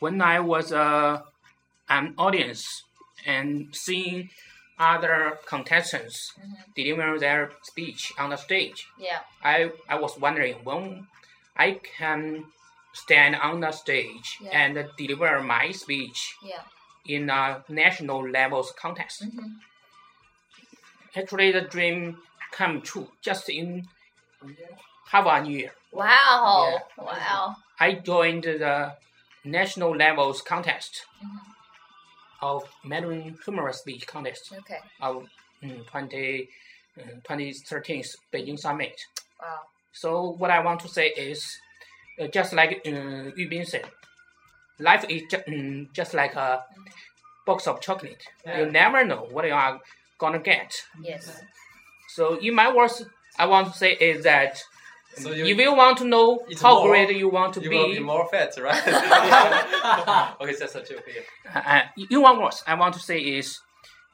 When 0.00 0.20
I 0.20 0.40
was 0.40 0.72
uh, 0.72 1.22
an 1.88 2.14
audience 2.18 2.82
and 3.24 3.74
seeing 3.74 4.28
other 4.78 5.38
contestants 5.46 6.32
Mhm. 6.38 6.74
deliver 6.74 7.18
their 7.18 7.52
speech 7.62 8.12
on 8.18 8.28
the 8.30 8.36
stage, 8.36 8.86
Yeah. 8.98 9.20
I, 9.42 9.70
I 9.88 9.94
was 9.94 10.18
wondering 10.18 10.56
when 10.64 11.06
I 11.56 11.80
can 11.98 12.44
stand 12.96 13.36
on 13.36 13.60
the 13.60 13.72
stage 13.72 14.38
Yeah. 14.40 14.58
and 14.60 14.72
deliver 14.96 15.32
my 15.42 15.70
speech 15.72 16.36
Yeah. 16.42 16.62
in 17.04 17.28
a 17.30 17.62
national 17.68 18.20
levels 18.38 18.72
contest. 18.72 19.22
Mhm. 19.22 19.60
Actually, 21.14 21.52
the 21.52 21.62
dream 21.62 21.98
come 22.52 22.80
true 22.82 23.08
just 23.22 23.48
in 23.48 23.88
half 25.12 25.26
a 25.26 25.38
year. 25.50 25.72
Wow. 25.92 26.82
Wow. 26.96 27.56
I 27.78 27.92
joined 27.92 28.44
the 28.44 28.96
national 29.44 29.92
levels 29.96 30.42
contest 30.42 31.06
Mhm. 31.22 31.40
of 32.40 32.58
Mandarin 32.84 33.38
humorous 33.44 33.78
speech 33.80 34.06
contest 34.06 34.52
Okay. 34.52 34.80
of 35.00 35.28
mm, 35.62 35.86
20, 35.86 36.48
uh, 36.98 37.02
2013 37.24 38.02
Beijing 38.32 38.58
summit. 38.58 39.00
Wow. 39.40 39.62
So 39.92 40.08
what 40.40 40.50
I 40.50 40.60
want 40.60 40.80
to 40.80 40.88
say 40.88 41.08
is, 41.08 41.58
uh, 42.20 42.26
just 42.28 42.52
like 42.52 42.82
uh, 42.86 42.90
Yubing 43.38 43.66
said, 43.66 43.84
life 44.78 45.04
is 45.08 45.22
ju- 45.30 45.42
mm, 45.48 45.92
just 45.92 46.14
like 46.14 46.34
a 46.34 46.64
box 47.46 47.66
of 47.66 47.80
chocolate. 47.80 48.22
You 48.56 48.66
never 48.70 49.04
know 49.04 49.26
what 49.30 49.46
you 49.46 49.52
are 49.54 49.80
gonna 50.18 50.38
get. 50.40 50.72
Yes. 51.02 51.40
So 52.08 52.38
in 52.38 52.54
my 52.54 52.72
words, 52.72 53.04
I 53.38 53.46
want 53.46 53.68
to 53.68 53.72
say 53.78 53.92
is 53.92 54.24
that 54.24 54.58
So 55.16 55.32
if 55.32 55.58
you 55.58 55.74
want 55.74 55.98
to 55.98 56.04
know 56.04 56.40
how 56.60 56.74
more, 56.74 56.88
great 56.88 57.16
you 57.16 57.28
want 57.28 57.54
to 57.54 57.60
you 57.62 57.70
be, 57.70 57.76
will 57.76 57.88
be 57.88 58.00
more 58.00 58.26
fat, 58.28 58.52
right? 58.58 60.36
okay, 60.40 60.54
just 60.58 60.76
a 60.76 60.82
joke 60.82 61.04
here. 61.06 61.22
uh, 61.54 61.82
in 62.10 62.20
one 62.20 62.40
word, 62.42 62.54
I 62.66 62.74
want 62.74 62.94
to 62.94 63.00
say 63.00 63.18
is, 63.20 63.60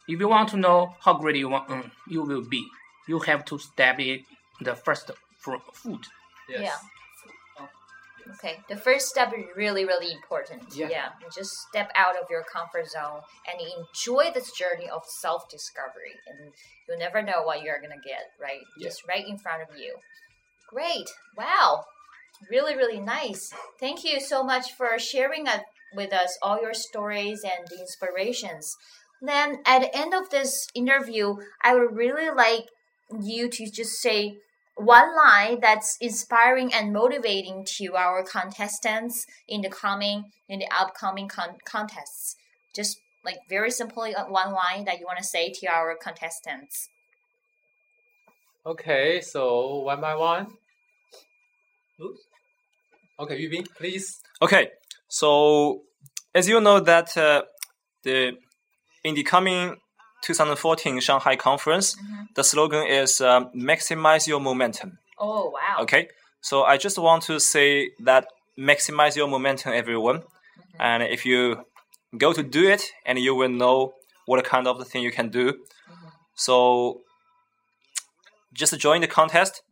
if 0.09 0.19
you 0.21 0.29
want 0.29 0.49
to 0.51 0.57
know 0.57 0.95
how 1.01 1.15
great 1.15 1.37
you 1.37 1.49
want, 1.49 1.69
mm, 1.69 1.91
you 2.09 2.23
will 2.23 2.43
be, 2.49 2.65
you 3.09 3.19
have 3.21 3.45
to 3.47 3.59
step 3.59 3.99
in 4.01 4.21
the 4.61 4.75
first 4.75 5.11
fr- 5.39 5.57
foot. 5.73 6.07
Yes. 6.49 6.61
Yeah. 6.63 6.77
Okay, 8.35 8.59
the 8.69 8.77
first 8.77 9.09
step 9.09 9.33
is 9.37 9.45
really, 9.57 9.85
really 9.85 10.13
important. 10.13 10.63
Yeah. 10.75 11.11
You 11.21 11.29
just 11.35 11.51
step 11.69 11.91
out 11.97 12.17
of 12.17 12.29
your 12.31 12.45
comfort 12.45 12.89
zone 12.89 13.21
and 13.51 13.61
enjoy 13.61 14.33
this 14.33 14.53
journey 14.53 14.89
of 14.89 15.03
self 15.21 15.49
discovery. 15.49 16.15
And 16.27 16.53
you'll 16.89 16.99
never 16.99 17.23
know 17.23 17.43
what 17.45 17.63
you're 17.63 17.81
going 17.81 17.91
to 17.91 18.09
get, 18.09 18.31
right? 18.41 18.61
Yeah. 18.79 18.89
Just 18.89 19.07
right 19.09 19.27
in 19.27 19.39
front 19.39 19.63
of 19.63 19.77
you. 19.79 19.95
Great. 20.69 21.09
Wow. 21.37 21.85
Really, 22.51 22.77
really 22.77 23.01
nice. 23.01 23.51
Thank 23.79 24.05
you 24.05 24.21
so 24.21 24.43
much 24.43 24.73
for 24.73 24.99
sharing 24.99 25.47
with 25.95 26.13
us 26.13 26.39
all 26.43 26.61
your 26.61 26.75
stories 26.75 27.43
and 27.45 27.67
the 27.69 27.81
inspirations. 27.81 28.77
Then, 29.21 29.59
at 29.65 29.81
the 29.81 29.97
end 29.97 30.15
of 30.15 30.31
this 30.31 30.67
interview, 30.75 31.37
I 31.63 31.75
would 31.75 31.95
really 31.95 32.31
like 32.31 32.65
you 33.21 33.49
to 33.49 33.71
just 33.71 34.01
say 34.01 34.39
one 34.77 35.15
line 35.17 35.61
that's 35.61 35.97
inspiring 36.01 36.73
and 36.73 36.93
motivating 36.93 37.65
to 37.65 37.95
our 37.95 38.25
contestants 38.25 39.27
in 39.47 39.61
the 39.61 39.69
coming 39.69 40.25
in 40.49 40.59
the 40.61 40.69
upcoming 40.75 41.29
con- 41.29 41.57
contests 41.65 42.37
just 42.75 42.99
like 43.25 43.37
very 43.49 43.71
simply 43.71 44.15
uh, 44.15 44.25
one 44.25 44.53
line 44.53 44.85
that 44.85 44.99
you 44.99 45.07
want 45.07 45.19
to 45.19 45.25
say 45.25 45.51
to 45.51 45.67
our 45.67 45.95
contestants 45.95 46.89
Okay, 48.65 49.21
so 49.21 49.81
one 49.81 50.01
by 50.01 50.15
one. 50.15 50.47
Okay, 53.19 53.43
Yubing, 53.43 53.67
please. 53.77 54.21
Okay, 54.41 54.71
so 55.09 55.83
as 56.33 56.49
you 56.49 56.61
know 56.61 56.79
that 56.79 57.17
uh, 57.17 57.43
the 58.05 58.37
in 59.03 59.17
the 59.17 59.25
coming 59.25 59.77
2014 60.23 61.01
Shanghai 61.01 61.37
conference, 61.37 61.95
mm-hmm. 61.95 62.25
the 62.35 62.45
slogan 62.45 62.87
is 62.87 63.21
uh, 63.21 63.45
maximize 63.55 64.27
your 64.27 64.41
momentum. 64.41 64.99
oh 65.19 65.51
wow. 65.51 65.83
Okay, 65.83 66.09
so 66.41 66.65
I 66.65 66.77
just 66.77 66.99
want 66.99 67.23
to 67.25 67.39
say 67.39 67.91
that 68.01 68.27
maximize 68.59 69.17
your 69.17 69.29
momentum, 69.29 69.73
everyone. 69.73 70.19
Mm-hmm. 70.19 70.81
And 70.81 71.03
if 71.03 71.25
you 71.27 71.65
go 72.17 72.33
to 72.33 72.43
do 72.43 72.69
it, 72.69 72.83
and 73.07 73.19
you 73.19 73.35
will 73.35 73.49
know 73.49 73.95
what 74.27 74.45
kind 74.45 74.67
of 74.67 74.87
thing 74.89 75.03
you 75.03 75.13
can 75.13 75.29
do. 75.29 75.53
Mm-hmm. 75.53 76.09
So 76.35 77.01
just 78.53 78.79
join 78.79 79.01
the 79.01 79.07
contest 79.07 79.63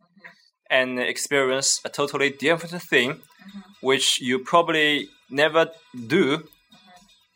and 0.69 0.99
experience 0.99 1.81
a 1.85 1.89
totally 1.89 2.29
different 2.29 2.81
thing, 2.81 3.21
which 3.81 4.21
you 4.21 4.39
probably 4.39 5.09
never 5.29 5.67
do 6.07 6.47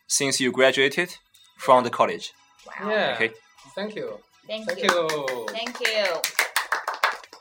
since 0.08 0.40
you 0.40 0.50
graduated 0.50 1.16
from 1.58 1.84
the 1.84 1.90
college. 1.90 2.32
Wow 2.66 2.90
Yeah. 2.90 3.14
Okay. 3.14 3.30
Thank 3.74 3.94
you. 3.96 4.18
thank, 4.46 4.66
Thank 4.66 4.82
you. 4.82 4.90
you. 4.92 5.46
thank 5.50 5.80
you 5.80 6.04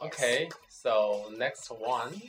Okay, 0.03 0.49
so 0.69 1.31
next 1.37 1.69
one. 1.69 2.21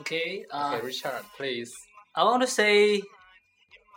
Okay. 0.00 0.44
Uh, 0.50 0.74
Okay, 0.74 0.86
Richard, 0.86 1.22
please. 1.36 1.72
I 2.14 2.24
want 2.24 2.42
to 2.42 2.46
say, 2.48 3.02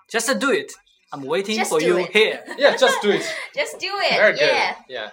just 0.09 0.27
do 0.39 0.51
it. 0.51 0.71
I'm 1.13 1.23
waiting 1.23 1.57
Just 1.57 1.69
for 1.71 1.79
do 1.79 1.85
you 1.85 1.97
it. 1.99 2.11
here. 2.11 2.43
Yeah, 2.57 2.77
just 2.77 3.01
do 3.01 3.11
it. 3.11 3.25
just 3.55 3.77
do 3.79 3.87
it 3.91 4.13
Very 4.15 4.33
good. 4.33 4.41
yeah 4.53 4.75
Yeah. 4.87 5.09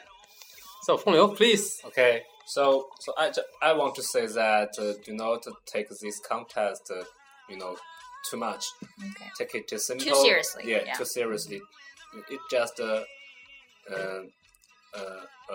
So 0.83 0.97
Feng 0.97 1.15
Liu, 1.15 1.29
please. 1.35 1.81
Okay, 1.87 2.23
so 2.47 2.89
so 3.01 3.13
I, 3.19 3.31
ju- 3.31 3.43
I 3.61 3.73
want 3.73 3.95
to 3.97 4.03
say 4.03 4.27
that 4.27 4.71
uh, 4.79 4.93
do 5.05 5.13
not 5.13 5.45
take 5.67 5.89
this 5.89 6.21
contest, 6.21 6.91
uh, 6.97 7.03
you 7.51 7.59
know, 7.59 7.77
too 8.31 8.37
much. 8.39 8.65
okay 8.83 9.31
Take 9.39 9.55
it 9.57 9.69
too 9.69 9.79
simple. 9.79 10.15
seriously, 10.15 10.63
Yeah, 10.67 10.83
yeah. 10.87 10.95
too 10.95 11.05
seriously. 11.05 11.61
It 12.31 12.41
just 12.51 12.79
uh, 12.81 12.85
uh, 12.85 12.89
uh, 12.89 13.05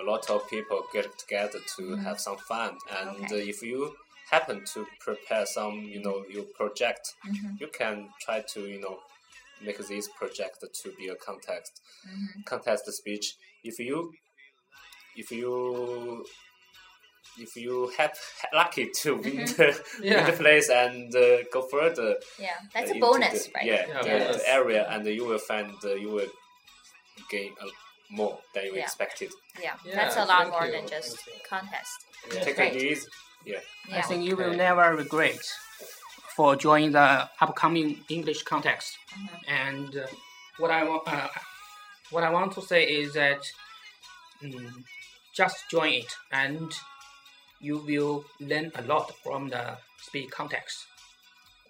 a 0.00 0.02
lot 0.02 0.28
of 0.30 0.48
people 0.48 0.82
get 0.92 1.06
together 1.18 1.58
to 1.76 1.96
have 1.96 2.18
some 2.20 2.36
fun, 2.48 2.76
and 2.98 3.10
Mm-hmm. 3.10 3.24
Okay. 3.24 3.42
uh, 3.42 3.50
if 3.52 3.62
you 3.62 3.94
happen 4.30 4.64
to 4.74 4.86
prepare 5.00 5.46
some, 5.46 5.74
you 5.94 6.00
know, 6.02 6.24
your 6.28 6.44
project, 6.58 7.04
Mhm. 7.26 7.60
you 7.60 7.68
can 7.68 8.08
try 8.24 8.40
to, 8.54 8.60
you 8.66 8.80
know, 8.80 8.96
make 9.60 9.78
this 9.78 10.08
project 10.18 10.64
to 10.82 10.88
be 10.98 11.08
a 11.08 11.16
contest 11.16 11.72
Mhm. 12.06 12.44
contest 12.44 12.84
speech. 12.92 13.26
If 13.62 13.78
you 13.78 14.12
if 15.16 15.30
you 15.30 16.24
if 17.38 17.56
you 17.56 17.74
have 17.98 18.12
lucky 18.52 18.86
to 19.02 19.16
win 19.16 19.36
Mhm. 19.38 19.46
the, 19.56 19.68
Yeah. 20.02 20.16
win 20.16 20.26
the 20.30 20.36
place 20.42 20.68
and 20.70 21.14
uh, 21.14 21.42
go 21.52 21.60
further 21.74 22.10
yeah 22.38 22.58
that's 22.72 22.90
a 22.90 22.98
bonus 22.98 23.46
the, 23.46 23.50
right 23.54 23.66
Yeah, 23.72 23.86
Yeah, 23.88 24.04
yeah, 24.06 24.18
bonus. 24.18 24.36
the 24.42 24.48
area, 24.58 24.82
and 24.92 25.06
you 25.06 25.24
will 25.30 25.38
find 25.52 25.72
uh, 25.84 25.94
you 26.04 26.10
will 26.16 26.32
gain 27.30 27.52
uh, 27.60 27.66
more 28.10 28.38
than 28.54 28.64
you 28.66 28.74
Yeah. 28.76 28.82
expected. 28.82 29.30
yeah, 29.60 29.76
Yeah, 29.84 29.94
that's 29.96 30.16
a 30.16 30.24
lot 30.24 30.38
thank 30.42 30.50
more 30.50 30.66
you, 30.66 30.72
than 30.72 30.86
just 30.88 31.18
contest 31.48 31.92
Yeah. 32.32 32.44
Take 32.44 32.58
it 32.58 32.76
easy. 32.82 33.08
Yeah. 33.44 33.60
yeah 33.88 33.98
I 33.98 34.02
think 34.02 34.24
you 34.24 34.36
will 34.36 34.46
Okay. 34.54 34.56
never 34.56 34.96
regret 34.96 35.38
for 36.36 36.56
joining 36.56 36.92
the 36.92 37.28
upcoming 37.40 38.04
English 38.08 38.42
contest. 38.42 38.98
Mhm. 39.12 39.38
And 39.48 39.96
uh, 39.96 40.06
what 40.58 40.70
I 40.70 40.82
want, 40.84 41.02
uh, 41.06 41.28
what 42.10 42.24
I 42.24 42.30
want 42.30 42.52
to 42.54 42.62
say 42.62 42.82
is 42.84 43.12
that 43.14 43.42
mm, 44.42 44.84
just 45.34 45.56
join 45.70 45.92
it, 45.92 46.12
and 46.32 46.72
you 47.60 47.78
will 47.78 48.24
learn 48.40 48.70
a 48.74 48.82
lot 48.82 49.12
from 49.22 49.48
the 49.48 49.78
speech 50.00 50.30
context. 50.30 50.86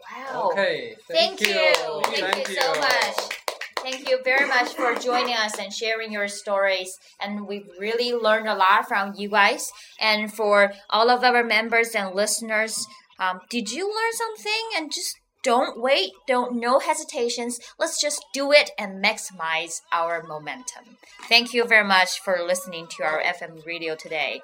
wow 0.05 0.51
Okay. 0.51 0.97
Thank, 1.09 1.39
Thank, 1.39 1.41
you. 1.41 2.24
Thank, 2.26 2.49
you 2.49 2.57
so 2.61 2.74
much. 2.80 3.41
Thank 3.85 4.09
you 4.09 4.18
very 4.24 4.49
much 4.49 4.72
for 4.72 4.95
joining 4.95 5.35
us 5.35 5.59
and 5.59 5.70
sharing 5.70 6.11
your 6.11 6.26
stories. 6.26 6.99
And 7.20 7.47
we've 7.47 7.68
really 7.78 8.14
learned 8.14 8.49
a 8.49 8.55
lot 8.55 8.89
from 8.89 9.12
you 9.14 9.28
guys. 9.28 9.70
And 10.01 10.32
for 10.32 10.72
all 10.89 11.11
of 11.11 11.22
our 11.22 11.45
members 11.45 11.91
and 11.95 12.14
listeners, 12.14 12.87
um, 13.18 13.41
did 13.51 13.70
you 13.70 13.85
learn 13.85 14.12
something? 14.14 14.62
And 14.78 14.91
just 14.91 15.14
don't 15.43 15.82
wait, 15.82 16.12
don't 16.26 16.59
no 16.59 16.78
hesitations. 16.78 17.61
Let's 17.78 18.01
just 18.01 18.24
do 18.32 18.53
it 18.53 18.70
and 18.78 19.05
maximize 19.05 19.82
our 19.93 20.22
momentum. 20.22 20.97
Thank 21.28 21.53
you 21.53 21.66
very 21.66 21.87
much 21.87 22.20
for 22.20 22.39
listening 22.43 22.87
to 22.97 23.05
our 23.05 23.22
FM 23.22 23.66
radio 23.66 23.97
today. 23.97 24.41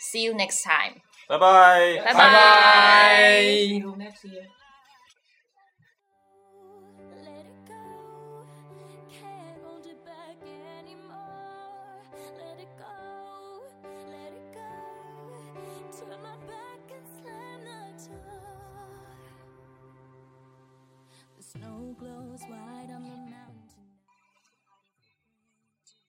See 0.00 0.22
you 0.22 0.34
next 0.34 0.64
time. 0.64 1.00
Bye 1.30 1.38
bye. 1.38 2.02
Bye 2.04 2.12
Bye 2.12 2.18
bye. 2.18 3.40
See 3.40 3.76
you 3.78 3.96
next 3.96 4.22
year. 4.26 4.48
Door. 22.48 22.71